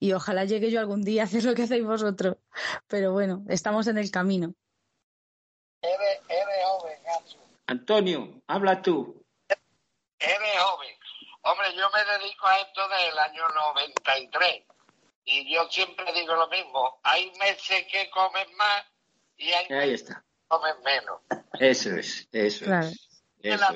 Y 0.01 0.13
ojalá 0.13 0.45
llegue 0.45 0.73
yo 0.73 0.81
algún 0.81 1.03
día 1.03 1.23
a 1.23 1.25
hacer 1.27 1.45
lo 1.45 1.55
que 1.55 1.63
hacéis 1.63 1.85
vosotros. 1.85 2.39
Pero 2.89 3.13
bueno, 3.13 3.45
estamos 3.49 3.87
en 3.87 3.99
el 3.99 4.11
camino. 4.11 4.55
Eres, 5.83 6.19
joven, 6.65 6.99
Antonio, 7.69 8.43
habla 8.49 8.83
tú. 8.83 9.23
Eres 10.19 10.59
joven. 10.59 10.80
Hombre, 11.43 11.75
yo 11.75 11.89
me 11.91 12.05
dedico 12.05 12.47
a 12.47 12.59
esto 12.61 12.89
desde 12.89 13.09
el 13.09 13.19
año 13.19 13.49
93. 13.49 14.65
Y 15.25 15.55
yo 15.55 15.69
siempre 15.71 16.13
digo 16.13 16.35
lo 16.35 16.49
mismo. 16.49 17.01
Hay 17.03 17.31
meses 17.39 17.87
que 17.91 18.11
comen 18.11 18.55
más 18.57 18.85
y 19.37 19.53
hay 19.53 19.67
Ahí 19.73 19.95
está 19.95 20.25
comen 20.51 20.83
menos. 20.83 21.21
Eso 21.61 21.91
es, 21.97 22.29
eso 22.33 22.75
es. 22.75 23.09
Eso 23.41 23.75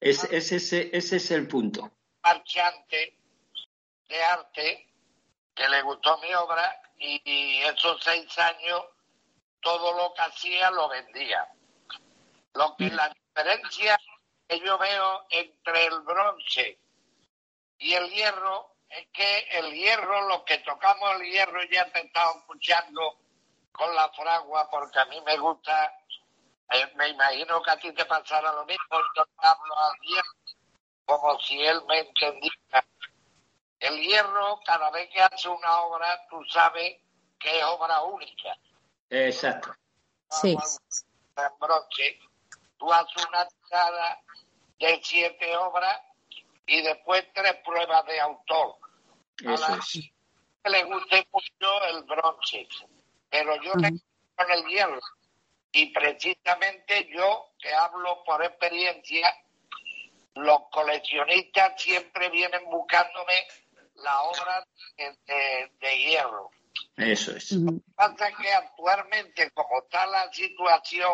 es. 0.00 0.24
ese, 0.24 0.96
ese 0.96 1.16
es 1.16 1.30
el 1.30 1.46
punto. 1.46 1.92
Marchante 2.22 3.16
de 4.08 4.22
arte 4.22 4.88
que 5.54 5.68
le 5.68 5.82
gustó 5.82 6.18
mi 6.18 6.32
obra 6.34 6.80
y, 6.98 7.60
esos 7.62 8.02
seis 8.02 8.38
años 8.38 8.82
todo 9.60 9.94
lo 9.96 10.14
que 10.14 10.22
hacía 10.22 10.70
lo 10.70 10.88
vendía. 10.88 11.46
Lo 12.54 12.74
que 12.76 12.88
la 12.90 13.10
diferencia 13.10 13.98
que 14.50 14.58
yo 14.58 14.76
veo 14.78 15.26
entre 15.30 15.86
el 15.86 16.00
bronce 16.00 16.80
y 17.78 17.94
el 17.94 18.10
hierro 18.10 18.74
es 18.88 19.06
que 19.12 19.38
el 19.52 19.72
hierro, 19.72 20.28
los 20.28 20.42
que 20.42 20.58
tocamos 20.58 21.08
el 21.20 21.30
hierro 21.30 21.62
ya 21.70 21.90
te 21.92 22.00
estamos 22.00 22.38
escuchando 22.38 23.20
con 23.70 23.94
la 23.94 24.08
fragua 24.10 24.68
porque 24.68 24.98
a 24.98 25.04
mí 25.04 25.20
me 25.20 25.38
gusta, 25.38 25.96
eh, 26.68 26.92
me 26.96 27.10
imagino 27.10 27.62
que 27.62 27.70
a 27.70 27.78
ti 27.78 27.92
te 27.92 28.04
pasara 28.06 28.52
lo 28.52 28.66
mismo, 28.66 28.98
yo 29.16 29.22
hablo 29.36 29.78
al 29.78 30.00
hierro 30.00 30.32
como 31.04 31.38
si 31.40 31.64
él 31.64 31.80
me 31.88 32.00
entendiera. 32.00 32.84
El 33.78 34.00
hierro, 34.00 34.60
cada 34.64 34.90
vez 34.90 35.08
que 35.10 35.22
hace 35.22 35.48
una 35.48 35.82
obra, 35.82 36.26
tú 36.28 36.44
sabes 36.46 37.00
que 37.38 37.58
es 37.58 37.64
obra 37.64 38.02
única. 38.02 38.56
Exacto. 39.08 39.72
Sí. 40.28 40.56
En 41.36 41.58
broche, 41.58 42.18
tú 42.80 42.92
haces 42.92 43.26
una 43.26 43.46
tirada 43.46 44.20
de 44.80 45.00
siete 45.04 45.56
obras 45.56 46.00
y 46.66 46.82
después 46.82 47.24
tres 47.32 47.54
pruebas 47.64 48.04
de 48.06 48.20
autor. 48.20 48.76
Eso 49.38 49.76
es. 49.76 50.10
le 50.64 50.84
guste 50.84 51.28
mucho 51.32 51.84
el 51.84 52.02
bronce 52.04 52.66
pero 53.30 53.54
yo 53.62 53.72
le 53.74 53.90
con 54.34 54.50
el 54.50 54.66
hierro. 54.66 55.00
Y 55.72 55.92
precisamente 55.92 57.08
yo, 57.14 57.52
que 57.60 57.72
hablo 57.72 58.24
por 58.24 58.42
experiencia, 58.42 59.32
los 60.34 60.62
coleccionistas 60.72 61.80
siempre 61.80 62.28
vienen 62.30 62.64
buscándome 62.68 63.46
la 63.96 64.22
obra 64.22 64.66
de, 64.96 65.98
hierro. 65.98 66.50
Eso 66.96 67.36
es. 67.36 67.52
Lo 67.52 67.72
que 67.72 67.80
pasa 67.94 68.28
es 68.28 68.36
que 68.36 68.52
actualmente, 68.52 69.50
como 69.52 69.82
está 69.82 70.06
la 70.06 70.32
situación, 70.32 71.12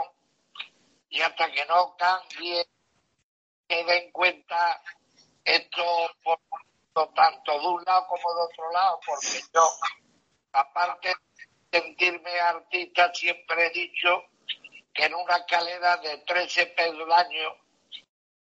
y 1.08 1.20
hasta 1.20 1.50
que 1.50 1.64
no 1.66 1.96
cambie, 1.96 2.66
que 3.68 3.84
den 3.84 4.10
cuenta 4.12 4.80
esto 5.44 6.10
por 6.22 7.14
tanto 7.14 7.52
de 7.52 7.66
un 7.66 7.84
lado 7.84 8.06
como 8.06 8.34
de 8.34 8.40
otro 8.42 8.72
lado, 8.72 9.00
porque 9.04 9.40
yo, 9.52 9.68
aparte 10.52 11.14
sentirme 11.70 12.40
artista, 12.40 13.12
siempre 13.12 13.66
he 13.66 13.70
dicho 13.70 14.24
que 14.94 15.04
en 15.04 15.14
una 15.14 15.36
escalera 15.36 15.98
de 15.98 16.18
13 16.18 16.66
peldaños, 16.68 17.52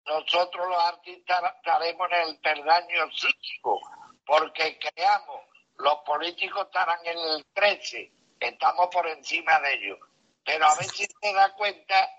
nosotros 0.06 0.68
los 0.70 0.78
artistas 0.78 1.42
estaremos 1.58 2.08
en 2.12 2.30
el 2.30 2.40
peldaño 2.40 3.10
5, 3.12 3.82
porque 4.26 4.78
creamos, 4.80 5.42
los 5.78 5.96
políticos 6.06 6.68
estarán 6.68 7.06
en 7.06 7.18
el 7.18 7.46
13, 7.54 8.12
estamos 8.40 8.88
por 8.88 9.08
encima 9.08 9.60
de 9.60 9.74
ellos. 9.74 10.00
Pero 10.46 10.66
a 10.66 10.76
veces 10.76 11.10
se 11.20 11.34
da 11.34 11.54
cuenta 11.56 12.10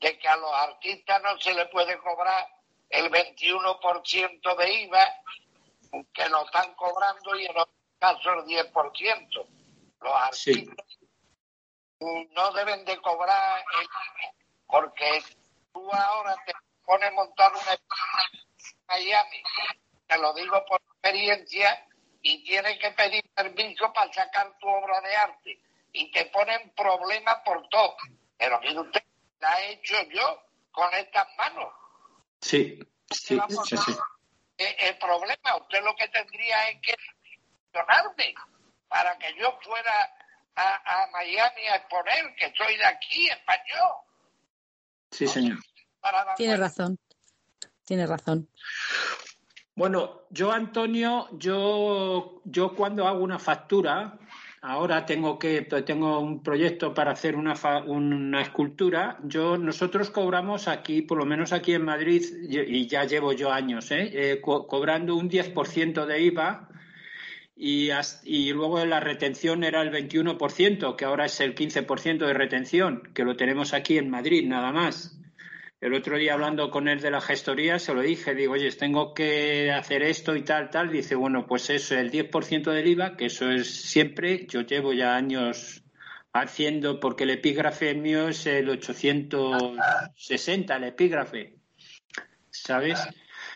de 0.00 0.18
que 0.18 0.28
a 0.28 0.36
los 0.36 0.52
artistas 0.52 1.22
no 1.22 1.38
se 1.40 1.54
le 1.54 1.66
puede 1.66 1.98
cobrar 1.98 2.46
el 2.90 3.10
21% 3.10 4.56
de 4.56 4.74
IVA 4.82 5.22
que 6.12 6.28
nos 6.28 6.44
están 6.46 6.74
cobrando 6.74 7.36
y 7.36 7.46
en 7.46 7.50
otros 7.50 7.76
casos 7.98 8.26
el 8.26 8.70
10%. 8.72 9.46
Los 10.00 10.12
artistas 10.14 10.86
no 12.00 12.52
deben 12.52 12.84
de 12.84 12.96
cobrar 12.98 13.64
porque 14.66 15.22
tú 15.72 15.92
ahora 15.92 16.36
te 16.46 16.52
pones 16.84 17.10
a 17.10 17.14
montar 17.14 17.52
una 17.52 17.72
en 17.72 18.78
Miami, 18.86 19.42
te 20.06 20.18
lo 20.18 20.32
digo 20.34 20.64
por 20.66 20.80
experiencia, 20.80 21.86
y 22.22 22.44
tienes 22.44 22.78
que 22.78 22.90
pedir 22.92 23.28
permiso 23.34 23.92
para 23.92 24.12
sacar 24.12 24.58
tu 24.58 24.68
obra 24.68 25.00
de 25.00 25.16
arte. 25.16 25.58
Y 25.92 26.10
te 26.12 26.26
ponen 26.26 26.70
problemas 26.74 27.36
por 27.44 27.66
todo. 27.68 27.96
Pero 28.36 28.60
mire 28.60 28.80
usted, 28.80 29.02
la 29.40 29.60
he 29.62 29.72
hecho 29.72 29.96
yo 30.10 30.42
con 30.70 30.92
estas 30.94 31.26
manos. 31.36 31.72
Sí, 32.40 32.78
sí, 33.10 33.38
sí, 33.64 33.76
sí. 33.76 33.92
El, 34.56 34.98
problema, 34.98 35.56
usted 35.60 35.82
lo 35.84 35.94
que 35.94 36.08
tendría 36.08 36.68
es 36.70 36.80
que 36.82 36.94
funcionarme 37.72 38.34
para 38.88 39.16
que 39.18 39.34
yo 39.38 39.56
fuera 39.62 40.12
a, 40.56 41.06
Miami 41.12 41.62
a 41.68 41.76
exponer, 41.76 42.34
que 42.36 42.52
soy 42.56 42.76
de 42.76 42.84
aquí, 42.84 43.28
español. 43.28 43.92
Sí, 45.10 45.26
señor. 45.28 45.58
Tiene 46.36 46.56
razón. 46.56 46.98
Tiene 47.84 48.06
razón. 48.06 48.48
Bueno, 49.74 50.22
yo, 50.30 50.50
Antonio, 50.50 51.28
yo, 51.32 52.42
yo 52.44 52.74
cuando 52.74 53.06
hago 53.06 53.20
una 53.20 53.38
factura, 53.38 54.18
ahora 54.62 55.06
tengo 55.06 55.38
que 55.38 55.62
tengo 55.62 56.18
un 56.20 56.42
proyecto 56.42 56.94
para 56.94 57.12
hacer 57.12 57.36
una, 57.36 57.54
una 57.86 58.42
escultura. 58.42 59.18
Yo 59.24 59.56
nosotros 59.56 60.10
cobramos 60.10 60.68
aquí, 60.68 61.02
por 61.02 61.18
lo 61.18 61.26
menos 61.26 61.52
aquí 61.52 61.74
en 61.74 61.84
Madrid, 61.84 62.22
y 62.48 62.86
ya 62.86 63.04
llevo 63.04 63.32
yo 63.32 63.52
años, 63.52 63.90
¿eh? 63.90 64.10
eh 64.12 64.40
cobrando 64.40 65.16
un 65.16 65.30
10% 65.30 66.06
de 66.06 66.22
IVA 66.22 66.68
y, 67.56 67.90
y 68.24 68.52
luego 68.52 68.84
la 68.84 69.00
retención 69.00 69.64
era 69.64 69.82
el 69.82 69.90
21%, 69.90 70.96
que 70.96 71.04
ahora 71.04 71.26
es 71.26 71.40
el 71.40 71.54
15% 71.54 72.18
de 72.26 72.34
retención, 72.34 73.02
que 73.14 73.24
lo 73.24 73.36
tenemos 73.36 73.74
aquí 73.74 73.98
en 73.98 74.10
Madrid 74.10 74.46
nada 74.46 74.72
más. 74.72 75.18
El 75.80 75.94
otro 75.94 76.18
día 76.18 76.34
hablando 76.34 76.70
con 76.70 76.88
él 76.88 77.00
de 77.00 77.12
la 77.12 77.20
gestoría 77.20 77.78
se 77.78 77.94
lo 77.94 78.00
dije, 78.00 78.34
digo, 78.34 78.54
oye, 78.54 78.68
tengo 78.72 79.14
que 79.14 79.70
hacer 79.70 80.02
esto 80.02 80.34
y 80.34 80.42
tal, 80.42 80.70
tal. 80.70 80.90
Dice, 80.90 81.14
bueno, 81.14 81.46
pues 81.46 81.70
eso, 81.70 81.94
el 81.94 82.10
10% 82.10 82.72
del 82.72 82.88
IVA, 82.88 83.16
que 83.16 83.26
eso 83.26 83.48
es 83.48 83.70
siempre, 83.70 84.44
yo 84.48 84.62
llevo 84.62 84.92
ya 84.92 85.14
años 85.14 85.84
haciendo, 86.32 86.98
porque 86.98 87.22
el 87.24 87.30
epígrafe 87.30 87.94
mío 87.94 88.28
es 88.28 88.46
el 88.46 88.68
860, 88.68 90.76
el 90.76 90.84
epígrafe, 90.84 91.54
¿sabes? 92.50 92.98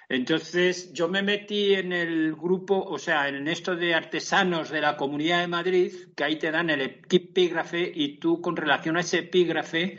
Entonces 0.08 0.92
yo 0.92 1.08
me 1.08 1.22
metí 1.22 1.74
en 1.74 1.92
el 1.92 2.34
grupo, 2.34 2.84
o 2.84 2.98
sea, 2.98 3.28
en 3.28 3.48
esto 3.48 3.74
de 3.74 3.94
artesanos 3.94 4.70
de 4.70 4.80
la 4.80 4.96
Comunidad 4.96 5.40
de 5.40 5.48
Madrid, 5.48 5.92
que 6.14 6.24
ahí 6.24 6.36
te 6.36 6.52
dan 6.52 6.70
el 6.70 6.82
epígrafe 6.82 7.90
y 7.92 8.18
tú 8.18 8.40
con 8.40 8.56
relación 8.56 8.96
a 8.96 9.00
ese 9.00 9.18
epígrafe, 9.18 9.98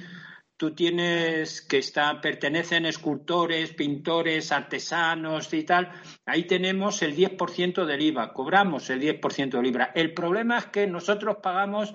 tú 0.57 0.73
tienes 0.73 1.61
que 1.61 1.79
está, 1.79 2.21
pertenecen 2.21 2.85
escultores, 2.85 3.73
pintores, 3.73 4.51
artesanos 4.51 5.53
y 5.53 5.63
tal, 5.63 5.91
ahí 6.25 6.45
tenemos 6.45 7.01
el 7.01 7.15
10% 7.15 7.85
del 7.85 8.01
IVA, 8.01 8.33
cobramos 8.33 8.89
el 8.89 9.01
10% 9.01 9.49
del 9.49 9.65
IVA. 9.65 9.91
El 9.95 10.13
problema 10.13 10.57
es 10.57 10.65
que 10.67 10.87
nosotros 10.87 11.37
pagamos, 11.41 11.93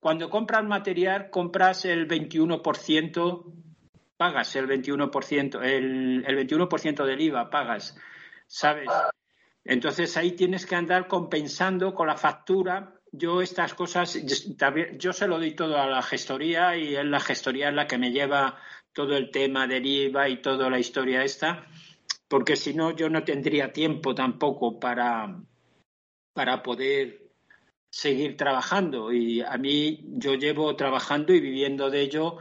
cuando 0.00 0.30
compras 0.30 0.64
material, 0.64 1.30
compras 1.30 1.84
el 1.84 2.08
21% 2.08 3.44
pagas 4.18 4.56
el 4.56 4.66
21%, 4.68 5.62
el, 5.62 6.24
el 6.26 6.48
21% 6.48 7.06
del 7.06 7.20
IVA, 7.20 7.48
pagas, 7.48 7.96
¿sabes? 8.46 8.88
Entonces 9.64 10.16
ahí 10.16 10.32
tienes 10.32 10.66
que 10.66 10.74
andar 10.74 11.06
compensando 11.06 11.94
con 11.94 12.08
la 12.08 12.16
factura. 12.16 12.97
Yo 13.12 13.40
estas 13.40 13.74
cosas, 13.74 14.18
yo 14.98 15.12
se 15.12 15.26
lo 15.26 15.38
doy 15.38 15.54
todo 15.54 15.78
a 15.78 15.86
la 15.86 16.02
gestoría 16.02 16.76
y 16.76 16.92
la 17.04 17.20
gestoría 17.20 17.68
es 17.68 17.74
la 17.74 17.86
que 17.86 17.98
me 17.98 18.12
lleva 18.12 18.58
todo 18.92 19.16
el 19.16 19.30
tema 19.30 19.66
del 19.66 19.86
IVA 19.86 20.28
y 20.28 20.42
toda 20.42 20.68
la 20.70 20.78
historia 20.78 21.24
esta. 21.24 21.66
porque 22.28 22.56
si 22.56 22.74
no 22.74 22.94
yo 22.94 23.08
no 23.08 23.24
tendría 23.24 23.72
tiempo 23.72 24.14
tampoco 24.14 24.78
para, 24.78 25.40
para 26.34 26.62
poder 26.62 27.28
seguir 27.90 28.36
trabajando. 28.36 29.12
Y 29.12 29.40
a 29.40 29.56
mí 29.56 30.04
yo 30.04 30.34
llevo 30.34 30.74
trabajando 30.76 31.32
y 31.32 31.40
viviendo 31.40 31.90
de 31.90 32.02
ello 32.02 32.36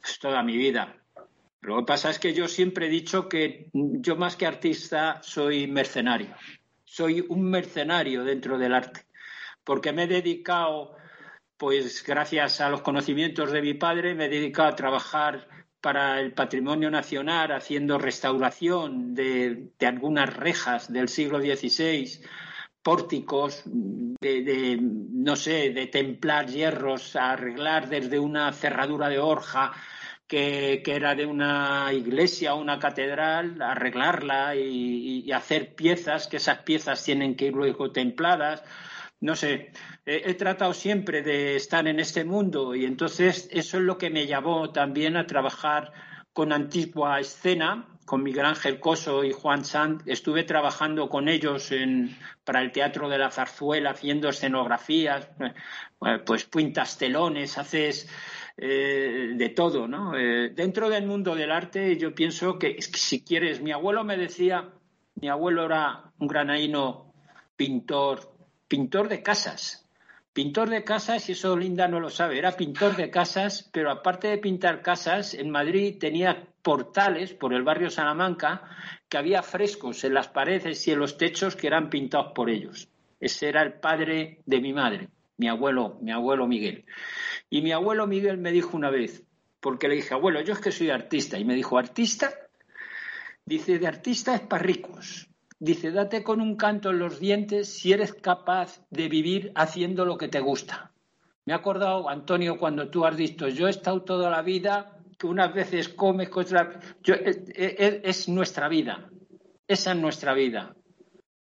pues, 0.00 0.18
toda 0.18 0.42
mi 0.42 0.56
vida. 0.56 0.96
Lo 1.60 1.78
que 1.78 1.84
pasa 1.84 2.10
es 2.10 2.18
que 2.18 2.34
yo 2.34 2.48
siempre 2.48 2.86
he 2.86 2.90
dicho 2.90 3.28
que 3.28 3.70
yo 3.72 4.16
más 4.16 4.36
que 4.36 4.46
artista 4.46 5.20
soy 5.22 5.68
mercenario. 5.68 6.34
Soy 6.84 7.24
un 7.28 7.44
mercenario 7.44 8.24
dentro 8.24 8.58
del 8.58 8.74
arte, 8.74 9.06
porque 9.64 9.92
me 9.92 10.04
he 10.04 10.06
dedicado, 10.06 10.96
pues 11.56 12.04
gracias 12.04 12.60
a 12.60 12.70
los 12.70 12.82
conocimientos 12.82 13.52
de 13.52 13.62
mi 13.62 13.74
padre, 13.74 14.14
me 14.14 14.26
he 14.26 14.28
dedicado 14.28 14.68
a 14.68 14.76
trabajar 14.76 15.48
para 15.80 16.20
el 16.20 16.32
patrimonio 16.32 16.90
nacional 16.90 17.52
haciendo 17.52 17.98
restauración 17.98 19.14
de, 19.14 19.70
de 19.78 19.86
algunas 19.86 20.34
rejas 20.34 20.92
del 20.92 21.08
siglo 21.08 21.40
XVI, 21.40 22.22
pórticos, 22.82 23.62
de, 23.64 24.78
no 24.80 25.36
sé, 25.36 25.70
de 25.70 25.86
templar 25.86 26.46
hierros, 26.46 27.16
arreglar 27.16 27.88
desde 27.88 28.18
una 28.18 28.52
cerradura 28.52 29.08
de 29.08 29.18
horja 29.18 29.72
que, 30.26 30.82
que, 30.84 30.96
era 30.96 31.14
de 31.14 31.26
una 31.26 31.92
iglesia 31.92 32.54
o 32.54 32.60
una 32.60 32.78
catedral, 32.78 33.60
arreglarla 33.62 34.56
y, 34.56 35.30
hacer 35.32 35.74
piezas, 35.74 36.26
que 36.26 36.38
esas 36.38 36.58
piezas 36.58 37.04
tienen 37.04 37.36
que 37.36 37.46
ir 37.46 37.52
luego 37.54 37.92
templadas. 37.92 38.62
No 39.22 39.36
sé, 39.36 39.70
he, 40.04 40.34
tratado 40.34 40.74
siempre 40.74 41.22
de 41.22 41.54
estar 41.54 41.86
en 41.86 42.00
este 42.00 42.24
mundo 42.24 42.74
y 42.74 42.84
entonces 42.84 43.48
eso 43.52 43.78
es 43.78 43.84
lo 43.84 43.96
que 43.96 44.10
me 44.10 44.26
llevó 44.26 44.70
también 44.72 45.16
a 45.16 45.28
trabajar 45.28 45.92
con 46.32 46.52
antigua 46.52 47.20
escena, 47.20 47.86
con 48.04 48.24
Miguel 48.24 48.46
Ángel 48.46 48.80
Coso 48.80 49.22
y 49.22 49.30
Juan 49.30 49.64
Sant. 49.64 50.02
Estuve 50.06 50.42
trabajando 50.42 51.08
con 51.08 51.28
ellos 51.28 51.70
en, 51.70 52.18
para 52.42 52.62
el 52.62 52.72
Teatro 52.72 53.08
de 53.08 53.18
la 53.18 53.30
Zarzuela, 53.30 53.90
haciendo 53.90 54.28
escenografías, 54.28 55.28
pues 56.26 56.44
pintas 56.46 56.98
telones, 56.98 57.58
haces 57.58 58.08
eh, 58.56 59.34
de 59.36 59.48
todo, 59.50 59.86
¿no? 59.86 60.16
Eh, 60.18 60.50
dentro 60.50 60.90
del 60.90 61.06
mundo 61.06 61.36
del 61.36 61.52
arte, 61.52 61.96
yo 61.96 62.12
pienso 62.12 62.58
que, 62.58 62.82
si 62.82 63.22
quieres, 63.22 63.62
mi 63.62 63.70
abuelo 63.70 64.02
me 64.02 64.16
decía, 64.16 64.68
mi 65.14 65.28
abuelo 65.28 65.66
era 65.66 66.12
un 66.18 66.26
granaíno 66.26 67.14
pintor, 67.54 68.31
pintor 68.72 69.10
de 69.10 69.22
casas. 69.22 69.86
Pintor 70.32 70.70
de 70.70 70.82
casas, 70.82 71.28
y 71.28 71.32
eso 71.32 71.54
Linda 71.58 71.88
no 71.88 72.00
lo 72.00 72.08
sabe, 72.08 72.38
era 72.38 72.52
pintor 72.52 72.96
de 72.96 73.10
casas, 73.10 73.68
pero 73.70 73.90
aparte 73.90 74.28
de 74.28 74.38
pintar 74.38 74.80
casas, 74.80 75.34
en 75.34 75.50
Madrid 75.50 75.98
tenía 76.00 76.48
portales 76.62 77.34
por 77.34 77.52
el 77.52 77.64
barrio 77.64 77.90
Salamanca 77.90 78.62
que 79.10 79.18
había 79.18 79.42
frescos 79.42 80.04
en 80.04 80.14
las 80.14 80.28
paredes 80.28 80.88
y 80.88 80.92
en 80.92 81.00
los 81.00 81.18
techos 81.18 81.54
que 81.54 81.66
eran 81.66 81.90
pintados 81.90 82.32
por 82.34 82.48
ellos. 82.48 82.88
Ese 83.20 83.50
era 83.50 83.60
el 83.60 83.74
padre 83.74 84.40
de 84.46 84.60
mi 84.62 84.72
madre, 84.72 85.10
mi 85.36 85.48
abuelo, 85.48 85.98
mi 86.00 86.10
abuelo 86.10 86.46
Miguel. 86.46 86.86
Y 87.50 87.60
mi 87.60 87.72
abuelo 87.72 88.06
Miguel 88.06 88.38
me 88.38 88.52
dijo 88.52 88.74
una 88.74 88.88
vez, 88.88 89.22
porque 89.60 89.86
le 89.86 89.96
dije, 89.96 90.14
abuelo, 90.14 90.40
yo 90.40 90.54
es 90.54 90.60
que 90.60 90.72
soy 90.72 90.88
artista, 90.88 91.38
y 91.38 91.44
me 91.44 91.54
dijo, 91.54 91.76
¿artista? 91.76 92.32
Dice, 93.44 93.78
de 93.78 93.86
artista 93.86 94.34
es 94.34 94.40
para 94.40 94.62
ricos. 94.62 95.28
Dice, 95.64 95.92
date 95.92 96.24
con 96.24 96.40
un 96.40 96.56
canto 96.56 96.90
en 96.90 96.98
los 96.98 97.20
dientes 97.20 97.72
si 97.72 97.92
eres 97.92 98.14
capaz 98.14 98.84
de 98.90 99.08
vivir 99.08 99.52
haciendo 99.54 100.04
lo 100.04 100.18
que 100.18 100.26
te 100.26 100.40
gusta. 100.40 100.90
Me 101.44 101.52
he 101.52 101.56
acordado, 101.56 102.08
Antonio, 102.08 102.58
cuando 102.58 102.90
tú 102.90 103.04
has 103.06 103.16
dicho, 103.16 103.46
yo 103.46 103.68
he 103.68 103.70
estado 103.70 104.02
toda 104.02 104.28
la 104.28 104.42
vida, 104.42 104.98
que 105.16 105.28
unas 105.28 105.54
veces 105.54 105.88
comes, 105.88 106.30
otras... 106.34 106.96
Yo, 107.04 107.14
es, 107.14 107.42
es, 107.54 108.00
es 108.02 108.28
nuestra 108.28 108.66
vida. 108.68 109.08
Esa 109.68 109.92
es 109.92 109.98
nuestra 109.98 110.34
vida. 110.34 110.74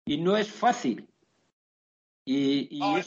Y 0.04 0.18
no 0.18 0.36
es 0.36 0.52
fácil. 0.52 1.08
Y, 2.26 2.68
y, 2.70 2.96
es, 2.98 3.06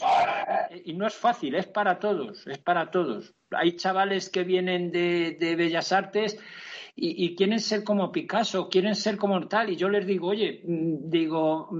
y, 0.84 0.94
no 0.94 1.06
es 1.06 1.14
fácil, 1.14 1.54
es 1.54 1.68
para 1.68 2.00
todos, 2.00 2.44
es 2.48 2.58
para 2.58 2.90
todos. 2.90 3.36
Hay 3.52 3.76
chavales 3.76 4.30
que 4.30 4.42
vienen 4.42 4.90
de, 4.90 5.36
de 5.38 5.54
Bellas 5.54 5.92
Artes 5.92 6.40
y, 7.00 7.36
quieren 7.36 7.60
ser 7.60 7.84
como 7.84 8.10
Picasso, 8.10 8.68
quieren 8.68 8.96
ser 8.96 9.16
como 9.16 9.46
tal, 9.46 9.70
y 9.70 9.76
yo 9.76 9.88
les 9.88 10.04
digo, 10.04 10.28
oye, 10.28 10.60
digo, 10.64 11.70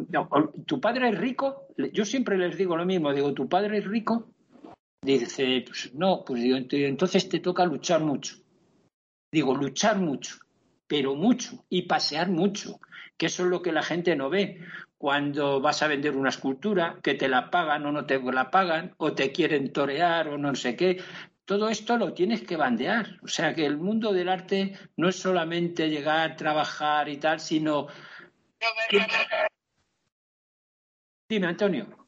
¿tu 0.65 0.81
padre 0.81 1.09
es 1.09 1.19
rico? 1.19 1.67
Yo 1.93 2.05
siempre 2.05 2.39
les 2.39 2.57
digo 2.57 2.77
lo 2.77 2.87
mismo, 2.87 3.13
digo, 3.13 3.35
¿tu 3.35 3.49
padre 3.49 3.79
es 3.79 3.85
rico? 3.85 4.29
Dice, 5.03 5.65
pues 5.67 5.93
no, 5.95 6.23
pues 6.25 6.41
digo, 6.43 6.57
entonces 6.57 7.29
te 7.29 7.41
toca 7.41 7.65
luchar 7.65 8.01
mucho. 8.01 8.37
Digo, 9.33 9.57
luchar 9.57 9.99
mucho, 9.99 10.37
pero 10.87 11.17
mucho, 11.17 11.65
y 11.69 11.83
pasear 11.83 12.31
mucho, 12.31 12.79
que 13.17 13.27
eso 13.27 13.43
es 13.43 13.51
lo 13.51 13.61
que 13.61 13.73
la 13.73 13.83
gente 13.83 14.15
no 14.15 14.31
ve. 14.31 14.61
Cuando 14.99 15.61
vas 15.61 15.83
a 15.83 15.89
vender 15.89 16.17
una 16.17 16.29
escultura, 16.29 17.01
que 17.03 17.15
te 17.15 17.29
la 17.29 17.51
pagan 17.51 17.85
o 17.87 17.93
no 17.93 18.07
te 18.07 18.21
la 18.21 18.53
pagan, 18.53 18.95
o 18.99 19.15
te 19.15 19.33
quieren 19.33 19.73
torear 19.73 20.29
o 20.29 20.39
no 20.39 20.55
sé 20.55 20.77
qué, 20.77 21.03
todo 21.49 21.71
esto 21.71 21.97
lo 21.97 22.13
tienes 22.13 22.43
que 22.43 22.59
bandear. 22.59 23.19
O 23.23 23.27
sea 23.27 23.55
que 23.55 23.65
el 23.65 23.79
mundo 23.79 24.13
del 24.13 24.29
arte 24.29 24.79
no 24.99 25.09
es 25.09 25.17
solamente 25.17 25.89
llegar, 25.89 26.37
trabajar 26.37 27.09
y 27.09 27.17
tal, 27.17 27.41
sino. 27.41 27.87
Dime, 31.27 31.47
Antonio. 31.47 32.07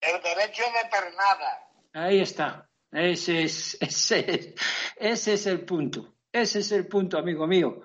El 0.00 0.22
derecho 0.22 0.62
de 0.62 0.88
pernada. 0.90 1.68
Ahí 1.92 2.20
está. 2.20 2.66
Ese 2.90 3.42
es, 3.42 3.76
ese, 3.82 4.34
es, 4.34 4.54
ese 4.96 5.32
es 5.34 5.46
el 5.46 5.66
punto. 5.66 6.14
Ese 6.32 6.60
es 6.60 6.72
el 6.72 6.86
punto, 6.86 7.18
amigo 7.18 7.46
mío. 7.46 7.82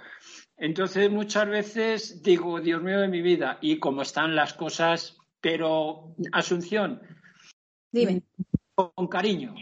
Entonces, 0.55 1.11
muchas 1.11 1.49
veces 1.49 2.23
digo, 2.23 2.61
Dios 2.61 2.81
mío 2.81 3.01
de 3.01 3.09
mi 3.09 3.21
vida, 3.21 3.57
y 3.59 3.77
cómo 3.77 4.03
están 4.03 4.33
las 4.33 4.53
cosas, 4.53 5.17
pero, 5.41 6.15
Asunción. 6.31 7.01
Dime. 7.91 8.23
Con 8.73 9.07
cariño. 9.09 9.53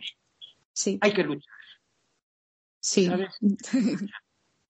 Sí. 0.73 0.97
Hay 1.01 1.13
que 1.13 1.23
luchar. 1.23 1.53
Sí. 2.79 3.05
¿Sabes? 3.05 3.37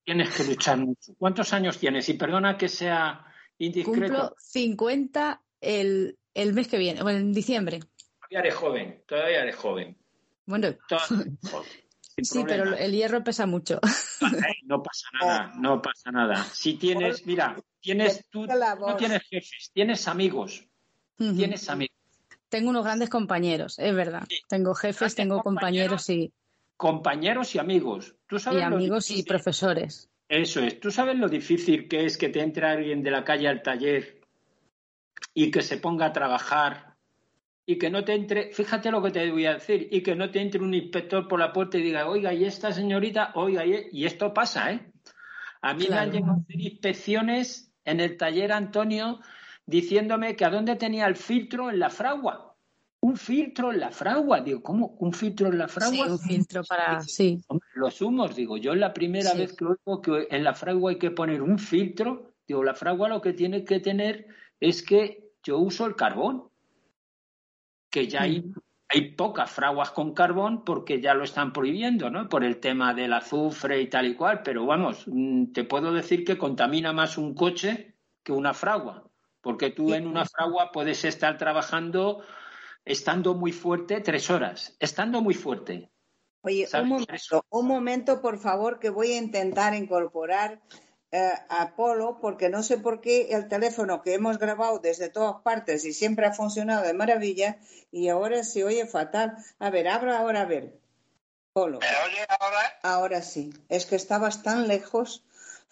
tienes 0.04 0.36
que 0.36 0.44
luchar 0.44 0.78
mucho. 0.78 1.14
¿Cuántos 1.18 1.54
años 1.54 1.78
tienes? 1.78 2.08
Y 2.10 2.14
perdona 2.14 2.58
que 2.58 2.70
sea 2.70 3.26
indiscreto. 3.58 4.14
Cumplo 4.14 4.36
50 4.38 5.42
el, 5.62 6.18
el 6.34 6.54
mes 6.54 6.68
que 6.68 6.78
viene, 6.78 7.02
bueno, 7.02 7.20
en 7.20 7.34
diciembre. 7.34 7.80
Todavía 8.20 8.40
eres 8.40 8.56
joven, 8.56 9.04
todavía 9.08 9.42
eres 9.42 9.56
joven. 9.56 9.98
Bueno, 10.46 10.76
Todavía, 10.88 11.32
sí, 12.22 12.44
pero 12.46 12.76
el 12.76 12.92
hierro 12.92 13.24
pesa 13.24 13.46
mucho. 13.46 13.80
No 14.66 14.82
pasa 14.82 15.08
nada, 15.20 15.52
no 15.58 15.82
pasa 15.82 16.10
nada. 16.10 16.42
Si 16.46 16.76
tienes, 16.76 17.26
mira, 17.26 17.62
tienes 17.82 18.26
tú 18.30 18.48
no 18.48 18.96
tienes 18.96 19.22
jefes, 19.24 19.72
tienes 19.74 20.08
amigos, 20.08 20.66
uh 21.20 21.24
-huh. 21.26 21.36
tienes 21.36 21.70
amigos. 21.70 21.98
Tengo 22.54 22.70
unos 22.70 22.84
grandes 22.84 23.10
compañeros, 23.10 23.80
es 23.80 23.96
verdad. 23.96 24.26
Sí. 24.30 24.40
Tengo 24.48 24.76
jefes, 24.76 25.16
tengo 25.16 25.42
compañeros, 25.42 26.08
y 26.12 26.32
compañeros 26.78 27.56
y 27.56 27.58
amigos. 27.58 28.16
¿Tú 28.28 28.38
sabes 28.38 28.60
y 28.60 28.64
amigos 28.64 29.10
y 29.10 29.24
profesores. 29.24 30.08
Eso 30.30 30.60
es. 30.60 30.80
¿Tú 30.80 30.92
sabes 30.92 31.18
lo 31.18 31.28
difícil 31.28 31.88
que 31.88 32.06
es 32.06 32.16
que 32.16 32.30
te 32.30 32.42
entre 32.42 32.68
alguien 32.68 33.02
de 33.02 33.10
la 33.10 33.24
calle 33.24 33.48
al 33.48 33.64
taller 33.64 34.22
y 35.34 35.50
que 35.50 35.64
se 35.64 35.80
ponga 35.80 36.06
a 36.06 36.14
trabajar 36.14 36.94
y 37.66 37.80
que 37.80 37.90
no 37.90 38.04
te 38.04 38.14
entre, 38.14 38.54
fíjate 38.54 38.92
lo 38.92 39.02
que 39.02 39.10
te 39.10 39.32
voy 39.32 39.48
a 39.48 39.56
decir, 39.56 39.88
y 39.90 40.04
que 40.04 40.16
no 40.16 40.30
te 40.30 40.40
entre 40.40 40.62
un 40.62 40.76
inspector 40.76 41.28
por 41.28 41.40
la 41.40 41.52
puerta 41.52 41.80
y 41.80 41.82
diga, 41.82 42.08
oiga, 42.08 42.36
y 42.36 42.46
esta 42.46 42.72
señorita, 42.72 43.32
oiga, 43.34 43.66
y 43.66 44.06
esto 44.06 44.32
pasa, 44.32 44.74
¿eh? 44.74 44.92
A 45.64 45.74
mí 45.74 45.88
claro. 45.88 45.96
me 45.96 46.02
han 46.02 46.12
llegado 46.12 46.34
a 46.34 46.42
hacer 46.44 46.62
inspecciones 46.62 47.74
en 47.84 48.00
el 48.00 48.16
taller 48.16 48.52
Antonio 48.52 49.22
diciéndome 49.66 50.36
que 50.36 50.46
a 50.46 50.50
dónde 50.50 50.76
tenía 50.76 51.08
el 51.08 51.16
filtro 51.16 51.70
en 51.70 51.80
la 51.80 51.90
fragua. 51.90 52.56
Un 53.02 53.18
filtro 53.18 53.72
en 53.72 53.80
la 53.82 53.92
fragua. 53.92 54.42
Digo, 54.42 54.64
¿cómo? 54.64 54.96
¿Un 55.00 55.14
filtro 55.14 55.48
en 55.48 55.58
la 55.58 55.68
fragua? 55.68 56.06
Sí, 56.06 56.12
un 56.12 56.20
filtro 56.20 56.64
para. 56.64 57.02
Sí. 57.02 57.42
Los 57.76 58.02
humos, 58.02 58.36
digo, 58.36 58.58
yo 58.58 58.74
es 58.74 58.80
la 58.80 58.94
primera 58.94 59.32
sí. 59.32 59.38
vez 59.38 59.54
que 59.54 59.66
oigo 59.66 60.02
que 60.02 60.28
en 60.30 60.44
la 60.44 60.54
fragua 60.54 60.92
hay 60.92 60.98
que 60.98 61.12
poner 61.12 61.42
un 61.42 61.60
filtro. 61.60 62.34
Digo, 62.48 62.64
la 62.64 62.74
fragua 62.74 63.10
lo 63.10 63.22
que 63.22 63.34
tiene 63.34 63.64
que 63.66 63.80
tener 63.80 64.28
es 64.60 64.84
que 64.84 65.32
yo 65.44 65.58
uso 65.60 65.86
el 65.86 65.96
carbón. 65.96 66.50
Que 67.90 68.08
ya 68.08 68.24
hay, 68.24 68.52
hay 68.88 69.12
pocas 69.12 69.52
fraguas 69.52 69.92
con 69.92 70.14
carbón 70.14 70.64
porque 70.64 71.00
ya 71.00 71.14
lo 71.14 71.26
están 71.26 71.54
prohibiendo, 71.54 72.10
¿no? 72.10 72.28
Por 72.28 72.44
el 72.44 72.60
tema 72.60 72.94
del 72.94 73.14
azufre 73.14 73.82
y 73.82 73.88
tal 73.88 74.08
y 74.08 74.16
cual. 74.16 74.42
Pero 74.44 74.66
vamos, 74.66 75.04
mm, 75.08 75.52
te 75.52 75.66
puedo 75.66 75.94
decir 75.94 76.24
que 76.24 76.38
contamina 76.38 76.94
más 76.94 77.18
un 77.18 77.36
coche 77.36 77.96
que 78.24 78.32
una 78.32 78.54
fragua 78.54 79.10
porque 79.44 79.70
tú 79.70 79.94
en 79.94 80.08
una 80.08 80.26
fragua 80.26 80.72
puedes 80.72 81.04
estar 81.04 81.38
trabajando 81.38 82.24
estando 82.86 83.36
muy 83.36 83.52
fuerte 83.52 84.02
tres 84.02 84.30
horas, 84.30 84.76
estando 84.80 85.22
muy 85.22 85.36
fuerte. 85.36 85.92
Oye, 86.42 86.68
un 86.82 86.90
momento, 86.90 87.46
un 87.50 87.68
momento, 87.68 88.22
por 88.22 88.40
favor, 88.40 88.80
que 88.80 88.90
voy 88.90 89.14
a 89.14 89.18
intentar 89.18 89.74
incorporar 89.74 90.62
eh, 91.12 91.32
a 91.50 91.76
Polo, 91.76 92.20
porque 92.20 92.50
no 92.50 92.64
sé 92.64 92.78
por 92.78 93.00
qué 93.00 93.30
el 93.32 93.48
teléfono 93.48 94.02
que 94.02 94.14
hemos 94.14 94.40
grabado 94.40 94.80
desde 94.80 95.10
todas 95.10 95.42
partes 95.42 95.86
y 95.86 95.94
siempre 95.94 96.26
ha 96.26 96.34
funcionado 96.34 96.84
de 96.84 96.94
maravilla 96.94 97.60
y 97.92 98.10
ahora 98.10 98.44
se 98.44 98.64
oye 98.64 98.88
fatal. 98.88 99.38
A 99.60 99.70
ver, 99.70 99.88
abra 99.88 100.20
ahora 100.20 100.42
a 100.42 100.46
ver. 100.46 100.80
Polo. 101.54 101.80
¿Me 101.80 101.88
oye 101.88 102.26
ahora? 102.40 102.80
Ahora 102.82 103.22
sí. 103.22 103.54
Es 103.70 103.86
que 103.86 103.96
estabas 103.96 104.44
tan 104.44 104.68
lejos. 104.68 105.24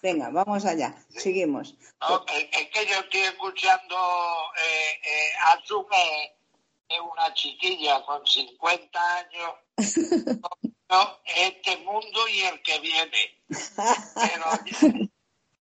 Venga, 0.01 0.29
vamos 0.29 0.65
allá. 0.65 0.95
Sí, 1.09 1.19
seguimos. 1.19 1.75
No, 2.01 2.25
es, 2.27 2.47
que 2.69 2.85
yo 2.87 2.99
estoy 2.99 3.21
escuchando 3.21 3.95
eh, 4.57 4.99
eh, 5.03 5.29
asume 5.53 6.35
es 6.89 6.99
una 6.99 7.33
chiquilla 7.33 8.03
con 8.05 8.25
50 8.25 9.15
años 9.17 9.51
no, 10.89 11.19
este 11.25 11.77
mundo 11.77 12.27
y 12.27 12.41
el 12.41 12.61
que 12.63 12.79
viene. 12.79 13.41
Pero 13.47 14.51
ya, 14.65 15.09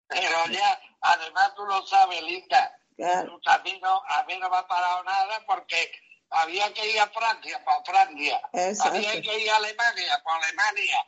pero 0.08 0.46
ya, 0.50 0.80
además 1.00 1.54
tú 1.54 1.64
lo 1.64 1.86
sabes, 1.86 2.22
Linda, 2.22 2.76
Claro. 2.96 3.38
tú- 3.40 3.50
a 3.50 3.58
mí 3.58 3.78
no, 3.82 4.02
a 4.06 4.24
mí 4.24 4.36
no 4.38 4.50
me 4.50 4.56
ha 4.56 4.66
parado 4.66 5.02
nada 5.04 5.42
porque 5.46 5.92
había 6.30 6.72
que 6.74 6.90
ir 6.90 6.98
a 7.00 7.06
Francia, 7.08 7.62
para 7.64 7.84
Francia, 7.84 8.40
Exacto. 8.52 8.96
había 8.96 9.20
que 9.22 9.38
ir 9.38 9.50
a 9.50 9.56
Alemania, 9.56 10.20
para 10.24 10.44
Alemania. 10.46 11.06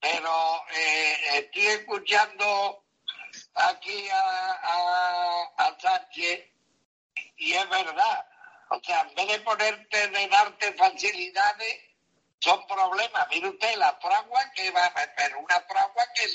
Pero 0.00 0.64
eh, 0.74 1.38
estoy 1.38 1.66
escuchando 1.66 2.84
aquí 3.54 4.08
a, 4.08 4.52
a, 4.62 5.42
a 5.56 5.80
Sánchez 5.80 6.44
y 7.36 7.52
es 7.52 7.68
verdad. 7.68 8.26
O 8.70 8.80
sea, 8.82 9.02
en 9.02 9.14
vez 9.14 9.28
de 9.28 9.40
ponerte, 9.40 10.08
de 10.08 10.28
darte 10.28 10.72
facilidades, 10.72 11.80
son 12.40 12.66
problemas. 12.66 13.26
Mire 13.30 13.48
usted, 13.48 13.76
la 13.76 13.94
fragua 14.00 14.50
que 14.54 14.70
va 14.70 14.86
a 14.86 15.14
pero 15.16 15.40
una 15.40 15.60
fragua 15.60 16.04
que, 16.14 16.26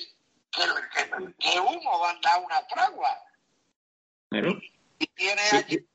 que, 0.52 0.64
que, 0.94 1.34
que 1.40 1.60
humo 1.60 2.00
va 2.00 2.12
a 2.12 2.20
dar 2.22 2.42
una 2.42 2.62
fragua. 2.64 3.24
Claro. 4.30 4.60
Y 5.00 5.08
tiene 5.08 5.42
Sí, 5.42 5.56
allí 5.58 5.88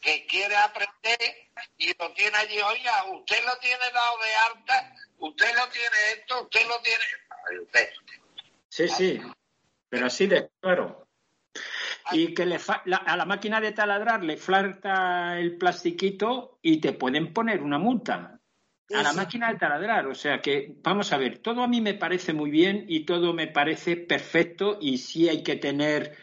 que 0.00 0.26
quiere 0.26 0.56
aprender 0.56 1.50
y 1.76 1.92
lo 1.98 2.12
tiene 2.12 2.36
allí, 2.38 2.60
oiga, 2.60 3.04
usted 3.04 3.44
lo 3.44 3.56
tiene 3.58 3.90
dado 3.92 4.18
de 4.18 4.34
alta, 4.34 4.94
usted 5.20 5.46
lo 5.56 5.68
tiene 5.70 5.96
esto, 6.18 6.42
usted 6.42 6.60
lo 6.68 6.80
tiene... 6.82 7.62
Usted. 7.62 7.88
Sí, 8.68 8.88
sí, 8.88 9.20
pero 9.88 10.06
así 10.06 10.26
de 10.26 10.50
claro. 10.60 11.06
Y 12.12 12.34
que 12.34 12.46
le 12.46 12.58
fa- 12.58 12.82
la- 12.86 12.98
a 12.98 13.16
la 13.16 13.24
máquina 13.24 13.60
de 13.60 13.72
taladrar 13.72 14.22
le 14.24 14.36
falta 14.36 15.38
el 15.38 15.56
plastiquito 15.56 16.58
y 16.62 16.80
te 16.80 16.92
pueden 16.92 17.32
poner 17.32 17.62
una 17.62 17.78
multa. 17.78 18.38
A 18.92 19.02
la 19.02 19.12
máquina 19.12 19.52
de 19.52 19.58
taladrar, 19.58 20.08
o 20.08 20.14
sea 20.16 20.40
que, 20.42 20.74
vamos 20.82 21.12
a 21.12 21.16
ver, 21.16 21.38
todo 21.38 21.62
a 21.62 21.68
mí 21.68 21.80
me 21.80 21.94
parece 21.94 22.32
muy 22.32 22.50
bien 22.50 22.86
y 22.88 23.04
todo 23.04 23.32
me 23.32 23.46
parece 23.46 23.96
perfecto 23.96 24.78
y 24.80 24.98
sí 24.98 25.28
hay 25.28 25.44
que 25.44 25.54
tener, 25.54 26.16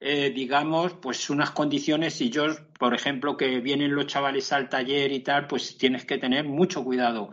eh, 0.00 0.30
digamos, 0.30 0.94
pues 0.94 1.28
unas 1.28 1.50
condiciones 1.50 2.18
y 2.22 2.30
yo, 2.30 2.46
por 2.78 2.94
ejemplo, 2.94 3.36
que 3.36 3.60
vienen 3.60 3.94
los 3.94 4.06
chavales 4.06 4.50
al 4.54 4.70
taller 4.70 5.12
y 5.12 5.20
tal, 5.20 5.46
pues 5.46 5.76
tienes 5.76 6.06
que 6.06 6.16
tener 6.16 6.44
mucho 6.44 6.82
cuidado. 6.82 7.30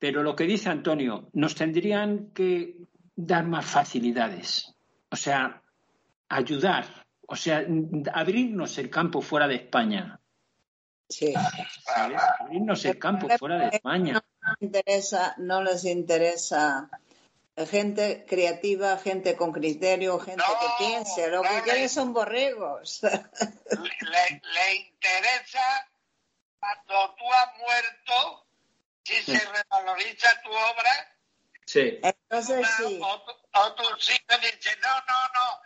Pero 0.00 0.24
lo 0.24 0.34
que 0.34 0.44
dice 0.44 0.68
Antonio, 0.70 1.28
nos 1.34 1.54
tendrían 1.54 2.32
que 2.32 2.74
dar 3.14 3.44
más 3.44 3.66
facilidades, 3.66 4.74
o 5.10 5.14
sea, 5.16 5.62
ayudar, 6.28 7.06
o 7.28 7.36
sea, 7.36 7.64
abrirnos 8.12 8.76
el 8.78 8.90
campo 8.90 9.20
fuera 9.20 9.46
de 9.46 9.54
España, 9.56 10.16
Sí. 11.08 11.34
¿sabes? 11.84 12.22
Abrirnos 12.38 12.84
el 12.84 12.98
campo 12.98 13.28
fuera 13.36 13.58
de 13.58 13.76
España. 13.76 14.12
No 14.14 14.20
les 14.52 14.62
interesa, 14.62 15.34
no 15.38 15.62
les 15.62 15.84
interesa 15.84 16.88
gente 17.68 18.24
creativa, 18.28 18.96
gente 18.96 19.36
con 19.36 19.52
criterio, 19.52 20.18
gente 20.20 20.42
No, 20.46 20.58
que 20.60 20.84
piense. 20.86 21.28
Lo 21.28 21.42
que 21.42 21.62
quieren 21.64 21.88
son 21.88 22.12
borregos. 22.12 23.00
le, 23.02 24.40
le 24.40 24.76
interesa 24.76 25.90
cuando 26.60 27.14
tú 27.16 27.24
has 27.32 27.58
muerto, 27.58 28.46
si 29.04 29.14
Sí. 29.22 29.36
se 29.36 29.44
revaloriza 29.52 30.40
tu 30.42 30.50
obra, 30.50 31.06
Sí, 31.66 32.00
Entonces 32.02 32.58
una- 32.58 32.76
sí, 32.78 33.00
o, 33.00 33.22
tu- 33.24 33.48
o 33.60 33.74
tus 33.76 34.10
hijos 34.10 34.40
dicen, 34.40 34.80
no, 34.80 34.92
no, 35.06 35.28
no, 35.34 35.60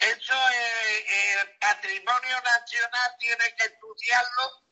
eso 0.00 0.34
es 0.50 1.36
el 1.42 1.58
patrimonio 1.58 2.40
nacional, 2.42 3.10
tiene 3.18 3.54
que 3.56 3.64
estudiarlo, 3.64 4.64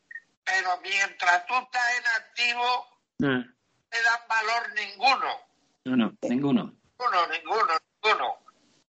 pero 0.45 0.79
mientras 0.83 1.47
tú 1.47 1.55
estás 1.57 1.97
en 1.97 2.07
activo, 2.09 3.01
no, 3.19 3.29
no 3.39 3.55
te 3.89 4.03
dan 4.03 4.21
valor 4.29 4.73
ninguno. 4.75 5.49
no, 5.85 5.97
no, 5.97 6.13
ninguno. 6.21 6.65
Ninguno, 6.99 7.27
ninguno, 7.29 7.79
ninguno, 8.03 8.47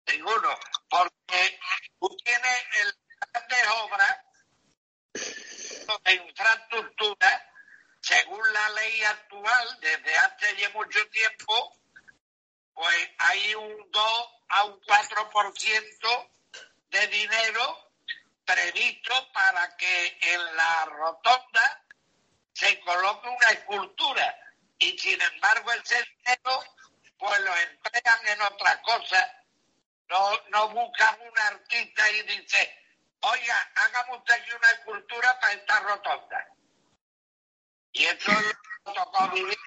ninguno. 0.05 0.59
Porque 0.89 1.59
tú 1.99 2.15
tienes 2.23 2.63
el 2.81 2.93
grandes 3.33 3.67
obras 3.81 4.17
de 6.05 6.13
infraestructura, 6.13 7.51
según 8.09 8.53
la 8.53 8.69
ley 8.69 9.03
actual, 9.03 9.79
desde 9.81 10.17
hace 10.17 10.57
ya 10.57 10.69
mucho 10.71 10.99
tiempo, 11.09 11.77
pues 12.73 13.09
hay 13.19 13.53
un 13.53 13.91
2 13.91 14.29
a 14.49 14.63
un 14.63 14.81
4% 14.81 16.29
de 16.89 17.07
dinero 17.07 17.91
previsto 18.45 19.31
para 19.31 19.77
que 19.77 20.17
en 20.21 20.55
la 20.55 20.85
rotonda 20.85 21.83
se 22.51 22.79
coloque 22.79 23.29
una 23.29 23.51
escultura 23.51 24.35
y 24.79 24.97
sin 24.97 25.21
embargo 25.21 25.71
ese 25.73 26.03
dinero 26.03 26.63
pues 27.19 27.39
lo 27.41 27.55
emplean 27.55 28.27
en 28.27 28.41
otra 28.41 28.81
cosa. 28.81 29.35
No, 30.07 30.31
no 30.49 30.69
buscan 30.69 31.21
un 31.21 31.37
artista 31.37 32.09
y 32.09 32.23
dice, 32.23 32.75
oiga, 33.19 33.71
hágame 33.75 34.17
usted 34.17 34.33
aquí 34.33 34.51
una 34.51 34.71
escultura 34.71 35.39
para 35.39 35.53
esta 35.53 35.79
rotonda. 35.81 36.48
Y 37.99 38.05
eso 38.05 38.31
lo 38.85 38.93
tocó 38.93 39.27
vivir 39.35 39.57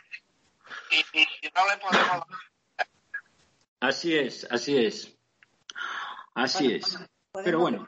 y, 0.90 0.96
y- 1.20 1.28
y 1.42 1.50
no 1.54 1.68
le 1.68 1.76
podemos 1.76 2.24
Así 3.80 4.16
es, 4.16 4.46
así 4.50 4.86
es. 4.86 5.12
Así 6.34 6.74
es. 6.76 6.98
Pero 7.44 7.58
bueno, 7.58 7.86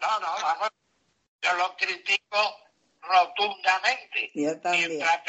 No, 0.00 0.20
no, 0.20 0.26
vamos. 0.42 0.68
Yo 1.42 1.54
lo 1.54 1.76
critico 1.76 2.56
rotundamente. 3.00 4.30
yo 4.34 4.60
también. 4.60 4.88
Mientras, 4.98 5.22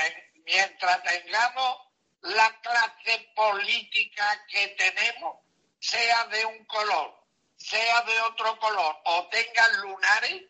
mientras 0.46 1.04
tengamos 1.04 1.78
la 2.22 2.60
clase 2.62 3.32
política 3.36 4.46
que 4.48 4.68
tenemos, 4.78 5.38
sea 5.80 6.26
de 6.28 6.46
un 6.46 6.66
color, 6.66 7.16
sea 7.56 8.02
de 8.04 8.22
otro 8.22 8.60
color, 8.60 8.96
o 9.06 9.28
tengan 9.30 9.82
lunares, 9.82 10.44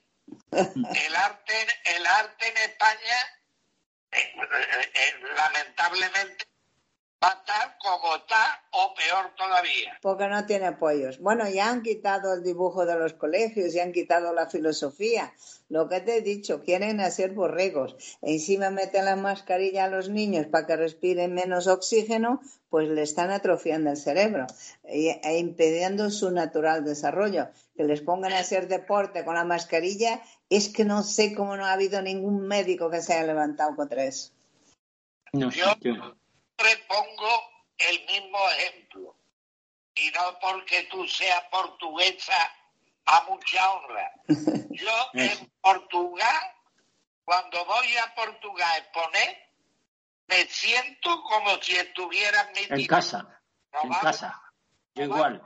el 0.51 1.15
arte, 1.15 1.53
el 1.95 2.05
arte 2.05 2.47
en 2.47 2.57
España, 2.69 3.17
eh, 4.11 4.17
eh, 4.19 4.91
eh, 4.93 5.35
lamentablemente, 5.35 6.45
va 7.23 7.29
a 7.29 7.33
estar 7.33 7.77
como 7.79 8.15
está 8.15 8.61
o 8.71 8.93
peor 8.93 9.33
todavía. 9.35 9.97
Porque 10.01 10.27
no 10.27 10.45
tiene 10.45 10.67
apoyos. 10.67 11.19
Bueno, 11.19 11.49
ya 11.49 11.69
han 11.69 11.81
quitado 11.81 12.33
el 12.33 12.43
dibujo 12.43 12.85
de 12.85 12.97
los 12.97 13.13
colegios, 13.13 13.73
ya 13.73 13.83
han 13.83 13.91
quitado 13.91 14.33
la 14.33 14.49
filosofía. 14.49 15.33
Lo 15.69 15.89
que 15.89 15.99
te 16.01 16.17
he 16.17 16.21
dicho, 16.21 16.61
quieren 16.61 17.01
hacer 17.01 17.31
borregos. 17.31 17.95
Encima 18.21 18.69
meten 18.69 19.05
la 19.05 19.15
mascarilla 19.15 19.85
a 19.85 19.89
los 19.89 20.09
niños 20.09 20.47
para 20.47 20.67
que 20.67 20.75
respiren 20.75 21.33
menos 21.33 21.67
oxígeno, 21.67 22.41
pues 22.69 22.87
le 22.89 23.01
están 23.01 23.31
atrofiando 23.31 23.89
el 23.89 23.97
cerebro 23.97 24.45
e, 24.83 25.19
e 25.23 25.37
impidiendo 25.39 26.09
su 26.11 26.31
natural 26.31 26.83
desarrollo. 26.83 27.49
Que 27.77 27.83
les 27.83 28.01
pongan 28.01 28.33
a 28.33 28.39
hacer 28.39 28.67
deporte 28.67 29.23
con 29.23 29.35
la 29.35 29.43
mascarilla, 29.45 30.19
es 30.49 30.69
que 30.69 30.83
no 30.83 31.03
sé 31.03 31.35
cómo 31.35 31.55
no 31.55 31.65
ha 31.65 31.73
habido 31.73 32.01
ningún 32.01 32.47
médico 32.47 32.89
que 32.89 33.01
se 33.01 33.13
haya 33.13 33.27
levantado 33.27 33.75
contra 33.75 34.03
eso. 34.03 34.33
no, 35.33 35.51
Yo- 35.51 35.65
yo- 35.65 35.93
siempre 35.93 36.83
pongo 36.87 37.29
el 37.77 38.05
mismo 38.07 38.39
ejemplo. 38.57 39.15
Y 39.93 40.09
no 40.11 40.39
porque 40.41 40.87
tú 40.91 41.07
seas 41.07 41.43
portuguesa 41.51 42.33
a 43.05 43.23
mucha 43.29 43.71
honra. 43.73 44.11
Yo 44.71 44.91
en 45.13 45.51
Portugal, 45.61 46.41
cuando 47.25 47.63
voy 47.65 47.87
a 47.97 48.13
Portugal 48.15 48.67
a 48.73 48.77
exponer, 48.77 49.37
me 50.27 50.45
siento 50.47 51.21
como 51.23 51.61
si 51.61 51.75
estuviera 51.75 52.41
en 52.53 52.69
mi 52.75 52.81
en 52.81 52.87
casa, 52.87 53.19
en 53.73 53.81
Probable- 53.89 54.01
casa. 54.01 54.41
Yo 54.95 55.03
igual. 55.03 55.41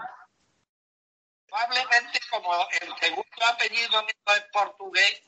Probablemente 1.51 2.19
como 2.29 2.53
el 2.79 2.87
segundo 2.97 3.45
apellido 3.51 4.01
mío 4.03 4.35
es 4.37 4.43
portugués, 4.53 5.21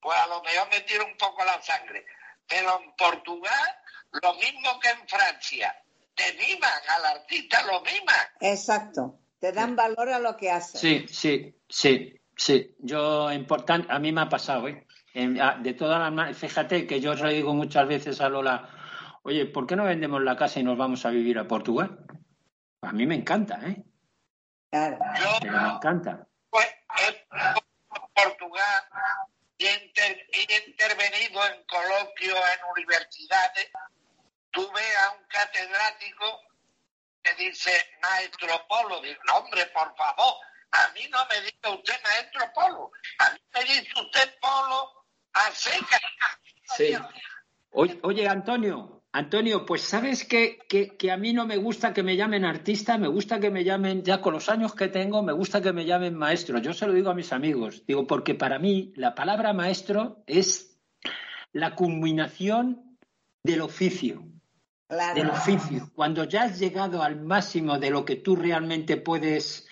pues 0.00 0.16
a 0.18 0.26
lo 0.28 0.42
mejor 0.42 0.66
me 0.70 0.80
tiro 0.80 1.04
un 1.04 1.16
poco 1.18 1.44
la 1.44 1.60
sangre. 1.60 2.06
Pero 2.48 2.80
en 2.82 2.96
Portugal, 2.96 3.68
lo 4.22 4.32
mismo 4.34 4.80
que 4.80 4.88
en 4.88 5.06
Francia, 5.06 5.76
te 6.14 6.32
miman 6.32 6.72
al 6.96 7.04
artista, 7.18 7.62
lo 7.66 7.82
miman. 7.82 8.26
Exacto. 8.40 9.18
Te 9.38 9.52
dan 9.52 9.76
valor 9.76 10.08
a 10.08 10.18
lo 10.18 10.38
que 10.38 10.50
haces. 10.50 10.80
Sí, 10.80 11.06
sí, 11.06 11.54
sí, 11.68 12.18
sí. 12.34 12.74
Yo, 12.78 13.30
importante, 13.30 13.92
a 13.92 13.98
mí 13.98 14.10
me 14.10 14.22
ha 14.22 14.28
pasado, 14.30 14.68
¿eh? 14.68 14.86
En- 15.12 15.38
a- 15.38 15.56
de 15.56 15.74
todas 15.74 16.10
las 16.12 16.36
fíjate 16.36 16.86
que 16.86 17.00
yo 17.00 17.10
os 17.12 17.20
lo 17.20 17.28
digo 17.28 17.52
muchas 17.52 17.86
veces 17.86 18.22
a 18.22 18.30
Lola, 18.30 18.70
oye, 19.22 19.44
¿por 19.44 19.66
qué 19.66 19.76
no 19.76 19.84
vendemos 19.84 20.22
la 20.22 20.36
casa 20.36 20.60
y 20.60 20.62
nos 20.62 20.78
vamos 20.78 21.04
a 21.04 21.10
vivir 21.10 21.38
a 21.38 21.46
Portugal? 21.46 21.98
A 22.80 22.92
mí 22.92 23.06
me 23.06 23.16
encanta, 23.16 23.60
¿eh? 23.66 23.84
Claro. 24.70 24.98
Yo 25.20 25.28
Pero 25.40 25.60
me 25.60 25.68
encanta. 25.68 26.26
pues, 26.50 26.66
he 26.98 27.08
en 27.08 27.54
Portugal 28.14 28.82
y 29.58 29.66
he, 29.66 29.84
inter- 29.84 30.26
he 30.32 30.68
intervenido 30.68 31.46
en 31.46 31.64
coloquios 31.64 32.36
en 32.38 32.70
universidades. 32.76 33.70
Tuve 34.50 34.96
a 34.96 35.10
un 35.12 35.24
catedrático 35.28 36.40
me 37.24 37.34
dice 37.34 37.70
maestro 38.02 38.66
Polo. 38.68 39.00
Digo, 39.02 39.20
no, 39.26 39.36
hombre, 39.38 39.66
por 39.66 39.94
favor, 39.96 40.34
a 40.72 40.88
mí 40.92 41.06
no 41.10 41.18
me 41.26 41.40
diga 41.42 41.70
usted 41.70 41.94
maestro 42.02 42.52
Polo. 42.54 42.90
A 43.18 43.30
mí 43.32 43.38
me 43.54 43.60
dice 43.64 43.92
usted 44.00 44.34
Polo 44.40 45.04
a 45.34 45.50
seca. 45.52 46.00
Sí. 46.76 46.96
Oye, 47.72 47.98
oye, 48.02 48.26
Antonio, 48.28 48.97
Antonio, 49.12 49.64
pues 49.64 49.82
sabes 49.82 50.24
que, 50.24 50.58
que, 50.68 50.96
que 50.96 51.10
a 51.10 51.16
mí 51.16 51.32
no 51.32 51.46
me 51.46 51.56
gusta 51.56 51.94
que 51.94 52.02
me 52.02 52.16
llamen 52.16 52.44
artista, 52.44 52.98
me 52.98 53.08
gusta 53.08 53.40
que 53.40 53.50
me 53.50 53.64
llamen, 53.64 54.02
ya 54.02 54.20
con 54.20 54.34
los 54.34 54.48
años 54.48 54.74
que 54.74 54.88
tengo, 54.88 55.22
me 55.22 55.32
gusta 55.32 55.62
que 55.62 55.72
me 55.72 55.86
llamen 55.86 56.14
maestro. 56.14 56.58
Yo 56.58 56.74
se 56.74 56.86
lo 56.86 56.92
digo 56.92 57.10
a 57.10 57.14
mis 57.14 57.32
amigos, 57.32 57.84
digo, 57.86 58.06
porque 58.06 58.34
para 58.34 58.58
mí 58.58 58.92
la 58.96 59.14
palabra 59.14 59.52
maestro 59.54 60.22
es 60.26 60.78
la 61.52 61.74
culminación 61.74 62.98
del 63.42 63.62
oficio 63.62 64.24
del 64.88 64.96
Claro. 64.96 65.32
oficio. 65.32 65.90
Cuando 65.94 66.24
ya 66.24 66.44
has 66.44 66.58
llegado 66.58 67.02
al 67.02 67.20
máximo 67.20 67.78
de 67.78 67.90
lo 67.90 68.04
que 68.04 68.16
tú 68.16 68.36
realmente 68.36 68.96
puedes, 68.96 69.68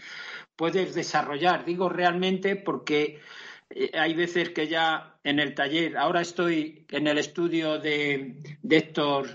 puedes 0.57 0.95
desarrollar, 0.95 1.65
digo 1.65 1.89
realmente 1.89 2.57
porque 2.57 3.21
hay 3.95 4.15
veces 4.15 4.51
que 4.51 4.69
ya 4.69 5.19
en 5.25 5.41
el 5.41 5.55
taller, 5.55 5.97
ahora 5.97 6.21
estoy 6.21 6.87
en 6.91 7.07
el 7.07 7.19
estudio 7.19 7.79
de, 7.79 8.43
de 8.63 8.77
Héctor, 8.77 9.29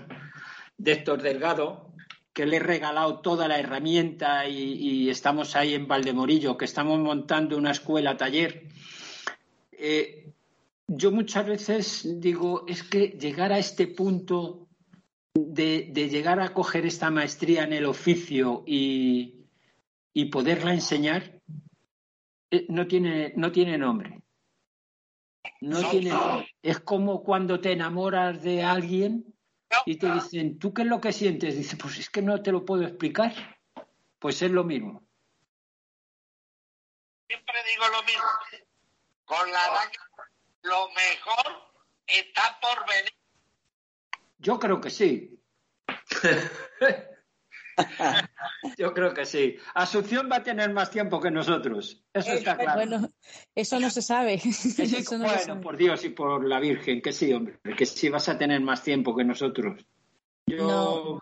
de 0.78 0.92
Héctor 0.92 1.22
Delgado, 1.22 1.92
que 2.32 2.46
le 2.46 2.56
he 2.56 2.60
regalado 2.60 3.20
toda 3.20 3.46
la 3.46 3.58
herramienta 3.58 4.48
y, 4.48 5.10
estamos 5.10 5.54
ahí 5.54 5.74
en 5.74 5.86
Valdemorillo, 5.86 6.56
que 6.56 6.64
estamos 6.64 6.98
montando 6.98 7.58
una 7.58 7.72
escuela 7.72 8.16
taller. 8.16 8.68
Eh, 9.72 10.32
yo 10.88 11.12
muchas 11.12 11.46
veces 11.46 12.20
digo, 12.20 12.64
es 12.66 12.82
que 12.82 13.08
llegar 13.08 13.52
a 13.52 13.58
este 13.58 13.86
punto 13.86 14.68
de, 15.34 15.90
de 15.92 16.08
llegar 16.08 16.40
a 16.40 16.54
coger 16.54 16.86
esta 16.86 17.10
maestría 17.10 17.64
en 17.64 17.74
el 17.74 17.84
oficio 17.84 18.64
y, 18.66 19.46
y 20.14 20.26
poderla 20.26 20.72
enseñar, 20.72 21.40
eh, 22.50 22.66
no 22.68 22.86
tiene, 22.86 23.32
no 23.36 23.52
tiene 23.52 23.76
nombre. 23.76 24.21
No 25.60 25.80
No, 25.80 25.90
tiene. 25.90 26.12
Es 26.62 26.80
como 26.80 27.22
cuando 27.22 27.60
te 27.60 27.72
enamoras 27.72 28.42
de 28.42 28.62
alguien 28.62 29.34
y 29.86 29.96
te 29.96 30.10
dicen, 30.12 30.58
¿tú 30.58 30.74
qué 30.74 30.82
es 30.82 30.88
lo 30.88 31.00
que 31.00 31.12
sientes? 31.12 31.56
Dice, 31.56 31.76
pues 31.76 31.98
es 31.98 32.10
que 32.10 32.22
no 32.22 32.42
te 32.42 32.52
lo 32.52 32.64
puedo 32.64 32.82
explicar. 32.82 33.32
Pues 34.18 34.42
es 34.42 34.50
lo 34.50 34.64
mismo. 34.64 35.02
Siempre 37.28 37.54
digo 37.68 37.88
lo 37.88 38.02
mismo. 38.02 38.24
Con 39.24 39.50
la 39.50 39.90
que 39.90 40.68
lo 40.68 40.88
mejor 40.90 41.72
está 42.06 42.58
por 42.60 42.86
venir. 42.88 43.12
Yo 44.38 44.58
creo 44.58 44.80
que 44.80 44.90
sí. 44.90 45.40
Yo 48.78 48.92
creo 48.94 49.12
que 49.14 49.24
sí. 49.24 49.56
Asunción 49.74 50.28
va 50.30 50.36
a 50.36 50.42
tener 50.42 50.72
más 50.72 50.90
tiempo 50.90 51.20
que 51.20 51.30
nosotros. 51.30 52.04
Eso 52.12 52.32
está 52.32 52.56
claro. 52.56 52.74
Bueno, 52.74 53.10
eso 53.54 53.80
no 53.80 53.90
se 53.90 54.02
sabe. 54.02 54.38
Que 54.38 54.52
sí, 54.52 54.68
Eso 54.96 55.18
no 55.18 55.24
se 55.28 55.34
bueno, 55.34 55.38
sabe. 55.40 55.60
por 55.60 55.76
Dios 55.76 56.04
y 56.04 56.10
por 56.10 56.46
la 56.46 56.60
Virgen, 56.60 57.00
que 57.02 57.12
sí, 57.12 57.32
hombre, 57.32 57.58
que 57.76 57.86
sí 57.86 58.08
vas 58.08 58.28
a 58.28 58.38
tener 58.38 58.60
más 58.60 58.82
tiempo 58.82 59.14
que 59.16 59.24
nosotros. 59.24 59.84
Yo 60.46 60.56
No. 60.56 61.20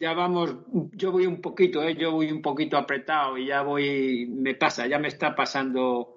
ya 0.00 0.12
vamos, 0.14 0.56
yo 0.92 1.12
voy 1.12 1.26
un 1.26 1.40
poquito, 1.40 1.82
¿eh? 1.82 1.96
yo 1.96 2.12
voy 2.12 2.30
un 2.32 2.42
poquito 2.42 2.76
apretado 2.76 3.38
y 3.38 3.46
ya 3.46 3.62
voy, 3.62 4.26
me 4.26 4.54
pasa, 4.54 4.86
ya 4.86 4.98
me 4.98 5.08
está 5.08 5.34
pasando, 5.34 6.13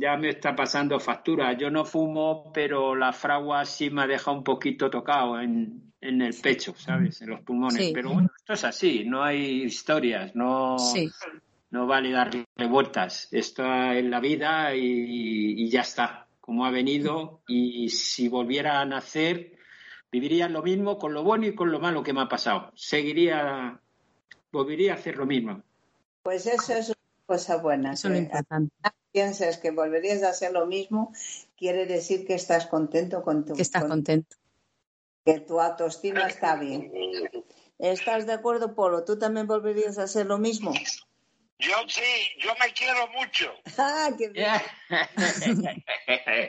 ya 0.00 0.16
me 0.16 0.30
está 0.30 0.54
pasando 0.56 0.98
factura. 0.98 1.52
Yo 1.52 1.70
no 1.70 1.84
fumo, 1.84 2.50
pero 2.52 2.94
la 2.96 3.12
fragua 3.12 3.64
sí 3.64 3.90
me 3.90 4.02
ha 4.02 4.06
dejado 4.06 4.36
un 4.38 4.44
poquito 4.44 4.88
tocado 4.90 5.40
en, 5.40 5.92
en 6.00 6.22
el 6.22 6.34
pecho, 6.34 6.74
¿sabes? 6.76 7.20
En 7.22 7.30
los 7.30 7.40
pulmones. 7.40 7.76
Sí. 7.86 7.92
Pero 7.94 8.12
bueno, 8.14 8.30
esto 8.36 8.52
es 8.54 8.64
así, 8.64 9.04
no 9.04 9.22
hay 9.22 9.62
historias, 9.62 10.34
no 10.34 10.78
Sí. 10.78 11.10
no 11.70 11.86
vale 11.86 12.10
darle 12.10 12.46
vueltas. 12.68 13.28
Esto 13.30 13.64
es 13.92 14.04
la 14.04 14.20
vida 14.20 14.74
y, 14.74 15.62
y 15.62 15.68
ya 15.68 15.82
está, 15.82 16.26
como 16.40 16.64
ha 16.64 16.70
venido. 16.70 17.42
Y 17.46 17.88
si 17.90 18.28
volviera 18.28 18.80
a 18.80 18.84
nacer, 18.84 19.52
viviría 20.10 20.48
lo 20.48 20.62
mismo 20.62 20.98
con 20.98 21.12
lo 21.14 21.22
bueno 21.22 21.46
y 21.46 21.54
con 21.54 21.70
lo 21.70 21.78
malo 21.80 22.02
que 22.02 22.12
me 22.12 22.22
ha 22.22 22.28
pasado. 22.28 22.72
Seguiría, 22.74 23.78
volvería 24.50 24.92
a 24.92 24.96
hacer 24.96 25.16
lo 25.16 25.26
mismo. 25.26 25.62
Pues 26.22 26.46
eso 26.46 26.74
es 26.74 26.88
una 26.88 26.96
cosa 27.26 27.56
buena. 27.58 27.92
Eso 27.92 28.08
es 28.08 28.14
lo 28.14 28.20
importante. 28.20 28.74
Piensas 29.12 29.58
que 29.58 29.70
volverías 29.70 30.22
a 30.22 30.30
hacer 30.30 30.52
lo 30.52 30.66
mismo, 30.66 31.12
quiere 31.56 31.86
decir 31.86 32.26
que 32.26 32.34
estás 32.34 32.66
contento 32.66 33.22
con 33.22 33.44
tu, 33.44 33.54
Que 33.54 33.62
estás 33.62 33.82
con- 33.82 33.90
contento. 33.90 34.36
que 35.24 35.40
tu 35.40 35.60
autoestima 35.60 36.26
está 36.26 36.56
bien. 36.56 36.92
¿Estás 37.78 38.26
de 38.26 38.32
acuerdo, 38.34 38.74
Polo? 38.74 39.04
¿Tú 39.04 39.18
también 39.18 39.46
volverías 39.46 39.98
a 39.98 40.04
hacer 40.04 40.26
lo 40.26 40.38
mismo? 40.38 40.72
Yo 41.58 41.74
sí, 41.88 42.00
yo 42.42 42.50
me 42.60 42.72
quiero 42.72 43.06
mucho. 43.08 43.52
¡Ah, 43.78 44.10
qué 44.16 44.28
bien! 44.30 44.50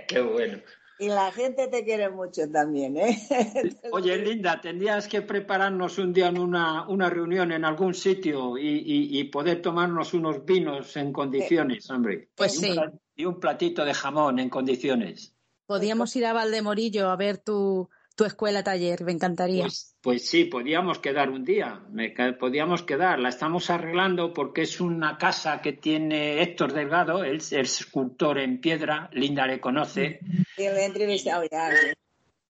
Qué 0.07 0.21
bueno. 0.21 0.61
Y 1.01 1.07
la 1.07 1.31
gente 1.31 1.67
te 1.67 1.83
quiere 1.83 2.09
mucho 2.11 2.47
también, 2.51 2.95
¿eh? 2.95 3.17
Oye, 3.91 4.15
Linda, 4.19 4.61
tendrías 4.61 5.07
que 5.07 5.23
prepararnos 5.23 5.97
un 5.97 6.13
día 6.13 6.27
en 6.27 6.37
una, 6.37 6.87
una 6.87 7.09
reunión 7.09 7.51
en 7.51 7.65
algún 7.65 7.95
sitio 7.95 8.55
y, 8.55 8.67
y- 8.67 9.19
y 9.19 9.23
poder 9.25 9.63
tomarnos 9.63 10.13
unos 10.13 10.45
vinos 10.45 10.95
en 10.97 11.11
condiciones, 11.11 11.89
hombre. 11.89 12.29
Pues 12.35 12.53
y 12.61 12.67
sí. 12.73 12.75
Y 13.15 13.25
un 13.25 13.39
platito 13.39 13.83
de 13.83 13.95
jamón 13.95 14.37
en 14.37 14.49
condiciones. 14.49 15.33
Podíamos 15.65 16.15
ir 16.15 16.25
a 16.27 16.33
Valdemorillo 16.33 17.09
a 17.09 17.15
ver 17.15 17.39
tu, 17.39 17.89
tu 18.21 18.27
escuela 18.27 18.63
taller, 18.63 19.03
me 19.03 19.11
encantaría. 19.13 19.63
Pues, 19.63 19.95
pues 19.99 20.27
sí, 20.27 20.45
podíamos 20.45 20.99
quedar 20.99 21.31
un 21.31 21.43
día, 21.43 21.81
me 21.91 22.11
podíamos 22.33 22.83
quedar. 22.83 23.17
La 23.19 23.29
estamos 23.29 23.71
arreglando 23.71 24.31
porque 24.31 24.61
es 24.61 24.79
una 24.79 25.17
casa 25.17 25.59
que 25.63 25.73
tiene 25.73 26.39
Héctor 26.43 26.71
Delgado, 26.73 27.23
él 27.23 27.37
es 27.37 27.51
escultor 27.51 28.37
en 28.37 28.61
piedra, 28.61 29.09
Linda 29.13 29.47
le 29.47 29.59
conoce, 29.59 30.19
Sí, 30.55 30.65
lo 30.65 30.75
he 30.75 30.85
entrevistado 30.85 31.43
ya. 31.51 31.71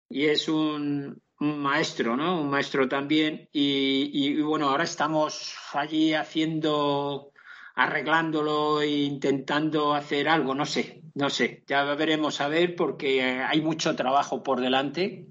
y 0.09 0.25
es 0.25 0.49
un, 0.49 1.21
un 1.39 1.59
maestro, 1.59 2.17
¿no? 2.17 2.41
Un 2.41 2.49
maestro 2.49 2.89
también. 2.89 3.47
Y, 3.53 4.09
y- 4.13 4.27
y 4.39 4.41
bueno, 4.41 4.69
ahora 4.69 4.83
estamos 4.83 5.55
allí 5.71 6.13
haciendo, 6.13 7.31
arreglándolo 7.75 8.81
e 8.81 8.89
intentando 8.89 9.93
hacer 9.93 10.27
algo, 10.27 10.53
no 10.53 10.65
sé, 10.65 11.01
no 11.15 11.29
sé. 11.29 11.63
Ya 11.65 11.85
veremos 11.95 12.41
a 12.41 12.49
ver 12.49 12.75
porque 12.75 13.21
hay 13.23 13.61
mucho 13.61 13.95
trabajo 13.95 14.43
por 14.43 14.59
delante. 14.59 15.27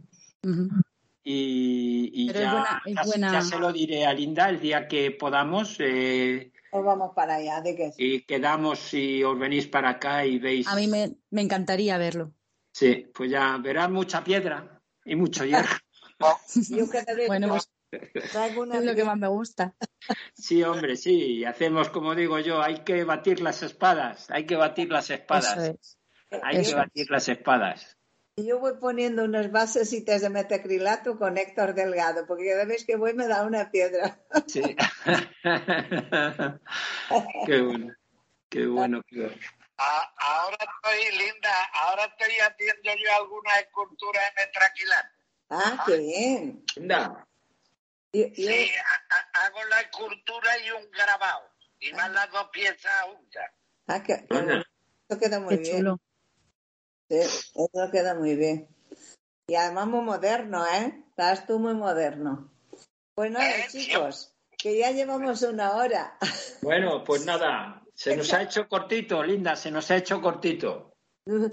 Y, 1.22 2.10
y 2.14 2.26
Pero 2.28 2.38
es 2.38 2.44
ya, 2.44 2.52
buena- 2.52 2.82
es 2.86 2.94
ya- 2.94 3.02
buena- 3.04 3.32
ya 3.32 3.42
se 3.42 3.58
lo 3.58 3.72
diré 3.72 4.06
a 4.06 4.14
Linda 4.14 4.48
el 4.48 4.60
día 4.60 4.88
que 4.88 5.10
podamos 5.10 5.76
eh, 5.80 6.52
vamos 6.72 7.12
para 7.14 7.34
allá, 7.36 7.60
¿de 7.60 7.76
qué? 7.76 7.92
y 7.98 8.22
quedamos 8.22 8.94
y 8.94 9.22
os 9.22 9.38
venís 9.38 9.66
para 9.66 9.90
acá 9.90 10.24
y 10.24 10.38
veis. 10.38 10.66
A 10.68 10.76
mí 10.76 10.86
me, 10.86 11.16
me 11.30 11.42
encantaría 11.42 11.98
verlo. 11.98 12.32
Sí, 12.72 13.06
pues 13.12 13.30
ya 13.30 13.58
verás 13.58 13.90
mucha 13.90 14.24
piedra 14.24 14.80
y 15.04 15.16
mucho 15.16 15.44
hierro. 15.44 15.68
Bueno, 17.26 17.48
pues 17.48 17.70
es 17.92 18.84
lo 18.84 18.94
que 18.94 19.04
más 19.04 19.18
me 19.18 19.28
gusta. 19.28 19.74
Sí, 20.34 20.62
hombre, 20.62 20.96
sí, 20.96 21.44
hacemos 21.44 21.88
como 21.90 22.14
digo 22.14 22.38
yo, 22.38 22.62
hay 22.62 22.84
que 22.84 23.04
batir 23.04 23.40
las 23.40 23.62
espadas, 23.62 24.30
hay 24.30 24.46
que 24.46 24.56
batir 24.56 24.90
las 24.90 25.10
espadas, 25.10 25.56
es. 25.58 25.98
hay 26.42 26.62
que 26.62 26.74
batir 26.74 27.10
las 27.10 27.28
espadas. 27.28 27.96
Yo 28.36 28.58
voy 28.58 28.74
poniendo 28.80 29.24
unas 29.24 29.50
basecitas 29.50 30.22
de 30.22 30.30
metacrilato 30.30 31.18
con 31.18 31.36
Héctor 31.36 31.74
Delgado, 31.74 32.26
porque 32.26 32.48
cada 32.50 32.64
vez 32.64 32.84
que 32.86 32.96
voy 32.96 33.12
me 33.12 33.26
da 33.26 33.42
una 33.42 33.70
piedra. 33.70 34.18
Sí. 34.46 34.62
qué 37.46 37.60
bueno, 37.60 37.94
qué 38.48 38.66
bueno, 38.66 39.02
qué 39.08 39.16
bueno. 39.20 39.36
Ahora 40.18 40.56
estoy, 40.60 41.18
Linda, 41.18 41.50
ahora 41.74 42.04
estoy 42.04 42.34
haciendo 42.38 42.90
yo 43.02 43.16
alguna 43.16 43.58
escultura 43.60 44.20
en 44.28 44.34
metraquilato. 44.46 45.08
Ah, 45.50 45.84
qué 45.86 45.96
bien. 45.98 46.64
Linda, 46.76 47.26
Yo- 48.12 48.26
yo- 48.26 48.32
Sí, 48.34 48.70
ha- 48.84 49.06
ha- 49.14 49.46
hago 49.46 49.64
la 49.70 49.80
escultura 49.82 50.58
y 50.66 50.70
un 50.72 50.90
grabado. 50.90 51.42
Y 51.78 51.92
van 51.92 52.12
las 52.12 52.30
dos 52.30 52.48
piezas 52.52 52.92
juntas. 53.04 53.50
ah, 53.86 54.02
qué- 54.02 54.26
qué 55.08 55.18
queda 55.18 55.40
muy 55.40 55.56
Qué 55.56 55.62
bien. 55.62 55.76
chulo. 55.78 56.00
Sí, 57.10 57.16
eso 57.18 57.90
queda 57.90 58.14
muy 58.14 58.36
bien. 58.36 58.68
Y 59.48 59.56
además 59.56 59.88
muy 59.88 60.02
moderno, 60.02 60.64
¿eh? 60.64 61.04
Estás 61.08 61.44
tú 61.46 61.58
muy 61.58 61.74
moderno. 61.74 62.52
Pues 63.14 63.32
nada, 63.32 63.48
Eh, 63.50 63.66
chicos, 63.68 64.32
que 64.56 64.78
ya 64.78 64.92
llevamos 64.92 65.42
una 65.42 65.72
hora. 65.76 66.16
Bueno, 66.62 67.02
pues 67.02 67.26
nada, 67.26 67.82
se 67.94 68.16
nos 68.16 68.32
ha 68.32 68.42
hecho 68.42 68.68
cortito, 68.68 69.22
Linda, 69.24 69.56
se 69.56 69.70
nos 69.72 69.90
ha 69.90 69.96
hecho 69.96 70.20
cortito. 70.20 70.92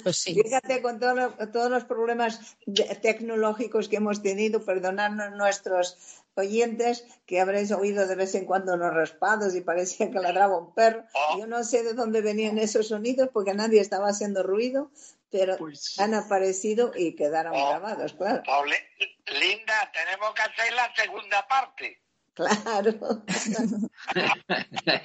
Pues 0.04 0.18
sí. 0.18 0.34
Fíjate 0.40 0.82
con 0.82 1.00
todo 1.00 1.16
lo- 1.16 1.52
todos 1.52 1.70
los 1.72 1.86
problemas 1.86 2.56
tecnológicos 3.02 3.90
que 3.90 3.98
hemos 3.98 4.22
tenido, 4.22 4.64
perdonadnos 4.64 5.32
nuestros 5.32 5.98
oyentes 6.38 7.06
que 7.26 7.40
habréis 7.40 7.72
oído 7.72 8.08
de 8.08 8.16
vez 8.16 8.36
en 8.36 8.46
cuando 8.46 8.74
unos 8.74 8.94
raspados 8.94 9.56
y 9.56 9.62
parecía 9.62 10.12
que 10.12 10.20
ladraba 10.20 10.58
un 10.58 10.74
perro. 10.74 11.04
Oh. 11.14 11.40
Yo 11.40 11.48
no 11.48 11.64
sé 11.64 11.84
de 11.84 11.94
dónde 11.94 12.22
venían 12.22 12.58
esos 12.58 12.88
sonidos 12.90 13.30
porque 13.34 13.54
nadie 13.54 13.82
estaba 13.82 14.08
haciendo 14.10 14.44
ruido, 14.44 14.92
pero 15.32 15.58
Pues- 15.58 16.00
han 16.00 16.14
aparecido 16.14 16.92
y 16.96 17.16
quedaron 17.16 17.54
Oh. 17.56 17.70
grabados, 17.70 18.14
claro. 18.14 18.44
Li- 18.66 19.40
Linda, 19.40 19.92
tenemos 19.94 20.34
que 20.34 20.42
hacer 20.42 20.74
la 20.74 20.94
segunda 20.96 21.46
parte. 21.48 22.02
Claro. 22.38 22.94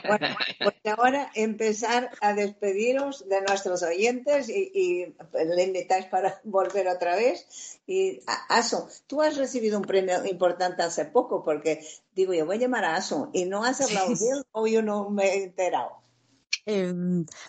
bueno, 0.07 0.26
pues 0.62 0.74
ahora 0.85 1.30
empezar 1.35 2.11
a 2.20 2.35
despediros 2.35 3.26
de 3.26 3.41
nuestros 3.41 3.83
oyentes 3.83 4.51
y, 4.51 4.70
y 4.74 5.14
le 5.47 5.62
invitáis 5.62 6.05
para 6.07 6.43
volver 6.45 6.89
otra 6.89 7.16
vez. 7.16 7.80
Y 7.87 8.20
Aso, 8.51 8.87
tú 9.07 9.22
has 9.22 9.39
recibido 9.39 9.78
un 9.78 9.87
premio 9.87 10.26
importante 10.26 10.83
hace 10.83 11.07
poco 11.07 11.43
porque 11.43 11.83
digo, 12.14 12.35
yo 12.35 12.45
voy 12.45 12.57
a 12.57 12.61
llamar 12.61 12.85
a 12.85 12.97
Aso 12.97 13.30
y 13.33 13.47
no 13.47 13.64
has 13.64 13.80
hablado 13.80 14.09
de 14.09 14.28
él 14.28 14.45
o 14.53 14.66
yo 14.66 14.83
no 14.83 15.09
me 15.09 15.28
he 15.28 15.45
enterado. 15.45 16.01
Eh, 16.66 16.94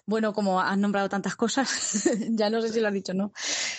bueno, 0.05 0.33
como 0.33 0.59
has 0.59 0.77
nombrado 0.77 1.09
tantas 1.09 1.35
cosas, 1.35 1.69
ya 2.31 2.49
no 2.49 2.61
sé 2.61 2.69
si 2.69 2.79
lo 2.79 2.87
has 2.87 2.93
dicho 2.93 3.13
no. 3.13 3.31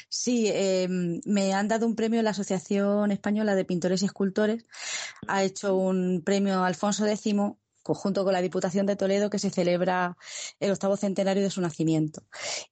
Sí, 0.09 0.49
eh, 0.49 0.89
me 1.25 1.53
han 1.53 1.69
dado 1.69 1.87
un 1.87 1.97
premio 1.97 2.23
la 2.23 2.31
Asociación 2.31 3.11
Española 3.11 3.55
de 3.55 3.65
Pintores 3.65 4.03
y 4.03 4.07
Escultores. 4.07 4.67
Ha 5.27 5.43
hecho 5.43 5.77
un 5.77 6.23
premio 6.25 6.63
Alfonso 6.65 7.07
X 7.07 7.35
conjunto 7.83 8.25
con 8.25 8.33
la 8.33 8.41
Diputación 8.41 8.87
de 8.87 8.97
Toledo 8.97 9.29
que 9.29 9.39
se 9.39 9.51
celebra 9.51 10.17
el 10.59 10.73
octavo 10.73 10.97
centenario 10.97 11.43
de 11.43 11.51
su 11.51 11.61
nacimiento. 11.61 12.23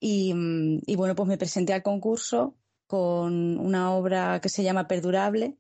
Y, 0.01 0.33
y 0.87 0.97
bueno, 0.97 1.15
pues 1.15 1.29
me 1.29 1.37
presenté 1.37 1.75
al 1.75 1.83
concurso 1.83 2.57
con 2.87 3.59
una 3.59 3.93
obra 3.93 4.41
que 4.41 4.49
se 4.49 4.63
llama 4.63 4.87
Perdurable 4.87 5.57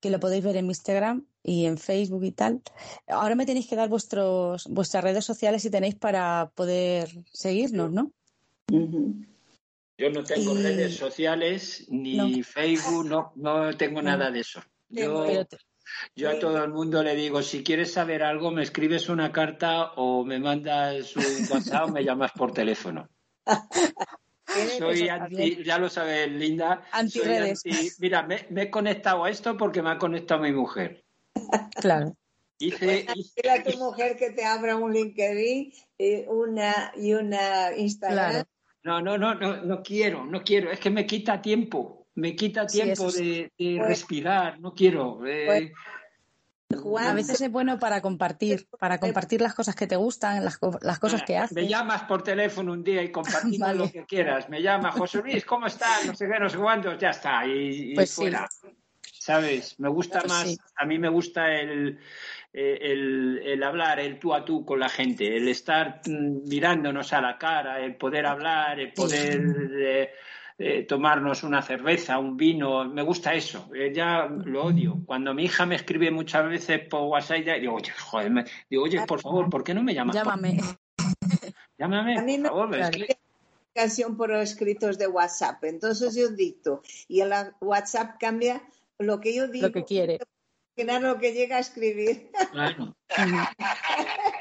que 0.00 0.10
lo 0.10 0.20
podéis 0.20 0.44
ver 0.44 0.56
en 0.56 0.66
mi 0.66 0.70
Instagram 0.70 1.26
y 1.42 1.66
en 1.66 1.78
Facebook 1.78 2.24
y 2.24 2.32
tal. 2.32 2.62
Ahora 3.06 3.34
me 3.34 3.46
tenéis 3.46 3.66
que 3.68 3.76
dar 3.76 3.88
vuestros, 3.88 4.66
vuestras 4.68 5.02
redes 5.04 5.24
sociales 5.24 5.62
si 5.62 5.70
tenéis 5.70 5.94
para 5.96 6.50
poder 6.54 7.08
seguirnos, 7.32 7.90
¿no? 7.92 8.12
Yo 8.70 10.10
no 10.10 10.22
tengo 10.24 10.54
Y- 10.54 10.62
redes 10.62 10.96
sociales 10.96 11.86
ni 11.88 12.42
Facebook, 12.42 13.06
no, 13.06 13.32
no 13.36 13.76
tengo 13.76 14.00
nada 14.02 14.30
de 14.30 14.40
eso. 14.40 14.60
Yo, 14.90 15.24
Pero 15.26 15.46
te- 15.46 15.58
yo 16.14 16.30
a 16.30 16.38
todo 16.38 16.62
el 16.62 16.70
mundo 16.70 17.02
le 17.02 17.16
digo, 17.16 17.42
si 17.42 17.64
quieres 17.64 17.92
saber 17.92 18.22
algo, 18.22 18.50
me 18.52 18.62
escribes 18.62 19.08
una 19.08 19.32
carta 19.32 19.92
o 19.96 20.24
me 20.24 20.38
mandas 20.38 21.16
un 21.16 21.22
WhatsApp 21.50 21.88
o 21.88 21.92
me 21.92 22.04
llamas 22.04 22.30
por 22.32 22.52
teléfono. 22.52 23.08
Soy 24.78 25.08
anti, 25.08 25.62
ya 25.62 25.78
lo 25.78 25.88
sabes, 25.88 26.30
Linda. 26.30 26.82
soy 26.90 27.00
Antirredes. 27.00 27.62
anti- 27.66 27.90
mira, 27.98 28.22
me, 28.22 28.46
me 28.50 28.62
he 28.62 28.70
conectado 28.70 29.24
a 29.24 29.30
esto 29.30 29.56
porque 29.56 29.82
me 29.82 29.90
ha 29.90 29.98
conectado 29.98 30.40
mi 30.42 30.52
mujer. 30.52 31.04
Claro. 31.80 32.16
Hice, 32.60 33.04
Pues 33.06 33.32
a 33.48 33.62
tu 33.62 33.78
mujer 33.78 34.16
que 34.16 34.30
te 34.30 34.44
abra 34.44 34.74
un 34.74 34.92
LinkedIn 34.92 35.72
y 35.98 36.24
una, 36.26 36.92
y 36.96 37.12
una 37.14 37.76
Instagram. 37.76 38.30
Claro. 38.30 38.48
No, 38.82 39.00
no, 39.00 39.16
no, 39.18 39.34
no, 39.34 39.62
no 39.62 39.82
quiero, 39.82 40.24
no 40.24 40.42
quiero. 40.42 40.70
Es 40.72 40.80
que 40.80 40.90
me 40.90 41.06
quita 41.06 41.40
tiempo. 41.40 42.06
Me 42.16 42.34
quita 42.34 42.66
tiempo 42.66 43.08
eso 43.08 43.10
sí. 43.12 43.48
de, 43.58 43.64
de 43.64 43.76
Pues- 43.78 43.88
respirar. 43.88 44.58
No 44.60 44.74
quiero. 44.74 45.24
eh, 45.24 45.44
Pues- 45.46 45.72
A 46.70 47.14
veces 47.14 47.40
es 47.40 47.50
bueno 47.50 47.78
para 47.78 48.02
compartir, 48.02 48.68
para 48.78 48.98
compartir 49.00 49.40
las 49.40 49.54
cosas 49.54 49.74
que 49.74 49.86
te 49.86 49.96
gustan, 49.96 50.44
las, 50.44 50.58
co- 50.58 50.78
las 50.82 50.98
cosas 50.98 51.22
que 51.22 51.32
Me 51.34 51.40
haces. 51.40 51.68
llamas 51.68 52.02
por 52.02 52.22
teléfono 52.22 52.72
un 52.72 52.84
día 52.84 53.02
y 53.02 53.10
compartimos 53.10 53.58
Vale. 53.60 53.78
lo 53.78 53.90
que 53.90 54.04
quieras. 54.04 54.50
Me 54.50 54.60
llama 54.60 54.92
José 54.92 55.22
Luis, 55.22 55.44
¿cómo 55.46 55.66
estás? 55.66 56.04
No 56.04 56.14
sé 56.14 56.28
qué, 56.30 56.38
no 56.38 56.48
sé 56.50 56.58
cuántos, 56.58 56.98
ya 56.98 57.10
está. 57.10 57.46
Y, 57.46 57.92
y 57.92 57.94
Pues 57.94 58.10
sí. 58.10 58.16
fuera. 58.16 58.48
¿Sabes? 59.20 59.78
Me 59.80 59.88
gusta 59.88 60.20
Pues 60.20 60.32
más, 60.32 60.48
sí. 60.48 60.58
a 60.76 60.84
mí 60.84 60.98
me 60.98 61.08
gusta 61.08 61.52
el, 61.54 61.98
eh, 62.52 62.78
el, 62.82 63.40
el 63.44 63.62
hablar, 63.62 63.98
el 63.98 64.18
tú 64.18 64.32
a 64.34 64.44
tú 64.44 64.64
con 64.64 64.78
la 64.78 64.88
gente, 64.88 65.36
el 65.36 65.48
estar 65.48 66.02
mm, 66.06 66.48
mirándonos 66.48 67.12
a 67.14 67.20
la 67.22 67.36
cara, 67.38 67.80
el 67.80 67.96
poder 67.96 68.26
hablar, 68.26 68.78
el 68.78 68.92
poder 68.92 69.40
eh, 69.72 70.10
eh, 70.58 70.82
tomarnos 70.82 71.44
una 71.44 71.62
cerveza, 71.62 72.18
un 72.18 72.36
vino. 72.36 72.84
Me 72.84 73.02
gusta 73.02 73.32
eso. 73.32 73.70
Eh, 73.74 73.92
ya 73.94 74.26
lo 74.26 74.64
odio. 74.64 75.00
Cuando 75.06 75.32
mi 75.32 75.44
hija 75.44 75.64
me 75.66 75.76
escribe 75.76 76.10
muchas 76.10 76.48
veces 76.48 76.80
por 76.88 77.02
WhatsApp, 77.02 77.44
ya 77.44 77.54
digo, 77.54 77.74
oye, 77.74 77.92
joder, 77.92 78.30
me- 78.30 78.44
digo, 78.68 78.82
oye, 78.82 79.00
por 79.06 79.20
favor, 79.20 79.48
¿por 79.48 79.62
qué 79.62 79.72
no 79.74 79.82
me 79.82 79.94
llamas? 79.94 80.16
por 80.16 80.24
Llámame. 80.26 80.58
Llámame, 81.78 82.18
A 82.18 82.22
mí 82.22 82.38
por 82.38 82.42
me- 82.42 82.48
favor. 82.48 82.74
es 82.74 82.90
Claro. 82.90 83.06
que- 83.06 83.18
comunicación 83.74 84.16
por 84.16 84.32
escritos 84.32 84.98
de 84.98 85.06
WhatsApp. 85.06 85.62
Entonces 85.64 86.14
yo 86.16 86.28
dicto 86.30 86.82
y 87.06 87.20
el 87.20 87.32
WhatsApp 87.60 88.16
cambia 88.18 88.60
lo 88.98 89.20
que 89.20 89.32
yo 89.34 89.46
digo. 89.46 89.68
Lo 89.68 89.72
que 89.72 89.84
quiere. 89.84 90.18
que 90.74 90.84
nada 90.84 91.00
lo 91.00 91.18
que 91.18 91.32
llega 91.32 91.56
a 91.56 91.60
escribir. 91.60 92.30
Claro. 92.52 92.96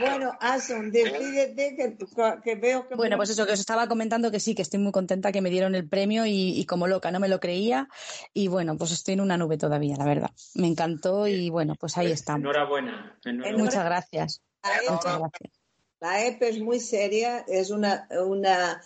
bueno, 0.00 0.36
Asun, 0.40 0.90
despídete 0.90 1.76
que, 1.76 1.96
que 2.42 2.54
veo 2.54 2.88
que... 2.88 2.94
Bueno, 2.94 3.16
pues 3.16 3.30
eso 3.30 3.46
que 3.46 3.52
os 3.52 3.60
estaba 3.60 3.88
comentando 3.88 4.30
que 4.30 4.40
sí, 4.40 4.54
que 4.54 4.62
estoy 4.62 4.78
muy 4.80 4.92
contenta 4.92 5.32
que 5.32 5.40
me 5.40 5.50
dieron 5.50 5.74
el 5.74 5.88
premio 5.88 6.26
y, 6.26 6.58
y 6.58 6.64
como 6.66 6.86
loca, 6.86 7.10
no 7.10 7.20
me 7.20 7.28
lo 7.28 7.40
creía. 7.40 7.88
Y 8.32 8.48
bueno, 8.48 8.76
pues 8.76 8.92
estoy 8.92 9.14
en 9.14 9.20
una 9.20 9.36
nube 9.36 9.58
todavía, 9.58 9.96
la 9.96 10.04
verdad. 10.04 10.30
Me 10.54 10.66
encantó 10.66 11.26
y 11.26 11.50
bueno, 11.50 11.74
pues 11.78 11.96
ahí 11.98 12.10
estamos. 12.10 12.40
Enhorabuena. 12.40 13.18
enhorabuena. 13.24 13.64
Muchas 13.64 13.84
gracias. 13.84 14.42
La 14.62 14.76
EPE, 14.76 14.90
Muchas 14.90 15.18
gracias. 15.18 15.52
la 16.00 16.26
EPE 16.26 16.48
es 16.48 16.60
muy 16.60 16.80
seria, 16.80 17.44
es 17.48 17.70
una... 17.70 18.08
una 18.24 18.80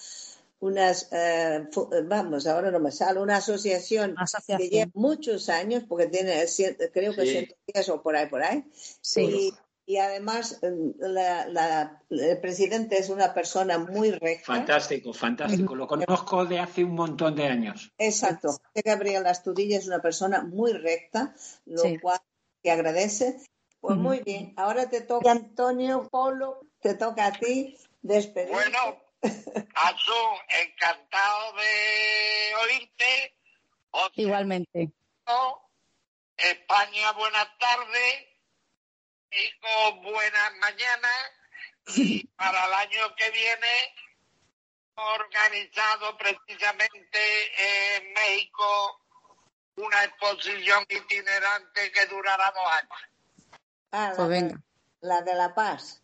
unas, 0.65 1.09
eh, 1.13 1.69
vamos, 2.05 2.47
ahora 2.47 2.71
no 2.71 2.81
me 2.81 2.91
sale, 2.91 3.21
una 3.21 3.37
asociación, 3.37 4.15
que 4.47 4.69
lleva 4.71 4.91
muchos 4.95 5.51
años, 5.51 5.85
porque 5.87 6.07
tiene, 6.07 6.43
creo 6.91 7.15
que 7.15 7.27
Sí. 7.27 7.31
110 7.31 7.89
o 7.91 8.03
por 8.03 8.17
ahí, 8.17 8.29
por 8.29 8.43
ahí. 8.43 8.65
Sí. 9.03 9.53
Y, 9.87 9.99
además, 9.99 10.61
eh, 10.63 10.71
la- 10.99 11.47
la- 11.47 12.03
el 12.09 12.41
presidente 12.41 12.99
es 12.99 13.11
una 13.11 13.35
persona 13.35 13.77
muy 13.79 14.11
recta. 14.13 14.47
Fantástico, 14.55 15.13
fantástico. 15.13 15.75
Lo 15.75 15.87
conozco 15.87 16.47
de 16.47 16.59
hace 16.59 16.85
un 16.85 16.95
montón 16.95 17.37
de 17.37 17.47
años. 17.47 17.93
Exacto. 17.99 18.57
Gabriel 18.75 19.27
Astudillo 19.27 19.77
es 19.77 19.87
una 19.87 20.01
persona 20.01 20.43
muy 20.43 20.73
recta, 20.73 21.35
lo 21.67 21.83
Sí. 21.83 21.99
cual 21.99 22.19
te 22.63 22.71
agradece. 22.71 23.37
Pues 23.81 23.97
muy 23.99 24.21
bien. 24.21 24.55
Ahora 24.57 24.89
te 24.89 25.03
toca, 25.03 25.31
Antonio 25.33 26.09
Polo, 26.11 26.61
te 26.81 26.95
toca 26.95 27.27
a 27.27 27.33
ti 27.33 27.77
despedir. 28.01 28.53
Bueno, 28.53 28.79
Azul, 29.21 30.39
encantado 30.65 31.53
de 31.57 32.55
oírte. 32.73 33.35
Igualmente. 34.15 34.91
España, 36.39 37.13
buenas 37.13 37.49
tardes. 37.59 38.34
México, 39.35 40.01
buenas 40.03 40.53
mañanas. 40.61 41.97
Y 41.97 42.27
para 42.37 42.67
el 42.67 42.73
año 42.75 43.15
que 43.17 43.31
viene, 43.31 43.95
organizado 44.97 46.17
precisamente 46.17 47.19
en 47.99 48.13
México 48.13 49.01
una 49.77 50.05
exposición 50.05 50.85
itinerante 50.89 51.91
que 51.93 52.07
durará 52.07 52.53
dos 52.55 52.73
años. 52.73 53.61
Ah, 53.91 54.09
la, 54.11 54.17
Pues 54.17 54.29
venga. 54.29 54.61
la 55.01 55.21
de 55.23 55.35
La 55.35 55.55
Paz. 55.55 56.01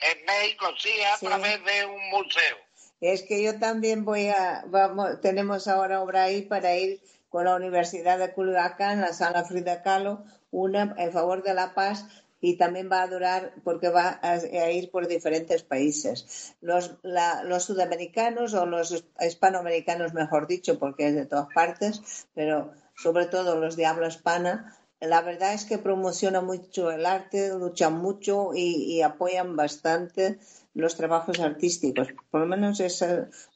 En 0.00 0.24
México, 0.24 0.66
sí, 0.78 1.02
a 1.02 1.16
Sí. 1.18 1.26
través 1.26 1.62
de 1.64 1.84
un 1.86 2.08
museo. 2.10 2.56
Es 3.00 3.22
que 3.22 3.42
yo 3.42 3.58
también 3.58 4.04
voy 4.04 4.28
a, 4.28 4.62
vamos, 4.66 5.20
tenemos 5.20 5.68
ahora 5.68 6.00
obra 6.00 6.24
ahí 6.24 6.42
para 6.42 6.74
ir 6.76 7.00
con 7.28 7.44
la 7.44 7.54
Universidad 7.54 8.18
de 8.18 8.32
Culiacán, 8.32 9.00
la 9.02 9.12
sala 9.12 9.44
Frida 9.44 9.82
Kahlo, 9.82 10.24
una 10.50 10.94
en 10.96 11.12
favor 11.12 11.42
de 11.42 11.52
la 11.54 11.74
paz 11.74 12.04
y 12.40 12.56
también 12.56 12.88
va 12.90 13.02
a 13.02 13.08
durar 13.08 13.54
porque 13.64 13.88
va 13.88 14.20
a, 14.22 14.70
ir 14.70 14.90
por 14.90 15.08
diferentes 15.08 15.62
países. 15.62 16.54
Los, 16.60 16.96
la- 17.02 17.42
los 17.42 17.64
sudamericanos 17.64 18.54
o 18.54 18.66
los 18.66 19.04
hispanoamericanos, 19.20 20.14
mejor 20.14 20.46
dicho, 20.46 20.78
porque 20.78 21.08
es 21.08 21.14
de 21.14 21.26
todas 21.26 21.48
partes, 21.54 22.26
pero 22.34 22.72
sobre 22.94 23.26
todo 23.26 23.56
los 23.56 23.76
de 23.76 23.86
habla 23.86 24.08
hispana, 24.08 24.76
la 25.00 25.20
verdad 25.22 25.54
es 25.54 25.64
que 25.64 25.78
promociona 25.78 26.40
mucho 26.40 26.90
el 26.90 27.06
arte, 27.06 27.50
luchan 27.56 27.94
mucho 27.94 28.50
y, 28.54 29.00
apoyan 29.02 29.54
bastante 29.54 30.38
los 30.74 30.96
trabajos 30.96 31.38
artísticos. 31.38 32.08
Por 32.30 32.40
lo 32.40 32.46
menos 32.46 32.80
es, 32.80 33.04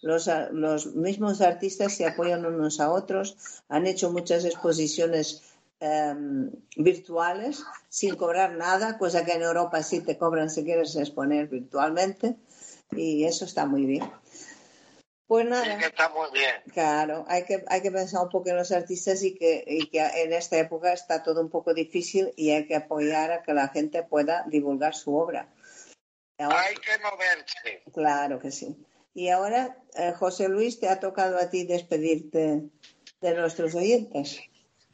los, 0.02 0.30
los 0.52 0.94
mismos 0.94 1.40
artistas 1.40 1.94
se 1.94 2.06
apoyan 2.06 2.46
unos 2.46 2.78
a 2.78 2.92
otros, 2.92 3.36
han 3.68 3.86
hecho 3.86 4.12
muchas 4.12 4.44
exposiciones 4.44 5.42
eh, 5.82 6.14
virtuales 6.76 7.64
sin 7.88 8.14
cobrar 8.14 8.52
nada, 8.52 8.96
cosa 8.98 9.24
que 9.24 9.32
en 9.32 9.42
Europa 9.42 9.82
sí 9.82 10.00
te 10.00 10.16
cobran 10.16 10.48
si 10.48 10.64
quieres 10.64 10.94
exponer 10.96 11.48
virtualmente 11.48 12.36
y 12.92 13.24
eso 13.24 13.44
está 13.44 13.66
muy 13.66 13.84
bien. 13.84 14.10
Pues 15.26 15.46
nada. 15.46 15.78
que 15.78 15.86
está 15.86 16.08
muy 16.10 16.30
bien. 16.32 16.52
Claro, 16.72 17.24
hay 17.26 17.44
que, 17.44 17.64
hay 17.68 17.80
que 17.80 17.90
pensar 17.90 18.22
un 18.22 18.28
poco 18.28 18.50
en 18.50 18.56
los 18.56 18.70
artistas 18.70 19.22
y 19.22 19.34
que, 19.34 19.64
y 19.66 19.86
que 19.88 19.98
en 20.00 20.32
esta 20.32 20.58
época 20.58 20.92
está 20.92 21.22
todo 21.22 21.40
un 21.40 21.48
poco 21.48 21.72
difícil 21.74 22.32
y 22.36 22.50
hay 22.50 22.66
que 22.66 22.76
apoyar 22.76 23.32
a 23.32 23.42
que 23.42 23.54
la 23.54 23.68
gente 23.68 24.02
pueda 24.02 24.44
divulgar 24.46 24.94
su 24.94 25.16
obra. 25.16 25.48
Ahora- 26.38 26.60
Hay 26.62 26.74
que 26.74 26.90
moverse. 27.02 27.82
claro 27.94 28.38
que 28.38 28.50
sí. 28.50 28.76
Y 29.14 29.28
ahora, 29.30 29.76
eh, 29.94 30.12
José 30.12 30.48
Luis, 30.48 30.78
te 30.80 30.88
ha 30.88 31.00
tocado 31.00 31.38
a 31.38 31.48
ti 31.50 31.64
despedirte 31.64 32.62
de 33.20 33.34
nuestros 33.34 33.74
oyentes. 33.74 34.38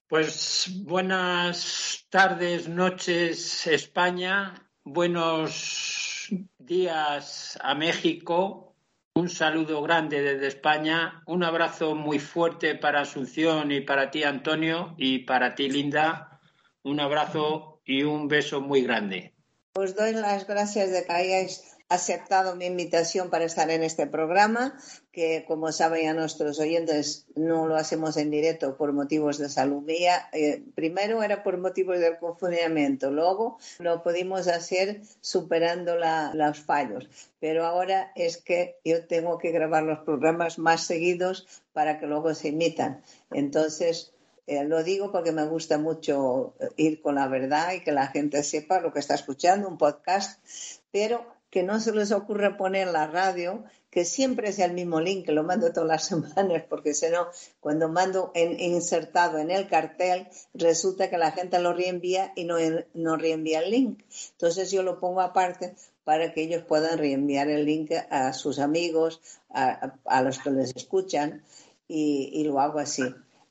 Pues 0.09 0.71
buenas 0.85 2.07
tardes, 2.09 2.67
noches, 2.67 3.67
España. 3.67 4.55
Buenos 4.83 6.29
días 6.59 7.59
a 7.61 7.75
México. 7.75 8.75
Un 9.17 9.29
saludo 9.29 9.83
grande 9.83 10.23
desde 10.23 10.47
España. 10.47 11.23
Un 11.27 11.45
abrazo 11.45 11.95
muy 11.95 12.19
fuerte 12.19 12.75
para 12.75 13.03
Asunción 13.03 13.71
y 13.71 13.83
para 13.83 14.11
ti, 14.11 14.25
Antonio, 14.25 14.95
y 14.97 15.27
para 15.27 15.55
ti, 15.55 15.69
Linda. 15.69 16.41
un 16.85 17.01
abrazo 17.01 17.83
y 17.85 18.05
un 18.05 18.29
beso 18.29 18.63
muy 18.63 18.81
grande. 18.81 19.35
Os 19.75 19.95
doy 19.95 20.15
las 20.15 20.47
gracias 20.47 20.91
de 20.91 21.05
que 21.05 21.13
hayáis 21.13 21.77
aceptado 21.89 22.55
mi 22.55 22.67
invitación 22.67 23.31
para 23.31 23.47
estar 23.47 23.71
en 23.71 23.83
este 23.83 24.07
programa, 24.07 24.79
que 25.11 25.45
como 25.49 25.73
saben 25.73 26.05
ya 26.05 26.15
nuestros 26.15 26.59
oyentes 26.61 27.27
no 27.35 27.67
lo 27.67 27.77
hacemos 27.77 28.19
en 28.19 28.31
directo 28.31 28.77
por 28.77 28.93
motivos 28.93 29.39
de 29.39 29.49
salud 29.49 29.83
mía. 29.83 30.29
Eh, 30.33 30.63
primero 30.75 31.23
era 31.23 31.43
por 31.43 31.57
motivos 31.57 31.99
del 31.99 32.19
confinamiento, 32.19 33.11
luego 33.11 33.59
lo 33.79 34.03
pudimos 34.03 34.49
hacer 34.49 35.01
superando 35.23 35.97
la, 35.97 36.33
los 36.35 36.59
fallos, 36.61 37.09
pero 37.41 37.65
ahora 37.65 38.13
es 38.15 38.37
que 38.37 38.77
yo 38.85 39.07
tengo 39.07 39.39
que 39.39 39.51
grabar 39.51 39.83
los 39.83 40.01
programas 40.01 40.59
más 40.59 40.87
seguidos 40.87 41.47
para 41.73 41.99
que 41.99 42.07
luego 42.07 42.35
se 42.35 42.49
imitan. 42.49 43.03
Entonces, 43.31 44.13
eh, 44.47 44.65
lo 44.65 44.83
digo 44.83 45.11
porque 45.11 45.33
me 45.33 45.47
gusta 45.47 45.79
mucho 45.79 46.55
ir 46.77 47.01
con 47.01 47.15
la 47.15 47.29
verdad 47.29 47.73
y 47.73 47.81
que 47.81 47.93
la 47.93 48.09
gente 48.09 48.43
sepa 48.43 48.81
lo 48.81 48.93
que 48.93 48.99
está 48.99 49.15
escuchando, 49.15 49.69
un 49.69 49.79
podcast, 49.79 50.43
pero 50.91 51.38
que 51.51 51.63
no 51.63 51.81
se 51.81 51.93
les 51.93 52.13
ocurra 52.13 52.57
poner 52.57 52.89
la 52.89 53.07
radio, 53.07 53.65
que 53.91 54.05
siempre 54.05 54.53
sea 54.53 54.67
el 54.67 54.75
mismo 54.75 55.01
link, 55.01 55.25
que 55.25 55.33
lo 55.33 55.43
mando 55.43 55.73
todas 55.73 55.89
las 55.89 56.05
semanas, 56.07 56.65
porque 56.69 56.95
si 56.95 57.09
no, 57.09 57.29
cuando 57.61 57.89
mando 57.89 58.31
en, 58.35 58.61
insertado 58.61 59.39
en 59.39 59.51
el 59.51 59.69
cartel, 59.69 60.29
resulta 60.55 61.09
que 61.09 61.19
la 61.19 61.33
gente 61.33 61.59
lo 61.59 61.73
reenvía 61.73 62.33
y 62.37 62.45
no, 62.45 62.57
no 62.95 63.17
reenvía 63.17 63.61
el 63.61 63.71
link. 63.71 64.03
Entonces 64.33 64.71
yo 64.71 64.83
lo 64.83 65.01
pongo 65.01 65.21
aparte 65.21 65.75
para 66.05 66.33
que 66.33 66.43
ellos 66.43 66.63
puedan 66.63 66.99
reenviar 66.99 67.49
el 67.49 67.65
link 67.67 67.93
a 68.11 68.33
sus 68.33 68.59
amigos, 68.59 69.21
a, 69.51 70.23
los 70.23 70.39
que 70.39 70.51
les 70.51 70.75
escuchan, 70.75 71.43
y, 71.87 72.31
y, 72.33 72.45
lo 72.45 72.61
hago 72.61 72.79
así. 72.79 73.03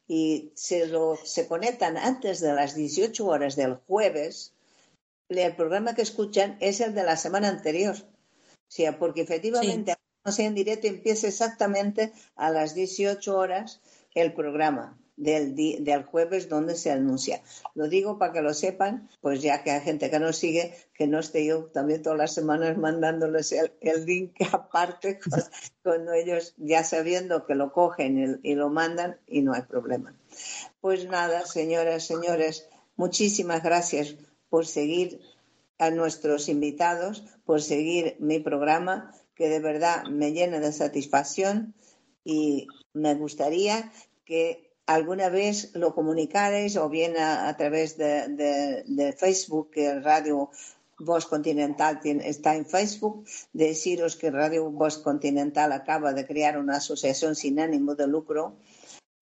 Y 0.08 0.52
se, 0.56 0.88
lo, 0.88 1.18
se 1.24 1.48
conectan 1.48 1.98
antes 1.98 2.40
de 2.40 2.54
las 2.54 2.76
18 2.76 3.26
horas 3.26 3.56
del 3.56 3.76
jueves, 3.88 4.54
el 5.30 5.56
programa 5.56 5.96
que 5.96 6.02
escuchan 6.02 6.58
es 6.60 6.80
el 6.82 6.94
de 6.94 7.04
la 7.04 7.18
semana 7.18 7.50
anterior. 7.50 7.96
O 7.96 8.70
sea, 8.70 8.98
porque 8.98 9.22
efectivamente, 9.22 9.96
no 10.26 10.32
sea 10.32 10.48
en 10.48 10.56
directo, 10.56 10.88
empieza 10.88 11.28
exactamente 11.28 12.12
a 12.36 12.50
las 12.50 12.74
18 12.76 13.38
horas 13.38 13.82
el 14.14 14.34
programa 14.34 14.98
del, 15.16 15.56
del 15.56 16.04
jueves 16.04 16.48
donde 16.50 16.76
se 16.76 16.92
anuncia. 16.92 17.42
Lo 17.76 17.88
digo 17.88 18.18
para 18.18 18.34
que 18.34 18.42
lo 18.42 18.54
sepan, 18.54 19.10
pues 19.22 19.42
ya 19.42 19.64
que 19.64 19.72
hay 19.72 19.82
gente 19.82 20.10
que 20.10 20.20
nos 20.20 20.38
sigue, 20.38 20.74
que 20.94 21.08
no 21.08 21.20
esté 21.20 21.46
yo 21.46 21.66
también 21.66 22.02
todas 22.02 22.18
las 22.18 22.34
semanas 22.34 22.78
mandándoles 22.78 23.52
el, 23.52 24.06
link 24.06 24.36
aparte, 24.54 25.20
cuando 25.84 26.14
ellos 26.14 26.54
ya 26.58 26.84
sabiendo 26.84 27.46
que 27.46 27.56
lo 27.56 27.72
cogen 27.72 28.40
y 28.44 28.56
lo 28.56 28.70
mandan 28.70 29.18
y 29.28 29.42
no 29.42 29.54
hay 29.54 29.64
problema. 29.64 30.16
Pues 30.82 31.06
nada, 31.06 31.46
señoras, 31.46 32.06
señores, 32.06 32.70
muchísimas 32.96 33.64
gracias 33.64 34.16
por 34.50 34.66
seguir 34.66 35.20
a 35.78 35.92
nuestros 35.92 36.50
invitados, 36.50 37.24
por 37.46 37.62
seguir 37.62 38.16
mi 38.20 38.40
programa, 38.40 39.14
que 39.36 39.50
de 39.50 39.60
verdad 39.60 40.06
me 40.06 40.32
llena 40.32 40.60
de 40.60 40.72
satisfacción 40.72 41.76
y 42.24 42.68
me 42.94 43.14
gustaría 43.16 43.92
que 44.26 44.74
alguna 44.88 45.30
vez 45.30 45.72
lo 45.76 45.94
comunicarais 45.94 46.76
o 46.78 46.90
bien 46.90 47.18
a, 47.18 47.56
través 47.58 47.98
de, 47.98 49.16
Facebook, 49.18 49.70
que 49.72 50.00
Radio 50.00 50.50
Voz 50.98 51.28
Continental 51.28 52.00
está 52.04 52.56
en 52.56 52.66
Facebook, 52.66 53.26
deciros 53.54 54.16
que 54.16 54.32
Radio 54.32 54.72
Voz 54.72 54.98
Continental 54.98 55.72
acaba 55.72 56.14
de 56.14 56.26
crear 56.26 56.58
una 56.58 56.78
asociación 56.78 57.36
sin 57.36 57.60
ánimo 57.60 57.94
de 57.94 58.08
lucro 58.08 58.56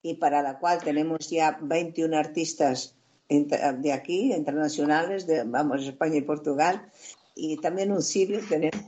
y 0.02 0.14
para 0.16 0.42
la 0.42 0.60
cual 0.60 0.82
tenemos 0.82 1.30
ya 1.30 1.58
21 1.62 2.16
artistas 2.16 2.96
de 3.30 3.94
aquí, 3.94 4.34
internacionales, 4.34 5.26
de, 5.26 5.44
vamos, 5.44 5.84
España 5.84 6.18
y 6.18 6.22
Portugal, 6.22 6.92
y 7.36 7.58
también 7.58 7.92
un 7.92 8.02
tenemos, 8.48 8.86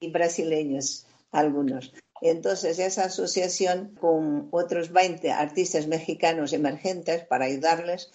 y 0.00 0.10
brasileños 0.10 1.06
algunos. 1.30 1.92
Entonces, 2.20 2.78
esa 2.78 3.04
asociación 3.06 3.96
con 4.00 4.48
otros 4.52 4.92
20 4.92 5.32
artistas 5.32 5.88
mexicanos 5.88 6.52
emergentes 6.52 7.24
para 7.24 7.46
ayudarles, 7.46 8.10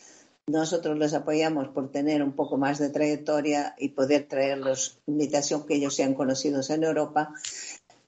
nosotros 0.48 0.98
les 0.98 1.14
apoyamos 1.14 1.68
por 1.68 1.92
tener 1.92 2.24
un 2.24 2.32
poco 2.32 2.58
más 2.58 2.80
de 2.80 2.90
trayectoria 2.90 3.76
y 3.78 3.90
poder 3.90 4.30
traerlos 4.30 4.98
invitación 5.06 5.66
que 5.66 5.76
ellos 5.76 5.94
sean 5.94 6.14
conocidos 6.14 6.70
en 6.70 6.86
Europa. 6.86 7.34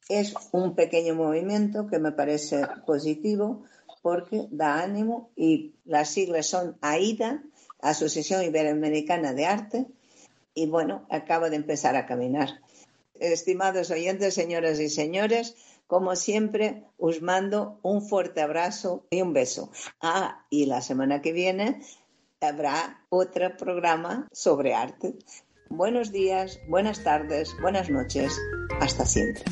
Es 0.07 0.33
un 0.53 0.73
pequeño 0.73 1.15
movimiento 1.15 1.87
que 1.87 1.99
me 1.99 2.13
parece 2.13 2.65
positivo 2.85 3.63
porque 4.01 4.47
da 4.51 4.81
ánimo 4.81 5.31
y 5.35 5.75
las 5.85 6.09
siglas 6.09 6.47
son 6.47 6.77
AIDA, 6.81 7.43
Asociación 7.81 8.43
Iberoamericana 8.43 9.33
de 9.33 9.45
Arte, 9.45 9.85
y 10.53 10.67
bueno, 10.67 11.05
acaba 11.09 11.49
de 11.49 11.55
empezar 11.55 11.95
a 11.95 12.05
caminar. 12.05 12.61
Estimados 13.15 13.91
oyentes, 13.91 14.33
señoras 14.33 14.79
y 14.79 14.89
señores, 14.89 15.55
como 15.87 16.15
siempre, 16.15 16.83
os 16.97 17.21
mando 17.21 17.79
un 17.81 18.01
fuerte 18.01 18.41
abrazo 18.41 19.05
y 19.09 19.21
un 19.21 19.33
beso. 19.33 19.71
Ah, 20.01 20.45
y 20.49 20.65
la 20.65 20.81
semana 20.81 21.21
que 21.21 21.33
viene 21.33 21.81
habrá 22.41 23.05
otro 23.09 23.57
programa 23.57 24.27
sobre 24.31 24.73
arte. 24.73 25.15
Buenos 25.69 26.11
días, 26.11 26.59
buenas 26.67 27.03
tardes, 27.03 27.55
buenas 27.61 27.89
noches. 27.89 28.37
Hasta 28.79 29.05
siempre. 29.05 29.43